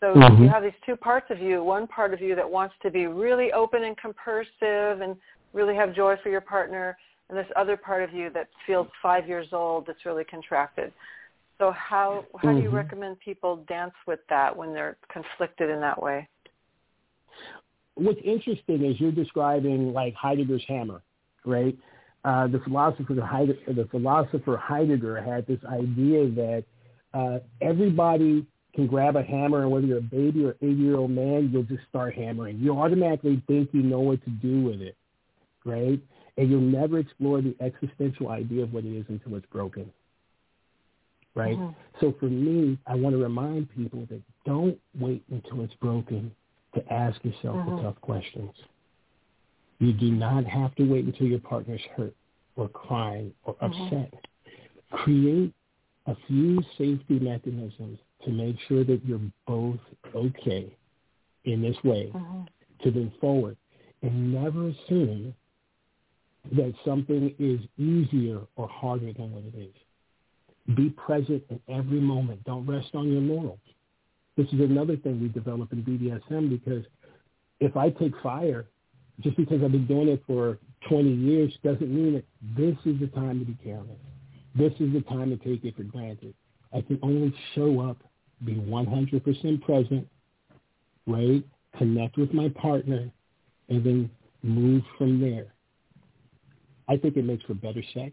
So 0.00 0.08
mm-hmm. 0.08 0.42
you 0.42 0.48
have 0.48 0.62
these 0.62 0.72
two 0.84 0.96
parts 0.96 1.26
of 1.30 1.38
you, 1.38 1.62
one 1.62 1.86
part 1.86 2.12
of 2.12 2.20
you 2.20 2.34
that 2.34 2.48
wants 2.48 2.74
to 2.82 2.90
be 2.90 3.06
really 3.06 3.52
open 3.52 3.84
and 3.84 3.96
compersive 3.96 5.00
and 5.00 5.16
really 5.52 5.74
have 5.74 5.94
joy 5.94 6.16
for 6.22 6.28
your 6.28 6.40
partner, 6.40 6.96
and 7.28 7.38
this 7.38 7.46
other 7.56 7.76
part 7.76 8.02
of 8.02 8.12
you 8.12 8.30
that 8.30 8.48
feels 8.66 8.86
five 9.02 9.26
years 9.26 9.48
old 9.52 9.86
that's 9.86 10.04
really 10.04 10.24
contracted. 10.24 10.92
So 11.58 11.72
how 11.72 12.24
how 12.40 12.48
mm-hmm. 12.48 12.56
do 12.56 12.62
you 12.62 12.68
mm-hmm. 12.68 12.76
recommend 12.76 13.20
people 13.20 13.64
dance 13.68 13.94
with 14.06 14.20
that 14.28 14.56
when 14.56 14.72
they're 14.72 14.96
conflicted 15.12 15.70
in 15.70 15.80
that 15.80 16.00
way? 16.00 16.28
What's 17.94 18.20
interesting 18.24 18.84
is 18.84 19.00
you're 19.00 19.10
describing 19.10 19.92
like 19.92 20.14
Heidegger's 20.14 20.64
hammer, 20.68 21.02
right? 21.44 21.76
Uh, 22.24 22.46
the 22.48 22.60
philosopher 22.60 23.14
the 23.14 23.88
philosopher 23.90 24.56
Heidegger 24.56 25.20
had 25.22 25.46
this 25.46 25.60
idea 25.64 26.28
that 26.30 26.64
uh, 27.14 27.38
everybody 27.62 28.46
can 28.74 28.86
grab 28.86 29.16
a 29.16 29.22
hammer, 29.22 29.62
and 29.62 29.70
whether 29.70 29.86
you're 29.86 29.98
a 29.98 30.02
baby 30.02 30.44
or 30.44 30.54
80 30.60 30.72
year 30.74 30.96
old 30.96 31.10
man, 31.10 31.48
you'll 31.50 31.62
just 31.62 31.88
start 31.88 32.14
hammering. 32.14 32.58
You 32.58 32.78
automatically 32.78 33.42
think 33.46 33.70
you 33.72 33.82
know 33.82 34.00
what 34.00 34.22
to 34.24 34.30
do 34.30 34.60
with 34.60 34.82
it 34.82 34.96
right? 35.66 36.00
And 36.36 36.50
you'll 36.50 36.60
never 36.60 36.98
explore 36.98 37.40
the 37.40 37.56
existential 37.60 38.28
idea 38.28 38.62
of 38.62 38.72
what 38.72 38.84
it 38.84 38.94
is 38.94 39.06
until 39.08 39.36
it's 39.36 39.46
broken, 39.46 39.90
right? 41.34 41.58
Mm-hmm. 41.58 42.00
So 42.00 42.14
for 42.20 42.26
me, 42.26 42.78
I 42.86 42.94
want 42.94 43.14
to 43.14 43.22
remind 43.22 43.70
people 43.74 44.06
that 44.10 44.20
don't 44.44 44.78
wait 44.98 45.22
until 45.30 45.62
it's 45.62 45.74
broken 45.74 46.30
to 46.74 46.92
ask 46.92 47.24
yourself 47.24 47.56
Mhm. 47.56 47.76
the 47.76 47.82
tough 47.82 48.00
questions. 48.02 48.52
You 49.78 49.92
do 49.92 50.10
not 50.10 50.44
have 50.44 50.74
to 50.76 50.84
wait 50.84 51.06
until 51.06 51.26
your 51.26 51.38
partner's 51.38 51.82
hurt 51.96 52.14
or 52.56 52.68
crying 52.68 53.32
or 53.44 53.54
Mhm. 53.54 53.72
upset. 53.72 54.26
Create 54.90 55.54
a 56.06 56.14
few 56.26 56.62
safety 56.76 57.18
mechanisms 57.18 57.98
to 58.24 58.30
make 58.30 58.58
sure 58.60 58.84
that 58.84 59.04
you're 59.04 59.20
both 59.46 59.80
okay 60.14 60.70
in 61.44 61.62
this 61.62 61.82
way 61.82 62.10
Mhm. 62.12 62.46
to 62.80 62.92
move 62.92 63.14
forward 63.14 63.56
and 64.02 64.32
never 64.32 64.68
assume 64.68 65.34
that 66.52 66.74
something 66.84 67.34
is 67.38 67.60
easier 67.78 68.40
or 68.56 68.68
harder 68.68 69.12
than 69.12 69.32
what 69.32 69.44
it 69.44 69.58
is. 69.58 70.76
Be 70.76 70.90
present 70.90 71.42
in 71.50 71.60
every 71.68 72.00
moment. 72.00 72.44
Don't 72.44 72.66
rest 72.66 72.88
on 72.94 73.10
your 73.10 73.20
laurels. 73.20 73.58
This 74.36 74.46
is 74.48 74.60
another 74.60 74.96
thing 74.96 75.20
we 75.20 75.28
develop 75.28 75.72
in 75.72 75.82
BDSM 75.82 76.50
because 76.50 76.84
if 77.60 77.76
I 77.76 77.90
take 77.90 78.12
fire, 78.22 78.66
just 79.20 79.36
because 79.36 79.62
I've 79.62 79.72
been 79.72 79.86
doing 79.86 80.08
it 80.08 80.22
for 80.26 80.58
20 80.88 81.10
years 81.10 81.52
doesn't 81.64 81.88
mean 81.88 82.14
that 82.14 82.24
this 82.56 82.76
is 82.84 83.00
the 83.00 83.06
time 83.08 83.38
to 83.38 83.44
be 83.44 83.56
careless. 83.64 83.98
This 84.54 84.72
is 84.78 84.92
the 84.92 85.02
time 85.02 85.30
to 85.30 85.36
take 85.36 85.64
it 85.64 85.76
for 85.76 85.84
granted. 85.84 86.34
I 86.72 86.80
can 86.82 86.98
only 87.02 87.34
show 87.54 87.80
up, 87.80 87.96
be 88.44 88.54
100% 88.54 89.62
present, 89.62 90.06
right? 91.06 91.42
Connect 91.78 92.16
with 92.18 92.32
my 92.34 92.48
partner, 92.50 93.10
and 93.68 93.84
then 93.84 94.10
move 94.42 94.82
from 94.98 95.20
there. 95.20 95.46
I 96.88 96.96
think 96.96 97.16
it 97.16 97.24
makes 97.24 97.44
for 97.44 97.54
better 97.54 97.82
sex. 97.94 98.12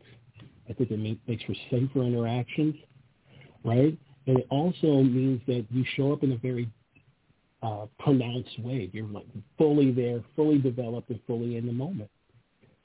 I 0.69 0.73
think 0.73 0.91
it 0.91 0.99
make, 0.99 1.19
makes 1.27 1.43
for 1.43 1.53
safer 1.69 2.03
interactions, 2.03 2.75
right? 3.63 3.97
And 4.27 4.39
it 4.39 4.47
also 4.49 5.03
means 5.03 5.41
that 5.47 5.65
you 5.69 5.83
show 5.95 6.13
up 6.13 6.23
in 6.23 6.31
a 6.31 6.37
very 6.37 6.69
uh, 7.61 7.85
pronounced 7.99 8.59
way. 8.59 8.89
You're 8.93 9.07
like 9.07 9.25
fully 9.57 9.91
there, 9.91 10.21
fully 10.35 10.57
developed, 10.57 11.09
and 11.09 11.19
fully 11.27 11.57
in 11.57 11.65
the 11.65 11.73
moment. 11.73 12.09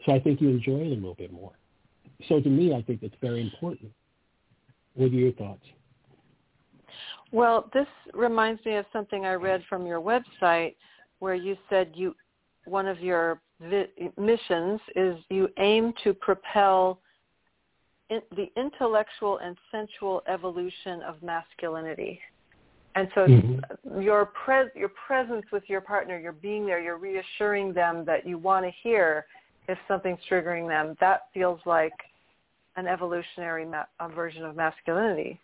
So 0.06 0.12
I 0.12 0.20
think 0.20 0.40
you 0.40 0.48
enjoy 0.48 0.80
it 0.80 0.86
a 0.86 0.94
little 0.94 1.14
bit 1.14 1.32
more. 1.32 1.52
So 2.28 2.40
to 2.40 2.48
me, 2.48 2.74
I 2.74 2.82
think 2.82 3.00
that's 3.00 3.14
very 3.20 3.40
important. 3.40 3.92
What 4.94 5.06
are 5.06 5.08
your 5.08 5.32
thoughts? 5.32 5.64
Well, 7.30 7.70
this 7.74 7.86
reminds 8.14 8.64
me 8.64 8.76
of 8.76 8.86
something 8.92 9.26
I 9.26 9.34
read 9.34 9.62
from 9.68 9.86
your 9.86 10.00
website 10.00 10.74
where 11.18 11.34
you 11.34 11.56
said 11.68 11.92
you 11.94 12.14
one 12.64 12.86
of 12.86 13.00
your 13.00 13.40
vi- 13.60 14.12
missions 14.16 14.80
is 14.96 15.18
you 15.30 15.48
aim 15.58 15.92
to 16.04 16.14
propel 16.14 17.00
in, 18.10 18.22
the 18.36 18.50
intellectual 18.56 19.38
and 19.38 19.56
sensual 19.70 20.22
evolution 20.26 21.02
of 21.02 21.22
masculinity. 21.22 22.20
And 22.94 23.10
so 23.14 23.26
Mhm. 23.28 24.02
your 24.02 24.26
pres 24.26 24.70
your 24.74 24.88
presence 24.88 25.50
with 25.52 25.68
your 25.68 25.80
partner, 25.80 26.18
you're 26.18 26.32
being 26.32 26.66
there, 26.66 26.80
you're 26.80 26.96
reassuring 26.96 27.72
them 27.72 28.04
that 28.06 28.26
you 28.26 28.38
want 28.38 28.64
to 28.64 28.70
hear 28.70 29.26
if 29.68 29.78
something's 29.86 30.24
triggering 30.24 30.66
them. 30.66 30.96
That 31.00 31.30
feels 31.32 31.60
like 31.66 31.92
an 32.76 32.86
evolutionary 32.86 33.66
ma- 33.66 33.84
a 34.00 34.08
version 34.08 34.44
of 34.44 34.56
masculinity 34.56 35.38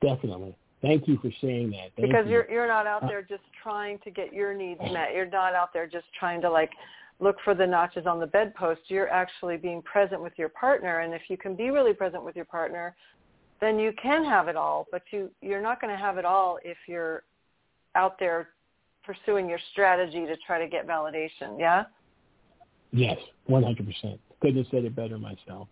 Definitely. 0.00 0.54
Thank 0.82 1.06
you 1.06 1.18
for 1.18 1.30
saying 1.40 1.70
that. 1.72 1.92
Thank 1.96 2.08
because 2.08 2.26
you. 2.26 2.32
you're 2.32 2.50
you're 2.50 2.68
not 2.68 2.86
out 2.86 3.02
Uh, 3.02 3.08
there 3.08 3.22
just 3.22 3.42
trying 3.62 3.98
to 4.00 4.10
get 4.10 4.32
your 4.32 4.54
needs 4.54 4.80
met. 4.80 5.14
You're 5.14 5.26
not 5.26 5.54
out 5.54 5.72
there 5.72 5.86
just 5.86 6.06
trying 6.18 6.40
to 6.42 6.50
like 6.50 6.70
look 7.18 7.36
for 7.44 7.54
the 7.54 7.66
notches 7.66 8.06
on 8.06 8.18
the 8.18 8.26
bedpost. 8.26 8.80
You're 8.88 9.10
actually 9.10 9.58
being 9.58 9.82
present 9.82 10.22
with 10.22 10.32
your 10.38 10.48
partner, 10.48 11.00
and 11.00 11.12
if 11.12 11.22
you 11.28 11.36
can 11.36 11.54
be 11.54 11.70
really 11.70 11.92
present 11.92 12.24
with 12.24 12.34
your 12.34 12.46
partner, 12.46 12.96
then 13.60 13.78
you 13.78 13.92
can 14.02 14.24
have 14.24 14.48
it 14.48 14.56
all. 14.56 14.86
But 14.90 15.02
you 15.10 15.30
you're 15.42 15.60
not 15.60 15.80
going 15.80 15.92
to 15.92 16.00
have 16.00 16.16
it 16.16 16.24
all 16.24 16.58
if 16.64 16.78
you're 16.86 17.24
out 17.94 18.18
there 18.18 18.48
pursuing 19.04 19.48
your 19.48 19.58
strategy 19.72 20.24
to 20.24 20.36
try 20.46 20.58
to 20.58 20.68
get 20.68 20.86
validation. 20.86 21.58
Yeah. 21.58 21.84
Yes, 22.92 23.18
one 23.44 23.62
hundred 23.62 23.86
percent. 23.86 24.18
Couldn't 24.40 24.56
have 24.56 24.66
said 24.70 24.84
it 24.86 24.96
better 24.96 25.18
myself. 25.18 25.68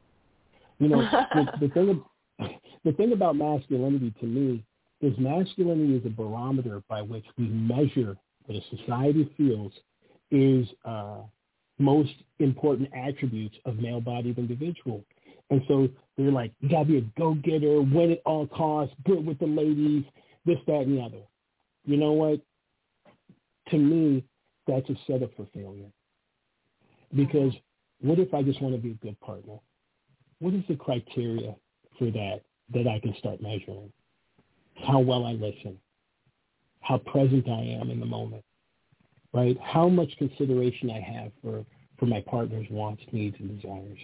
You 0.79 0.89
know, 0.89 1.01
the, 1.35 1.67
the 1.67 1.69
thing 1.75 2.05
the 2.85 2.93
thing 2.93 3.13
about 3.13 3.37
masculinity 3.37 4.13
to 4.21 4.27
me 4.27 4.63
is 5.01 5.17
masculinity 5.19 5.97
is 5.97 6.07
a 6.07 6.11
barometer 6.11 6.83
by 6.89 7.03
which 7.03 7.25
we 7.37 7.47
measure 7.49 8.17
what 8.47 8.57
a 8.57 8.77
society 8.77 9.33
feels 9.37 9.73
is 10.31 10.67
uh, 10.85 11.19
most 11.79 12.13
important 12.41 12.89
attributes 12.95 13.57
of 13.65 13.79
male-bodied 13.79 14.39
individual. 14.39 15.05
And 15.51 15.63
so 15.69 15.89
they're 16.17 16.33
like, 16.33 16.53
you 16.61 16.69
gotta 16.69 16.85
be 16.85 16.99
a 16.99 17.19
go-getter, 17.19 17.81
win 17.81 18.13
at 18.13 18.23
all 18.27 18.47
costs, 18.49 18.95
good 19.07 19.25
with 19.25 19.39
the 19.39 19.47
ladies, 19.47 20.05
this, 20.45 20.59
that, 20.67 20.83
and 20.83 20.99
the 20.99 21.03
other. 21.03 21.23
You 21.85 21.97
know 21.97 22.13
what? 22.13 22.41
To 23.71 23.79
me, 23.79 24.25
that's 24.67 24.89
a 24.91 24.95
setup 25.07 25.31
for 25.37 25.47
failure. 25.55 25.91
Because 27.15 27.53
what 28.01 28.19
if 28.19 28.35
I 28.35 28.43
just 28.43 28.61
want 28.61 28.75
to 28.75 28.81
be 28.81 28.91
a 28.91 28.95
good 28.95 29.19
partner? 29.21 29.59
What 30.41 30.55
is 30.55 30.63
the 30.69 30.77
criteria 30.77 31.55
for 31.99 32.11
that 32.11 32.43
that 32.75 32.87
I 32.87 33.01
can 33.01 33.15
start 33.19 33.41
measuring? 33.41 33.93
How 34.87 35.01
well 35.01 35.27
I 35.27 35.33
listen, 35.33 35.79
how 36.81 36.99
present 36.99 37.49
I 37.49 37.79
am 37.81 37.91
in 37.91 38.01
the 38.01 38.07
moment, 38.07 38.45
right? 39.33 39.57
How 39.63 39.89
much 39.89 40.11
consideration 40.19 40.91
I 40.91 41.01
have 41.01 41.33
for, 41.43 41.65
for 41.99 42.07
my 42.07 42.21
partner's 42.21 42.67
wants, 42.71 43.03
needs, 43.13 43.37
and 43.39 43.61
desires, 43.61 43.99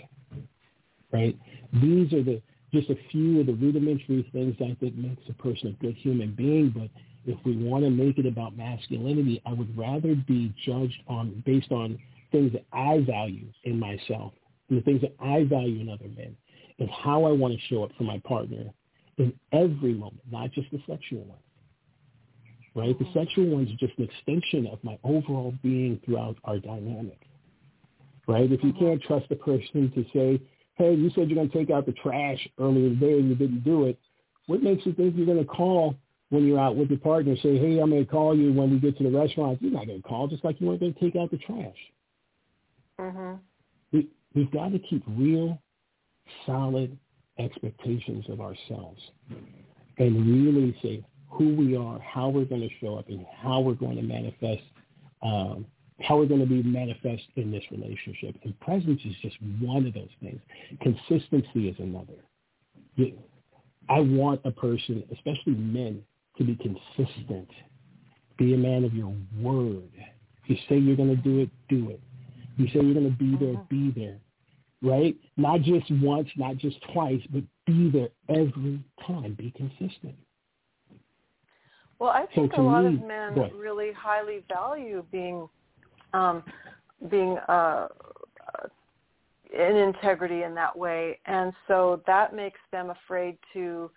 right? 1.13 1.37
These 1.73 2.13
are 2.13 2.23
the 2.23 2.43
just 2.75 2.91
a 2.91 2.97
few 3.13 3.41
of 3.41 3.47
the 3.47 3.55
rudimentary 3.55 4.29
things 4.33 4.57
I 4.61 4.77
think 4.81 4.97
makes 4.97 5.23
a 5.29 5.33
person 5.35 5.69
a 5.69 5.83
good 5.83 5.95
human 5.95 6.35
being. 6.35 6.71
But 6.77 6.91
if 7.25 7.39
we 7.47 7.57
want 7.57 7.85
to 7.85 7.91
make 7.91 8.19
it 8.19 8.27
about 8.27 8.57
masculinity, 8.57 9.41
I 9.47 9.53
would 9.53 9.79
rather 9.79 10.17
be 10.17 10.53
judged 10.67 11.01
on 11.07 11.43
based 11.47 11.71
on 11.71 11.99
things 12.33 12.53
that 12.53 12.65
I 12.73 12.99
value 13.09 13.47
in 13.63 13.79
myself 13.79 14.33
and 14.69 14.79
the 14.79 14.83
things 14.83 15.01
that 15.03 15.15
I 15.21 15.45
value 15.45 15.81
in 15.81 15.89
other 15.89 16.09
men 16.17 16.37
and 16.81 16.91
how 16.91 17.25
I 17.25 17.31
want 17.31 17.55
to 17.55 17.61
show 17.69 17.85
up 17.85 17.93
for 17.97 18.03
my 18.03 18.19
partner 18.27 18.65
in 19.19 19.33
every 19.53 19.95
moment, 19.95 20.23
not 20.31 20.53
just 20.53 20.71
the 20.71 20.83
sexual 20.87 21.25
one. 21.25 21.39
Right? 22.75 22.99
The 22.99 23.07
sexual 23.15 23.47
one 23.47 23.67
is 23.69 23.73
just 23.79 23.97
an 23.99 24.05
extension 24.05 24.67
of 24.67 24.83
my 24.83 24.99
overall 25.05 25.55
being 25.63 26.01
throughout 26.05 26.37
our 26.45 26.59
dynamic. 26.59 27.21
Right? 28.27 28.51
If 28.51 28.65
you 28.65 28.73
can't 28.73 29.03
trust 29.03 29.29
the 29.29 29.37
person 29.37 29.93
to 29.95 30.05
say, 30.13 30.43
hey, 30.77 30.95
you 30.95 31.11
said 31.11 31.29
you're 31.29 31.37
going 31.37 31.51
to 31.51 31.57
take 31.57 31.71
out 31.71 31.87
the 31.87 31.93
trash 31.93 32.49
earlier 32.59 32.89
today 32.89 33.19
and 33.19 33.29
you 33.29 33.35
didn't 33.37 33.65
do 33.65 33.85
it, 33.85 33.99
what 34.47 34.63
makes 34.63 34.85
you 34.85 34.93
think 34.93 35.15
you're 35.17 35.27
going 35.27 35.39
to 35.39 35.45
call 35.45 35.95
when 36.31 36.47
you're 36.47 36.59
out 36.59 36.77
with 36.77 36.91
your 36.91 36.99
partner 36.99 37.33
and 37.33 37.41
say, 37.41 37.59
hey, 37.59 37.79
I'm 37.79 37.91
going 37.91 38.05
to 38.05 38.11
call 38.11 38.37
you 38.37 38.53
when 38.53 38.71
we 38.71 38.79
get 38.79 38.99
to 38.99 39.05
the 39.05 39.17
restaurant? 39.17 39.63
You're 39.63 39.73
not 39.73 39.87
going 39.87 40.03
to 40.03 40.09
call, 40.09 40.27
just 40.27 40.45
like 40.45 40.61
you 40.61 40.67
weren't 40.67 40.81
going 40.81 40.95
to 40.95 41.01
take 41.01 41.17
out 41.17 41.31
the 41.31 41.39
trash. 41.39 41.77
Mhm. 42.99 43.39
We, 43.93 44.09
we've 44.35 44.51
got 44.51 44.73
to 44.73 44.79
keep 44.79 45.05
real, 45.07 45.61
solid 46.47 46.99
expectations 47.39 48.25
of 48.29 48.41
ourselves 48.41 49.01
and 49.99 50.45
really 50.45 50.77
say 50.83 51.05
who 51.29 51.55
we 51.55 51.77
are, 51.77 51.99
how 52.01 52.29
we're 52.29 52.45
going 52.45 52.61
to 52.61 52.69
show 52.81 52.97
up, 52.97 53.09
and 53.09 53.27
how 53.43 53.61
we're 53.61 53.75
going 53.75 53.97
to 53.97 54.03
manifest, 54.03 54.63
um, 55.23 55.67
how 56.01 56.17
we're 56.17 56.27
going 56.27 56.41
to 56.41 56.47
be 56.47 56.63
manifest 56.63 57.25
in 57.37 57.51
this 57.51 57.65
relationship. 57.71 58.37
And 58.45 58.59
presence 58.61 59.01
is 59.05 59.15
just 59.23 59.37
one 59.61 59.87
of 59.87 59.95
those 59.95 60.11
things. 60.21 60.41
Consistency 60.81 61.69
is 61.69 61.77
another. 61.79 62.15
You- 62.97 63.19
I 63.89 64.01
want 64.01 64.41
a 64.45 64.51
person, 64.51 65.05
especially 65.13 65.55
men, 65.55 66.03
to 66.39 66.45
be 66.45 66.57
consistent. 66.57 67.49
Be 68.39 68.55
a 68.55 68.57
man 68.57 68.85
of 68.85 68.95
your 68.95 69.15
word. 69.41 69.91
You 70.47 70.57
say 70.69 70.79
you're 70.79 70.97
going 70.97 71.15
to 71.15 71.23
do 71.23 71.41
it, 71.41 71.51
do 71.69 71.91
it. 71.91 72.01
You 72.57 72.67
say 72.69 72.81
you're 72.81 72.95
going 72.95 73.11
to 73.11 73.17
be 73.17 73.37
there, 73.37 73.61
be 73.69 73.91
there. 73.91 74.19
Right? 74.85 75.17
Not 75.39 75.63
just 75.63 75.91
once, 76.03 76.29
not 76.37 76.59
just 76.59 76.77
twice, 76.93 77.23
but 77.33 77.43
be 77.67 77.91
there 77.91 78.11
every 78.29 78.81
time. 79.07 79.35
Be 79.35 79.51
consistent. 79.57 80.15
Well, 81.99 82.11
I 82.11 82.27
So 82.35 82.43
think 82.43 82.53
a 82.53 82.61
lot 82.61 82.83
me- 82.85 82.97
of 82.97 83.03
men 83.03 83.51
really 83.57 83.93
highly 83.97 84.45
value 84.53 85.03
being 85.11 85.49
um, 86.13 86.43
being 87.11 87.39
uh, 87.49 87.89
in 89.57 89.77
integrity 89.77 90.43
in 90.43 90.55
that 90.55 90.77
way, 90.77 91.19
and 91.27 91.53
so 91.67 92.03
that 92.07 92.35
makes 92.35 92.61
them 92.71 92.91
afraid 92.91 93.39
to 93.55 93.91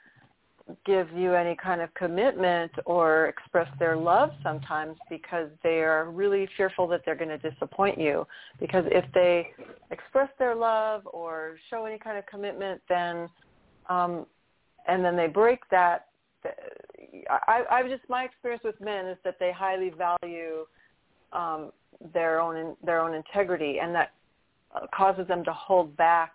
give 0.86 1.11
you 1.13 1.34
any 1.34 1.55
kind 1.55 1.82
of 1.82 1.93
commitment 1.93 2.72
or 2.86 3.28
express 3.28 3.70
their 3.80 3.95
love 3.95 4.32
sometimes 4.43 4.97
because 5.09 5.49
they 5.63 5.80
are 5.82 6.09
really 6.11 6.47
fearful 6.57 6.88
that 6.88 7.01
they're 7.05 7.15
going 7.15 7.30
to 7.30 7.49
disappoint 7.49 7.97
you. 7.99 8.28
Because 8.59 8.86
if 8.88 9.05
they 9.13 9.51
express 9.91 10.30
their 10.38 10.55
love 10.55 11.03
or 11.05 11.57
show 11.70 11.86
any 11.86 11.97
kind 11.97 12.18
of 12.18 12.26
commitment, 12.26 12.82
then 12.89 13.30
um, 13.89 14.26
and 14.88 15.03
then 15.03 15.15
they 15.15 15.28
break 15.28 15.59
that, 15.70 16.07
I, 17.30 17.63
I've 17.70 17.89
just 17.89 18.03
my 18.09 18.24
experience 18.24 18.63
with 18.63 18.80
men 18.80 19.05
is 19.05 19.18
that 19.24 19.36
they 19.39 19.51
highly 19.51 19.89
value 19.89 20.65
um, 21.34 21.72
their 22.13 22.39
own 22.39 22.76
their 22.84 22.99
own 22.99 23.13
integrity, 23.13 23.80
and 23.80 23.93
that 23.95 24.11
uh, 24.74 24.88
causes 24.95 25.28
them 25.28 25.43
to 25.43 25.53
hold 25.53 25.95
back 25.97 26.34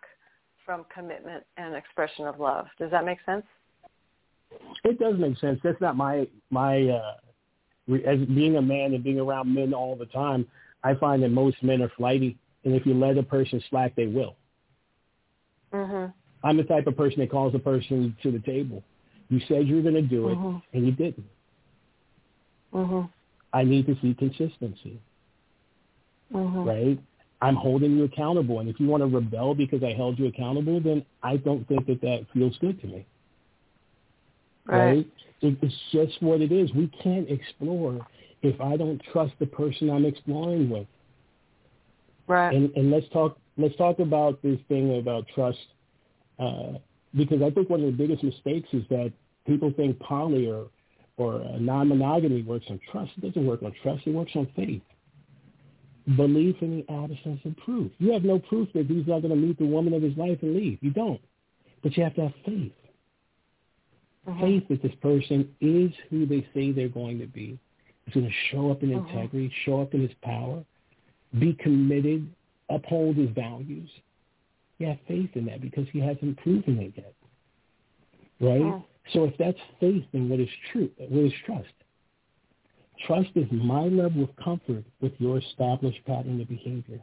from 0.64 0.84
commitment 0.92 1.44
and 1.56 1.74
expression 1.74 2.26
of 2.26 2.40
love. 2.40 2.66
Does 2.78 2.90
that 2.90 3.04
make 3.04 3.18
sense? 3.24 3.44
It 4.84 4.98
does 4.98 5.14
make 5.18 5.38
sense. 5.38 5.60
That's 5.62 5.80
not 5.80 5.96
my 5.96 6.26
my 6.50 6.88
uh, 6.88 7.14
as 8.06 8.18
being 8.26 8.56
a 8.56 8.62
man 8.62 8.94
and 8.94 9.04
being 9.04 9.20
around 9.20 9.54
men 9.54 9.74
all 9.74 9.96
the 9.96 10.06
time. 10.06 10.46
I 10.84 10.94
find 10.94 11.22
that 11.22 11.28
most 11.28 11.62
men 11.62 11.82
are 11.82 11.92
flighty, 11.96 12.36
and 12.64 12.74
if 12.74 12.84
you 12.86 12.94
let 12.94 13.16
a 13.18 13.22
person 13.22 13.62
slack, 13.70 13.94
they 13.94 14.06
will. 14.06 14.36
Mm-hmm. 15.72 16.10
I'm 16.44 16.56
the 16.56 16.64
type 16.64 16.86
of 16.86 16.96
person 16.96 17.20
that 17.20 17.30
calls 17.30 17.54
a 17.54 17.58
person 17.58 18.16
to 18.22 18.32
the 18.32 18.40
table. 18.40 18.82
You 19.28 19.40
said 19.48 19.66
you 19.66 19.76
were 19.76 19.82
going 19.82 19.94
to 19.94 20.02
do 20.02 20.28
it, 20.28 20.36
mm-hmm. 20.36 20.58
and 20.76 20.86
you 20.86 20.92
didn't. 20.92 21.26
Mm-hmm. 22.74 23.06
I 23.52 23.62
need 23.62 23.86
to 23.86 23.96
see 24.02 24.14
consistency. 24.14 25.00
Mm-hmm. 26.34 26.64
Right? 26.64 26.98
I'm 27.40 27.56
holding 27.56 27.96
you 27.96 28.04
accountable, 28.04 28.60
and 28.60 28.68
if 28.68 28.78
you 28.78 28.86
want 28.86 29.02
to 29.02 29.06
rebel 29.06 29.54
because 29.54 29.82
I 29.82 29.92
held 29.92 30.18
you 30.18 30.26
accountable, 30.26 30.80
then 30.80 31.04
I 31.22 31.36
don't 31.36 31.66
think 31.66 31.86
that 31.86 32.00
that 32.00 32.26
feels 32.32 32.56
good 32.58 32.80
to 32.80 32.86
me. 32.86 33.06
Right. 34.66 34.84
right? 34.86 35.06
It, 35.40 35.58
it's 35.60 35.74
just 35.90 36.22
what 36.22 36.40
it 36.40 36.52
is. 36.52 36.72
We 36.74 36.88
can't 37.02 37.28
explore 37.28 38.06
if 38.42 38.60
I 38.60 38.76
don't 38.76 39.00
trust 39.12 39.32
the 39.38 39.46
person 39.46 39.90
I'm 39.90 40.04
exploring 40.04 40.70
with. 40.70 40.86
Right. 42.26 42.54
And, 42.54 42.70
and 42.76 42.90
let's 42.90 43.08
talk. 43.12 43.36
Let's 43.58 43.76
talk 43.76 43.98
about 43.98 44.40
this 44.42 44.58
thing 44.68 44.98
about 44.98 45.26
trust, 45.34 45.58
uh, 46.38 46.78
because 47.14 47.42
I 47.42 47.50
think 47.50 47.68
one 47.68 47.80
of 47.80 47.86
the 47.86 47.92
biggest 47.92 48.24
mistakes 48.24 48.68
is 48.72 48.82
that 48.88 49.12
people 49.46 49.72
think 49.76 49.98
poly 49.98 50.48
or 50.48 50.68
or 51.18 51.44
non-monogamy 51.58 52.42
works 52.42 52.66
on 52.70 52.80
trust. 52.90 53.12
It 53.18 53.26
doesn't 53.26 53.46
work 53.46 53.62
on 53.62 53.74
trust. 53.82 54.06
It 54.06 54.14
works 54.14 54.32
on 54.34 54.48
faith. 54.56 54.82
Belief 56.16 56.56
in 56.62 56.78
the 56.78 56.92
absence 56.92 57.40
of 57.44 57.56
proof. 57.58 57.92
You 57.98 58.12
have 58.12 58.24
no 58.24 58.38
proof 58.38 58.68
that 58.72 58.86
he's 58.86 59.06
not 59.06 59.20
going 59.20 59.30
to 59.30 59.36
meet 59.36 59.58
the 59.58 59.66
woman 59.66 59.92
of 59.92 60.02
his 60.02 60.16
life 60.16 60.38
and 60.42 60.56
leave. 60.56 60.78
You 60.80 60.90
don't. 60.90 61.20
But 61.82 61.96
you 61.96 62.02
have 62.02 62.14
to 62.14 62.22
have 62.22 62.32
faith. 62.46 62.72
Mm-hmm. 64.28 64.40
Faith 64.40 64.68
that 64.68 64.82
this 64.82 64.94
person 65.02 65.48
is 65.60 65.90
who 66.08 66.26
they 66.26 66.46
say 66.54 66.70
they're 66.70 66.88
going 66.88 67.18
to 67.18 67.26
be. 67.26 67.58
He's 68.04 68.14
going 68.14 68.26
to 68.26 68.32
show 68.50 68.70
up 68.70 68.82
in 68.82 68.90
Mhm. 68.90 69.08
integrity, 69.08 69.52
show 69.64 69.80
up 69.80 69.94
in 69.94 70.02
his 70.02 70.14
power, 70.22 70.64
be 71.38 71.54
committed, 71.54 72.28
uphold 72.68 73.16
his 73.16 73.30
values. 73.30 73.90
You 74.78 74.86
have 74.88 75.00
faith 75.08 75.36
in 75.36 75.46
that 75.46 75.60
because 75.60 75.88
he 75.90 75.98
hasn't 76.00 76.36
proven 76.38 76.78
it 76.78 76.92
yet. 76.96 77.14
Right? 78.40 78.82
So 79.12 79.24
if 79.24 79.36
that's 79.38 79.58
faith, 79.80 80.04
then 80.12 80.28
what 80.28 80.40
is 80.40 80.48
true? 80.70 80.90
What 80.96 81.24
is 81.24 81.32
trust? 81.44 81.72
Trust 83.06 83.30
is 83.34 83.50
my 83.50 83.86
level 83.88 84.24
of 84.24 84.36
comfort 84.36 84.84
with 85.00 85.12
your 85.20 85.38
established 85.38 86.04
pattern 86.04 86.40
of 86.40 86.48
behavior. 86.48 87.00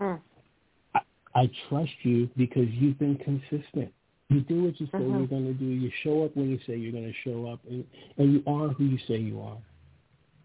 Mm. 0.00 0.20
I, 0.94 1.00
I 1.34 1.50
trust 1.68 1.92
you 2.02 2.28
because 2.36 2.68
you've 2.70 2.98
been 2.98 3.16
consistent. 3.16 3.92
You 4.30 4.40
do 4.42 4.62
what 4.62 4.80
you 4.80 4.86
say 4.86 4.98
you're 5.00 5.26
going 5.26 5.46
to 5.46 5.54
do. 5.54 5.64
You 5.64 5.90
show 6.04 6.24
up 6.24 6.36
when 6.36 6.48
you 6.50 6.58
say 6.64 6.76
you're 6.76 6.92
going 6.92 7.12
to 7.12 7.28
show 7.28 7.50
up, 7.50 7.58
and, 7.68 7.84
and 8.16 8.32
you 8.32 8.42
are 8.46 8.68
who 8.68 8.84
you 8.84 8.98
say 9.08 9.16
you 9.16 9.40
are. 9.40 9.58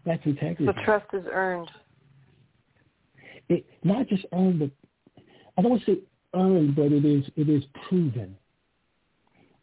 That's 0.04 0.24
integrity. 0.26 0.66
So 0.66 0.84
trust 0.84 1.06
is 1.12 1.24
earned. 1.30 1.70
It 3.48 3.64
not 3.84 4.08
just 4.08 4.24
earned, 4.32 4.58
but 4.58 4.70
I 5.56 5.62
don't 5.62 5.70
want 5.70 5.84
to 5.84 5.94
say 5.94 6.00
earned, 6.34 6.74
but 6.74 6.90
it 6.90 7.04
is 7.04 7.24
it 7.36 7.48
is 7.48 7.62
proven. 7.88 8.36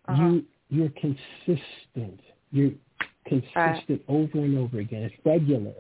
Uh-huh. 0.08 0.24
You 0.24 0.46
you're 0.70 0.90
consistent. 0.90 2.22
You're 2.52 2.72
consistent 3.28 4.02
over 4.08 4.40
and 4.40 4.58
over 4.58 4.80
again. 4.80 5.04
It's 5.04 5.16
regular, 5.26 5.74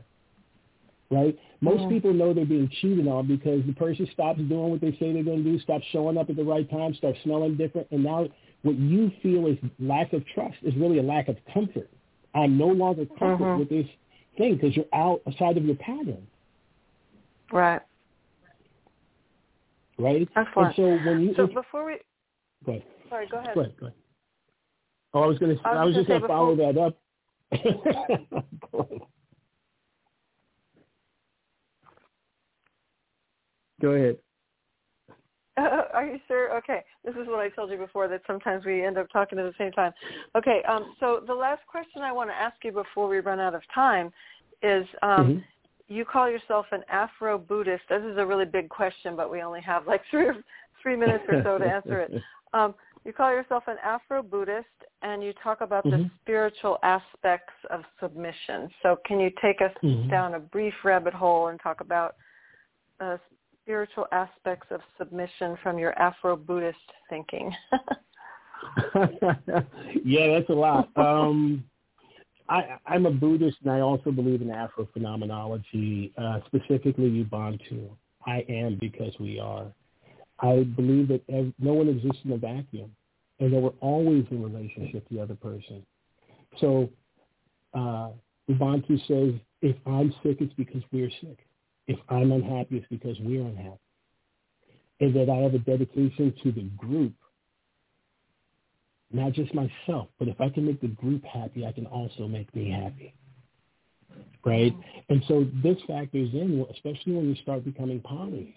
right? 1.09 1.37
Most 1.61 1.83
Mhm. 1.83 1.89
people 1.89 2.13
know 2.13 2.33
they're 2.33 2.45
being 2.45 2.69
cheated 2.69 3.07
on 3.07 3.27
because 3.27 3.63
the 3.65 3.73
person 3.73 4.05
stops 4.07 4.39
doing 4.39 4.71
what 4.71 4.81
they 4.81 4.91
say 4.93 5.13
they're 5.13 5.23
going 5.23 5.43
to 5.43 5.51
do, 5.51 5.59
stops 5.59 5.85
showing 5.87 6.17
up 6.17 6.29
at 6.29 6.35
the 6.35 6.43
right 6.43 6.69
time, 6.69 6.93
starts 6.93 7.21
smelling 7.21 7.55
different, 7.55 7.87
and 7.91 8.03
now 8.03 8.27
what 8.63 8.75
you 8.75 9.09
feel 9.21 9.47
is 9.47 9.57
lack 9.79 10.13
of 10.13 10.25
trust 10.27 10.57
is 10.63 10.75
really 10.75 10.97
a 10.97 11.03
lack 11.03 11.27
of 11.27 11.37
comfort. 11.45 11.89
I'm 12.33 12.57
no 12.57 12.67
longer 12.67 13.05
comfortable 13.05 13.53
Mhm. 13.53 13.59
with 13.59 13.69
this 13.69 13.87
thing 14.37 14.55
because 14.55 14.75
you're 14.75 14.85
outside 14.93 15.57
of 15.57 15.65
your 15.65 15.75
pattern, 15.75 16.27
Right. 17.51 17.81
right? 19.99 20.27
Excellent. 20.35 20.67
And 20.67 20.75
so 20.75 21.07
when 21.07 21.21
you 21.21 21.35
So 21.35 21.47
before 21.47 21.85
we, 21.85 21.99
go 22.65 22.71
ahead. 22.73 22.83
sorry, 23.09 23.27
go 23.27 23.37
ahead. 23.37 23.53
Go 23.53 23.61
ahead. 23.61 23.77
Go 23.77 23.85
ahead. 23.87 23.97
Oh, 25.13 25.21
I 25.21 25.27
was 25.27 25.37
going 25.37 25.55
to. 25.55 25.67
I 25.67 25.71
was 25.73 25.79
I 25.79 25.85
was 25.85 25.95
just 25.95 26.07
going 26.07 26.21
to 26.21 26.27
follow 26.27 26.55
that 26.55 26.77
up. 26.77 26.97
Go 33.83 33.91
ahead. 33.91 34.17
Uh, 35.57 35.81
are 35.93 36.05
you 36.07 36.17
sure? 36.27 36.55
Okay. 36.57 36.83
This 37.03 37.15
is 37.15 37.27
what 37.27 37.39
I 37.39 37.49
told 37.49 37.69
you 37.69 37.77
before 37.77 38.07
that 38.07 38.21
sometimes 38.25 38.63
we 38.65 38.83
end 38.83 38.97
up 38.97 39.07
talking 39.11 39.37
at 39.37 39.43
the 39.43 39.53
same 39.57 39.73
time. 39.73 39.91
Okay. 40.35 40.63
Um, 40.67 40.95
so 41.01 41.21
the 41.27 41.33
last 41.33 41.61
question 41.67 42.01
I 42.01 42.13
want 42.13 42.29
to 42.29 42.35
ask 42.35 42.55
you 42.63 42.71
before 42.71 43.09
we 43.09 43.19
run 43.19 43.41
out 43.41 43.53
of 43.53 43.61
time 43.75 44.11
is 44.61 44.87
um, 45.01 45.27
Mhm. 45.27 45.43
you 45.89 46.05
call 46.05 46.29
yourself 46.29 46.65
an 46.71 46.83
Afro-Buddhist. 46.87 47.83
This 47.89 48.03
is 48.03 48.17
a 48.17 48.25
really 48.25 48.45
big 48.45 48.69
question, 48.69 49.17
but 49.17 49.29
we 49.29 49.41
only 49.41 49.59
have 49.61 49.85
like 49.85 50.01
three 50.09 50.27
or 50.27 50.37
three 50.81 50.95
minutes 50.95 51.25
or 51.27 51.43
so 51.43 51.57
to 51.57 51.65
answer 51.65 51.99
it. 51.99 52.23
Um, 52.55 52.75
you 53.03 53.13
call 53.13 53.31
yourself 53.31 53.63
an 53.65 53.77
Afro-Buddhist, 53.83 54.67
and 55.01 55.23
you 55.23 55.33
talk 55.43 55.61
about 55.61 55.83
the 55.85 55.97
Mhm. 55.97 56.11
spiritual 56.21 56.77
aspects 56.83 57.55
of 57.71 57.83
submission. 57.99 58.69
So 58.83 58.97
can 59.07 59.19
you 59.19 59.31
take 59.41 59.59
us 59.59 59.73
Mhm. 59.81 60.07
down 60.07 60.35
a 60.35 60.39
brief 60.39 60.85
rabbit 60.85 61.15
hole 61.15 61.47
and 61.47 61.59
talk 61.59 61.81
about 61.81 62.15
uh, 62.99 63.17
spiritual 63.63 64.05
aspects 64.11 64.67
of 64.71 64.81
submission 64.97 65.57
from 65.63 65.79
your 65.79 65.97
Afro-Buddhist 65.99 66.77
thinking? 67.09 67.51
yeah, 70.03 70.27
that's 70.27 70.49
a 70.49 70.53
lot. 70.53 70.89
Um, 70.97 71.63
I, 72.49 72.77
I'm 72.85 73.05
a 73.05 73.11
Buddhist, 73.11 73.57
and 73.63 73.71
I 73.71 73.79
also 73.79 74.11
believe 74.11 74.41
in 74.41 74.51
Afro 74.51 74.87
phenomenology, 74.93 76.13
uh, 76.17 76.39
specifically 76.47 77.23
Ubuntu. 77.23 77.89
I 78.25 78.45
am 78.49 78.77
because 78.79 79.13
we 79.19 79.39
are. 79.39 79.65
I 80.39 80.63
believe 80.75 81.07
that 81.09 81.21
ev- 81.29 81.53
no 81.59 81.73
one 81.73 81.87
exists 81.87 82.19
in 82.25 82.31
a 82.33 82.37
vacuum, 82.37 82.93
and 83.39 83.53
that 83.53 83.59
we're 83.59 83.69
always 83.79 84.25
in 84.29 84.43
relationship 84.43 85.07
to 85.07 85.15
the 85.15 85.21
other 85.21 85.35
person. 85.35 85.85
So 86.59 86.89
uh, 87.73 88.09
Ubuntu 88.49 88.99
says, 89.07 89.39
if 89.61 89.75
I'm 89.85 90.13
sick, 90.23 90.37
it's 90.41 90.53
because 90.53 90.81
we're 90.91 91.09
sick. 91.21 91.39
If 91.87 91.99
I'm 92.09 92.31
unhappy, 92.31 92.77
it's 92.77 92.87
because 92.89 93.17
we're 93.19 93.41
unhappy. 93.41 93.79
And 94.99 95.15
that 95.15 95.29
I 95.29 95.37
have 95.37 95.53
a 95.53 95.59
dedication 95.59 96.33
to 96.43 96.51
the 96.51 96.63
group 96.77 97.13
not 99.13 99.33
just 99.33 99.53
myself, 99.53 100.07
but 100.17 100.27
if 100.27 100.41
I 100.41 100.49
can 100.49 100.65
make 100.65 100.81
the 100.81 100.87
group 100.87 101.23
happy, 101.23 101.65
I 101.65 101.71
can 101.71 101.85
also 101.85 102.27
make 102.27 102.53
me 102.55 102.71
happy. 102.71 103.13
Right? 104.43 104.75
And 105.09 105.23
so 105.27 105.47
this 105.63 105.77
factors 105.87 106.29
in, 106.33 106.65
especially 106.71 107.13
when 107.13 107.29
you 107.29 107.35
start 107.41 107.63
becoming 107.63 108.01
poly, 108.01 108.55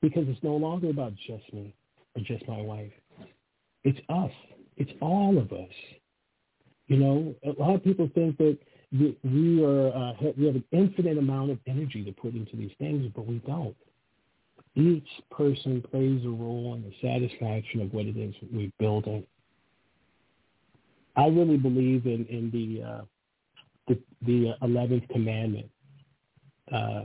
because 0.00 0.24
it's 0.28 0.42
no 0.42 0.56
longer 0.56 0.90
about 0.90 1.12
just 1.26 1.52
me 1.52 1.74
or 2.16 2.22
just 2.22 2.46
my 2.48 2.60
wife. 2.60 2.92
It's 3.84 3.98
us. 4.08 4.30
It's 4.76 4.92
all 5.00 5.36
of 5.38 5.52
us. 5.52 5.74
You 6.86 6.96
know, 6.96 7.34
a 7.44 7.60
lot 7.60 7.74
of 7.74 7.84
people 7.84 8.10
think 8.14 8.38
that 8.38 8.58
we 8.92 9.16
we 9.22 9.64
are 9.64 9.88
uh, 9.88 10.12
we 10.36 10.46
have 10.46 10.56
an 10.56 10.64
infinite 10.72 11.18
amount 11.18 11.50
of 11.50 11.58
energy 11.66 12.04
to 12.04 12.12
put 12.12 12.34
into 12.34 12.56
these 12.56 12.72
things, 12.78 13.10
but 13.14 13.26
we 13.26 13.38
don't. 13.46 13.76
Each 14.74 15.08
person 15.30 15.82
plays 15.90 16.24
a 16.24 16.28
role 16.28 16.74
in 16.74 16.82
the 16.82 16.92
satisfaction 17.02 17.82
of 17.82 17.92
what 17.92 18.06
it 18.06 18.16
is 18.16 18.34
we're 18.52 18.72
building. 18.78 19.24
I 21.16 21.26
really 21.26 21.56
believe 21.56 22.06
in 22.06 22.26
in 22.26 22.50
the 22.50 22.88
uh, 22.88 23.00
the 23.88 23.98
the 24.26 24.54
eleventh 24.62 25.08
commandment, 25.08 25.68
uh, 26.72 27.02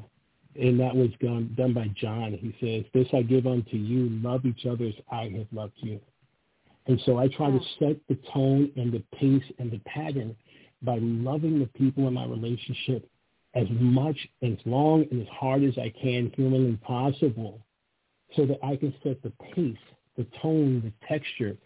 and 0.59 0.79
that 0.79 0.95
was 0.95 1.09
done 1.21 1.53
done 1.55 1.73
by 1.73 1.87
John. 1.95 2.33
He 2.33 2.55
says, 2.59 2.85
"This 2.93 3.07
I 3.13 3.21
give 3.21 3.45
unto 3.45 3.77
you: 3.77 4.09
love 4.23 4.45
each 4.45 4.65
other 4.65 4.85
as 4.85 4.95
I 5.11 5.31
have 5.37 5.47
loved 5.51 5.77
you." 5.77 5.99
And 6.87 7.01
so 7.05 7.17
I 7.17 7.27
try 7.27 7.49
to 7.49 7.59
set 7.79 7.97
the 8.07 8.17
tone 8.31 8.71
and 8.75 8.91
the 8.91 9.03
pace 9.17 9.43
and 9.57 9.71
the 9.71 9.79
pattern 9.79 10.35
by 10.85 10.99
loving 11.01 11.59
the 11.59 11.67
people 11.67 12.07
in 12.07 12.13
my 12.13 12.25
relationship 12.25 13.09
as 13.55 13.67
much, 13.71 14.17
as 14.41 14.53
long, 14.65 15.05
and 15.11 15.21
as 15.21 15.27
hard 15.29 15.63
as 15.63 15.77
I 15.77 15.91
can, 16.01 16.31
humanly 16.35 16.77
possible, 16.77 17.59
so 18.35 18.45
that 18.45 18.59
I 18.63 18.75
can 18.75 18.93
set 19.01 19.21
the 19.23 19.31
pace, 19.53 19.77
the 20.17 20.27
tone, 20.41 20.81
the 20.83 21.07
texture 21.07 21.57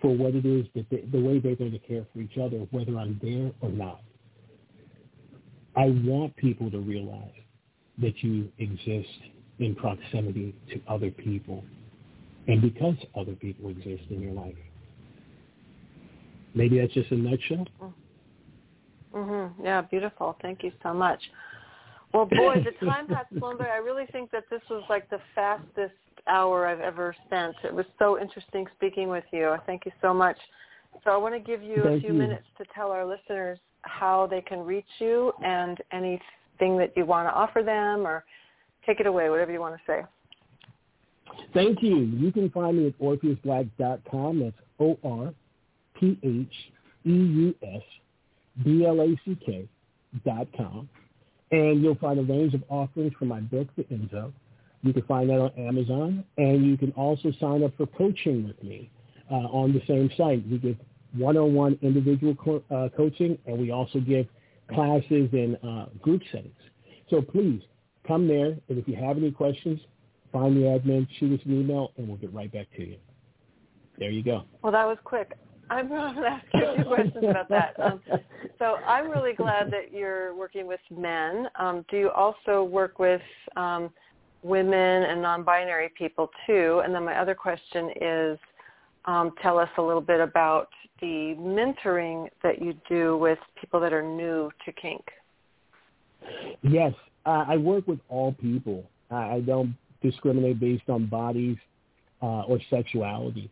for 0.00 0.14
what 0.14 0.34
it 0.34 0.44
is 0.46 0.66
that 0.74 0.86
they, 0.90 1.04
the 1.12 1.20
way 1.20 1.38
they're 1.38 1.56
going 1.56 1.72
to 1.72 1.78
care 1.78 2.06
for 2.12 2.20
each 2.20 2.38
other, 2.38 2.58
whether 2.70 2.98
I'm 2.98 3.18
there 3.22 3.52
or 3.60 3.70
not. 3.70 4.02
I 5.76 5.86
want 6.04 6.36
people 6.36 6.70
to 6.70 6.78
realize 6.78 7.30
that 7.98 8.22
you 8.22 8.50
exist 8.58 9.08
in 9.58 9.74
proximity 9.74 10.54
to 10.72 10.80
other 10.88 11.10
people 11.10 11.64
and 12.48 12.60
because 12.60 12.96
other 13.16 13.32
people 13.32 13.70
exist 13.70 14.02
in 14.10 14.20
your 14.20 14.32
life. 14.32 14.54
Maybe 16.54 16.80
that's 16.80 16.92
just 16.92 17.10
a 17.12 17.16
nutshell. 17.16 17.66
Mm-hmm. 17.82 17.86
Mm-hmm. 19.14 19.64
Yeah, 19.64 19.82
beautiful. 19.82 20.36
Thank 20.42 20.62
you 20.62 20.72
so 20.82 20.94
much. 20.94 21.20
Well, 22.12 22.26
boy, 22.26 22.64
the 22.64 22.86
time 22.86 23.08
has 23.08 23.26
flown 23.38 23.58
by. 23.58 23.66
I 23.66 23.76
really 23.76 24.06
think 24.12 24.30
that 24.32 24.44
this 24.50 24.62
was 24.68 24.82
like 24.88 25.08
the 25.10 25.20
fastest 25.34 25.94
hour 26.26 26.66
I've 26.66 26.80
ever 26.80 27.14
spent. 27.26 27.56
It 27.64 27.74
was 27.74 27.86
so 27.98 28.20
interesting 28.20 28.66
speaking 28.76 29.08
with 29.08 29.24
you. 29.32 29.56
Thank 29.66 29.86
you 29.86 29.92
so 30.00 30.12
much. 30.12 30.36
So 31.04 31.10
I 31.10 31.16
want 31.16 31.34
to 31.34 31.40
give 31.40 31.62
you 31.62 31.82
Thank 31.82 31.98
a 31.98 32.00
few 32.00 32.12
you. 32.12 32.18
minutes 32.18 32.44
to 32.58 32.64
tell 32.74 32.90
our 32.90 33.06
listeners 33.06 33.58
how 33.82 34.26
they 34.26 34.40
can 34.40 34.60
reach 34.60 34.84
you 34.98 35.32
and 35.42 35.78
anything 35.92 36.76
that 36.78 36.92
you 36.96 37.06
want 37.06 37.28
to 37.28 37.32
offer 37.32 37.62
them 37.62 38.06
or 38.06 38.24
take 38.86 39.00
it 39.00 39.06
away, 39.06 39.30
whatever 39.30 39.52
you 39.52 39.60
want 39.60 39.76
to 39.76 39.80
say. 39.86 40.02
Thank 41.54 41.82
you. 41.82 41.96
You 41.96 42.32
can 42.32 42.50
find 42.50 42.76
me 42.76 42.88
at 42.88 42.98
orpheusblack.com. 42.98 44.40
That's 44.40 44.56
O-R-P-H-E-U-S-B-L-A-C-K 48.66 49.68
dot 50.24 50.48
com. 50.56 50.88
And 51.52 51.82
you'll 51.82 51.96
find 51.96 52.18
a 52.18 52.22
range 52.22 52.54
of 52.54 52.62
offerings 52.68 53.12
for 53.18 53.24
my 53.24 53.40
book, 53.40 53.68
The 53.76 53.84
Enzo. 53.84 54.32
You 54.82 54.92
can 54.92 55.02
find 55.02 55.28
that 55.30 55.40
on 55.40 55.50
Amazon. 55.58 56.24
And 56.38 56.66
you 56.66 56.76
can 56.76 56.92
also 56.92 57.32
sign 57.40 57.64
up 57.64 57.76
for 57.76 57.86
coaching 57.86 58.46
with 58.46 58.62
me 58.62 58.90
uh, 59.30 59.34
on 59.34 59.72
the 59.72 59.82
same 59.86 60.10
site. 60.16 60.46
We 60.48 60.58
give 60.58 60.76
one-on-one 61.16 61.78
individual 61.82 62.34
co- 62.36 62.62
uh, 62.70 62.88
coaching, 62.96 63.36
and 63.46 63.58
we 63.58 63.72
also 63.72 63.98
give 63.98 64.26
classes 64.72 65.28
in 65.32 65.56
uh, 65.56 65.86
group 66.00 66.22
settings. 66.30 66.54
So 67.08 67.20
please 67.20 67.62
come 68.06 68.28
there, 68.28 68.56
and 68.68 68.78
if 68.78 68.86
you 68.86 68.94
have 68.94 69.16
any 69.16 69.32
questions, 69.32 69.80
find 70.32 70.56
the 70.56 70.62
admin, 70.62 71.08
shoot 71.18 71.38
us 71.38 71.44
an 71.46 71.60
email, 71.60 71.92
and 71.96 72.06
we'll 72.06 72.16
get 72.16 72.32
right 72.32 72.52
back 72.52 72.68
to 72.76 72.86
you. 72.86 72.96
There 73.98 74.10
you 74.10 74.22
go. 74.22 74.44
Well, 74.62 74.72
that 74.72 74.86
was 74.86 74.98
quick. 75.02 75.32
I'm 75.70 75.88
going 75.88 76.16
to 76.16 76.22
ask 76.22 76.44
you 76.52 76.84
questions 76.84 77.24
about 77.28 77.48
that. 77.48 77.74
Um, 77.78 78.00
so 78.58 78.76
I'm 78.86 79.08
really 79.08 79.34
glad 79.34 79.70
that 79.70 79.92
you're 79.92 80.34
working 80.34 80.66
with 80.66 80.80
men. 80.90 81.46
Um, 81.58 81.84
do 81.88 81.96
you 81.96 82.10
also 82.10 82.64
work 82.64 82.98
with 82.98 83.22
um, 83.56 83.90
women 84.42 85.04
and 85.04 85.22
non-binary 85.22 85.92
people 85.96 86.28
too? 86.46 86.82
And 86.84 86.92
then 86.92 87.04
my 87.04 87.18
other 87.18 87.36
question 87.36 87.90
is, 88.00 88.38
um, 89.04 89.32
tell 89.42 89.58
us 89.58 89.68
a 89.78 89.82
little 89.82 90.00
bit 90.00 90.20
about 90.20 90.68
the 91.00 91.36
mentoring 91.38 92.28
that 92.42 92.60
you 92.60 92.74
do 92.88 93.16
with 93.16 93.38
people 93.60 93.80
that 93.80 93.92
are 93.92 94.02
new 94.02 94.50
to 94.66 94.72
kink. 94.72 95.04
Yes, 96.62 96.92
uh, 97.24 97.44
I 97.48 97.56
work 97.56 97.86
with 97.86 98.00
all 98.08 98.32
people. 98.32 98.84
I, 99.10 99.36
I 99.36 99.40
don't 99.40 99.74
discriminate 100.02 100.58
based 100.58 100.88
on 100.88 101.06
bodies 101.06 101.56
uh, 102.20 102.42
or 102.42 102.58
sexuality. 102.68 103.50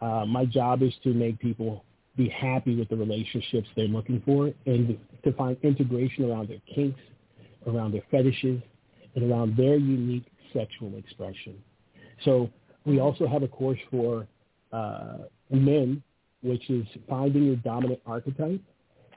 Uh, 0.00 0.24
my 0.26 0.44
job 0.44 0.82
is 0.82 0.92
to 1.04 1.12
make 1.12 1.38
people 1.38 1.84
be 2.16 2.28
happy 2.28 2.74
with 2.74 2.88
the 2.88 2.96
relationships 2.96 3.68
they're 3.76 3.86
looking 3.86 4.22
for 4.24 4.52
and 4.66 4.98
to 5.24 5.32
find 5.32 5.56
integration 5.62 6.30
around 6.30 6.48
their 6.48 6.60
kinks, 6.74 7.00
around 7.66 7.92
their 7.92 8.02
fetishes, 8.10 8.60
and 9.14 9.30
around 9.30 9.56
their 9.56 9.76
unique 9.76 10.26
sexual 10.52 10.96
expression. 10.96 11.54
So 12.24 12.50
we 12.84 13.00
also 13.00 13.26
have 13.26 13.42
a 13.42 13.48
course 13.48 13.78
for 13.90 14.26
uh, 14.72 15.18
men, 15.50 16.02
which 16.42 16.68
is 16.70 16.86
finding 17.08 17.44
your 17.44 17.56
dominant 17.56 18.00
archetype 18.06 18.60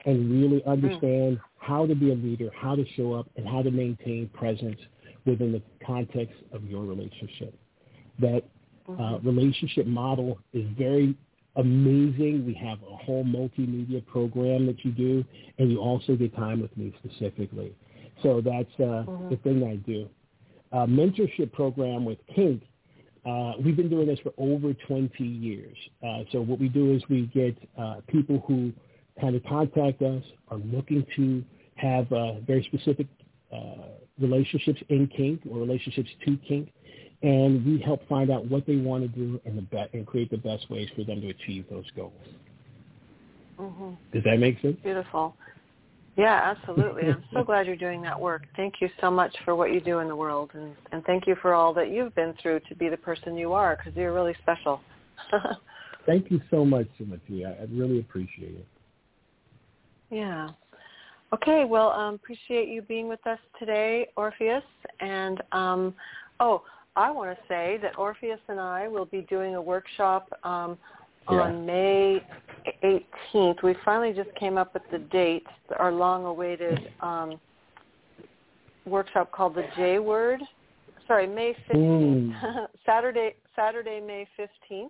and 0.06 0.30
really 0.30 0.62
understand 0.66 1.40
how 1.58 1.86
to 1.86 1.94
be 1.94 2.10
a 2.10 2.14
leader, 2.14 2.50
how 2.54 2.76
to 2.76 2.84
show 2.94 3.14
up, 3.14 3.28
and 3.36 3.48
how 3.48 3.62
to 3.62 3.70
maintain 3.70 4.28
presence 4.34 4.78
within 5.24 5.52
the 5.52 5.62
context 5.86 6.34
of 6.52 6.62
your 6.64 6.82
relationship. 6.84 7.58
That 8.18 8.42
uh, 8.88 9.18
relationship 9.22 9.86
model 9.86 10.38
is 10.52 10.66
very 10.78 11.16
amazing. 11.56 12.44
We 12.46 12.54
have 12.54 12.78
a 12.82 12.96
whole 12.96 13.24
multimedia 13.24 14.04
program 14.06 14.66
that 14.66 14.84
you 14.84 14.90
do, 14.92 15.24
and 15.58 15.70
you 15.70 15.78
also 15.78 16.16
get 16.16 16.34
time 16.34 16.60
with 16.60 16.76
me 16.76 16.94
specifically. 17.02 17.74
So 18.22 18.40
that's 18.40 18.70
uh, 18.80 19.04
the 19.30 19.38
thing 19.42 19.64
I 19.64 19.76
do. 19.76 20.08
Uh, 20.72 20.86
mentorship 20.86 21.52
program 21.52 22.04
with 22.04 22.18
Kink. 22.34 22.62
Uh, 23.24 23.52
we've 23.64 23.76
been 23.76 23.88
doing 23.88 24.06
this 24.06 24.18
for 24.20 24.32
over 24.36 24.74
20 24.74 25.24
years. 25.24 25.76
Uh, 26.06 26.24
so 26.30 26.40
what 26.40 26.58
we 26.58 26.68
do 26.68 26.92
is 26.92 27.02
we 27.08 27.26
get 27.26 27.56
uh, 27.78 27.96
people 28.08 28.44
who 28.46 28.72
kind 29.20 29.34
of 29.34 29.42
contact 29.44 30.02
us, 30.02 30.22
are 30.48 30.58
looking 30.58 31.06
to 31.16 31.42
have 31.76 32.10
uh, 32.12 32.40
very 32.40 32.62
specific 32.64 33.06
uh, 33.52 33.88
relationships 34.20 34.80
in 34.88 35.06
kink 35.16 35.40
or 35.50 35.58
relationships 35.58 36.08
to 36.24 36.36
kink, 36.46 36.72
and 37.24 37.64
we 37.64 37.80
help 37.80 38.06
find 38.06 38.30
out 38.30 38.46
what 38.46 38.66
they 38.66 38.76
want 38.76 39.02
to 39.02 39.08
do 39.08 39.40
and, 39.46 39.56
the 39.56 39.62
be- 39.62 39.88
and 39.94 40.06
create 40.06 40.30
the 40.30 40.36
best 40.36 40.70
ways 40.70 40.90
for 40.94 41.04
them 41.04 41.22
to 41.22 41.30
achieve 41.30 41.64
those 41.70 41.86
goals. 41.96 42.12
Mm-hmm. 43.58 43.94
Does 44.12 44.22
that 44.24 44.38
make 44.38 44.60
sense? 44.60 44.76
Beautiful. 44.82 45.34
Yeah, 46.16 46.54
absolutely. 46.54 47.04
I'm 47.08 47.24
so 47.32 47.42
glad 47.46 47.66
you're 47.66 47.76
doing 47.76 48.02
that 48.02 48.20
work. 48.20 48.42
Thank 48.56 48.74
you 48.82 48.90
so 49.00 49.10
much 49.10 49.34
for 49.42 49.56
what 49.56 49.72
you 49.72 49.80
do 49.80 50.00
in 50.00 50.08
the 50.08 50.14
world, 50.14 50.50
and, 50.52 50.76
and 50.92 51.02
thank 51.04 51.26
you 51.26 51.34
for 51.40 51.54
all 51.54 51.72
that 51.72 51.90
you've 51.90 52.14
been 52.14 52.34
through 52.42 52.60
to 52.68 52.74
be 52.74 52.90
the 52.90 52.96
person 52.98 53.38
you 53.38 53.54
are, 53.54 53.76
because 53.76 53.96
you're 53.96 54.12
really 54.12 54.36
special. 54.42 54.82
Thank 56.06 56.30
you 56.30 56.42
so 56.50 56.66
much, 56.66 56.86
Timothy. 56.98 57.46
I, 57.46 57.52
I 57.52 57.66
really 57.70 58.00
appreciate 58.00 58.54
it. 58.54 58.66
yeah. 60.10 60.50
Okay, 61.32 61.64
well, 61.64 61.90
um, 61.90 62.16
appreciate 62.16 62.68
you 62.68 62.82
being 62.82 63.08
with 63.08 63.26
us 63.26 63.38
today, 63.58 64.08
Orpheus. 64.16 64.62
And, 65.00 65.42
um, 65.52 65.94
oh, 66.38 66.62
I 66.96 67.10
want 67.10 67.36
to 67.36 67.44
say 67.48 67.78
that 67.82 67.98
Orpheus 67.98 68.38
and 68.48 68.60
I 68.60 68.86
will 68.86 69.06
be 69.06 69.22
doing 69.22 69.56
a 69.56 69.62
workshop 69.62 70.28
um, 70.44 70.78
on 71.26 71.66
May 71.66 72.22
18th. 72.84 73.62
We 73.62 73.74
finally 73.84 74.12
just 74.12 74.34
came 74.36 74.56
up 74.56 74.74
with 74.74 74.84
the 74.92 74.98
date, 74.98 75.46
our 75.78 75.92
long-awaited 75.92 76.92
um, 77.00 77.40
workshop 78.86 79.32
called 79.32 79.54
the 79.54 79.64
J 79.76 79.98
Word. 79.98 80.40
Sorry, 81.06 81.26
May 81.26 81.56
15th. 81.70 82.68
Saturday, 82.86 83.34
Saturday, 83.56 84.00
May 84.00 84.26
15th. 84.38 84.88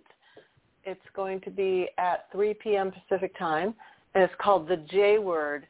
It's 0.83 1.01
going 1.15 1.41
to 1.41 1.49
be 1.49 1.89
at 1.97 2.25
3 2.31 2.53
p.m. 2.55 2.91
Pacific 2.91 3.37
time, 3.39 3.73
and 4.13 4.23
it's 4.23 4.33
called 4.39 4.67
the 4.67 4.77
J 4.77 5.17
Word, 5.17 5.65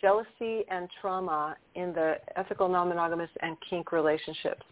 Jealousy 0.00 0.64
and 0.70 0.88
Trauma 1.00 1.56
in 1.74 1.92
the 1.92 2.14
Ethical 2.36 2.68
Non-Monogamous 2.68 3.30
and 3.42 3.56
Kink 3.68 3.92
Relationships. 3.92 4.62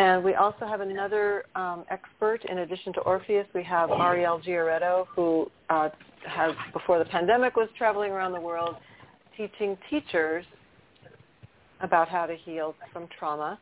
And 0.00 0.24
we 0.24 0.34
also 0.34 0.64
have 0.64 0.80
another 0.80 1.44
um, 1.54 1.84
expert 1.90 2.42
in 2.46 2.60
addition 2.60 2.94
to 2.94 3.00
Orpheus. 3.00 3.46
We 3.54 3.62
have 3.64 3.90
Ariel 3.90 4.40
Giarretto, 4.40 5.06
who 5.14 5.50
uh, 5.68 5.90
has, 6.26 6.52
before 6.72 6.98
the 6.98 7.04
pandemic, 7.04 7.54
was 7.54 7.68
traveling 7.76 8.10
around 8.10 8.32
the 8.32 8.40
world 8.40 8.76
teaching 9.36 9.76
teachers 9.90 10.46
about 11.82 12.08
how 12.08 12.24
to 12.24 12.34
heal 12.34 12.74
from 12.94 13.08
trauma. 13.18 13.58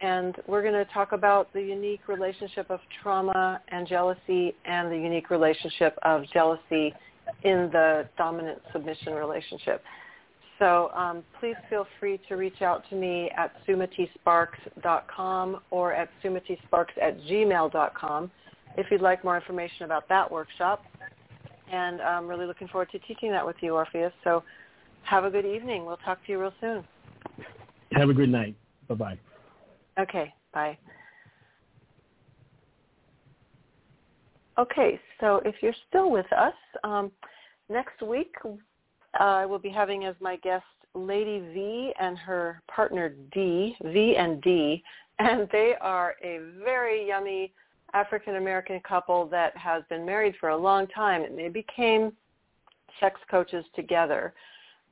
And 0.00 0.34
we're 0.48 0.62
going 0.62 0.74
to 0.74 0.84
talk 0.92 1.12
about 1.12 1.52
the 1.52 1.62
unique 1.62 2.08
relationship 2.08 2.68
of 2.68 2.80
trauma 3.00 3.62
and 3.68 3.86
jealousy 3.86 4.56
and 4.64 4.90
the 4.90 4.98
unique 4.98 5.30
relationship 5.30 5.96
of 6.02 6.24
jealousy 6.34 6.92
in 7.44 7.70
the 7.70 8.08
dominant 8.18 8.60
submission 8.72 9.12
relationship. 9.12 9.84
So 10.58 10.90
um, 10.94 11.22
please 11.38 11.56
feel 11.68 11.86
free 12.00 12.18
to 12.28 12.36
reach 12.36 12.62
out 12.62 12.82
to 12.90 12.96
me 12.96 13.30
at 13.36 13.52
sumatisparks.com 13.66 15.60
or 15.70 15.92
at 15.92 16.08
sumatisparks 16.24 16.96
at 17.00 17.20
gmail.com 17.22 18.30
if 18.78 18.86
you'd 18.90 19.02
like 19.02 19.24
more 19.24 19.36
information 19.36 19.84
about 19.84 20.08
that 20.08 20.30
workshop. 20.30 20.82
And 21.70 22.00
I'm 22.00 22.26
really 22.26 22.46
looking 22.46 22.68
forward 22.68 22.88
to 22.92 22.98
teaching 23.00 23.30
that 23.32 23.44
with 23.44 23.56
you, 23.60 23.74
Orpheus. 23.74 24.12
So 24.24 24.42
have 25.02 25.24
a 25.24 25.30
good 25.30 25.46
evening. 25.46 25.84
We'll 25.84 25.98
talk 25.98 26.24
to 26.26 26.32
you 26.32 26.40
real 26.40 26.52
soon. 26.60 26.84
Have 27.92 28.08
a 28.08 28.14
good 28.14 28.28
night. 28.28 28.54
Bye-bye. 28.88 29.18
Okay, 29.98 30.32
bye. 30.52 30.76
Okay, 34.58 35.00
so 35.20 35.42
if 35.44 35.56
you're 35.60 35.74
still 35.88 36.10
with 36.10 36.30
us, 36.32 36.54
um, 36.84 37.10
next 37.68 38.00
week 38.02 38.32
I 39.20 39.46
will 39.46 39.58
be 39.58 39.68
having 39.68 40.04
as 40.04 40.14
my 40.20 40.36
guest 40.36 40.64
Lady 40.94 41.40
V 41.52 41.92
and 42.00 42.16
her 42.18 42.62
partner 42.68 43.14
D, 43.32 43.76
V 43.84 44.16
and 44.16 44.40
D, 44.42 44.82
and 45.18 45.48
they 45.52 45.74
are 45.80 46.14
a 46.22 46.40
very 46.64 47.06
yummy 47.06 47.52
African 47.94 48.36
American 48.36 48.80
couple 48.80 49.26
that 49.26 49.56
has 49.56 49.82
been 49.88 50.04
married 50.04 50.34
for 50.40 50.50
a 50.50 50.56
long 50.56 50.86
time, 50.88 51.22
and 51.22 51.38
they 51.38 51.48
became 51.48 52.12
sex 53.00 53.20
coaches 53.30 53.64
together, 53.74 54.34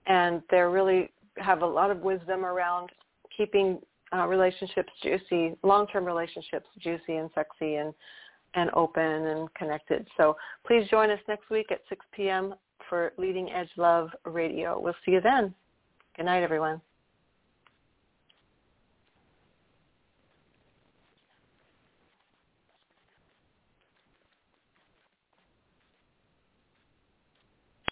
and 0.07 0.43
they 0.51 0.59
really 0.59 1.11
have 1.39 1.63
a 1.63 1.67
lot 1.67 1.91
of 1.91 2.01
wisdom 2.01 2.45
around 2.45 2.91
keeping 3.37 3.79
uh, 4.15 4.27
relationships 4.27 4.93
juicy, 5.03 5.57
long-term 5.63 6.05
relationships 6.05 6.67
juicy 6.79 7.17
and 7.17 7.31
sexy 7.35 7.77
and 7.77 7.93
and 8.57 8.71
open 8.75 9.03
and 9.03 9.53
connected. 9.55 10.07
So 10.17 10.37
please 10.65 10.89
join 10.89 11.11
us 11.11 11.19
next 11.27 11.51
week 11.51 11.73
at 11.73 11.81
6 11.89 12.07
p.m. 12.13 12.55
for 12.95 13.13
Leading 13.19 13.51
Edge 13.51 13.71
Love 13.77 14.11
Radio. 14.25 14.79
We'll 14.79 14.95
see 15.05 15.11
you 15.11 15.21
then. 15.21 15.53
Good 16.17 16.27
night, 16.27 16.45
everyone. 16.45 16.81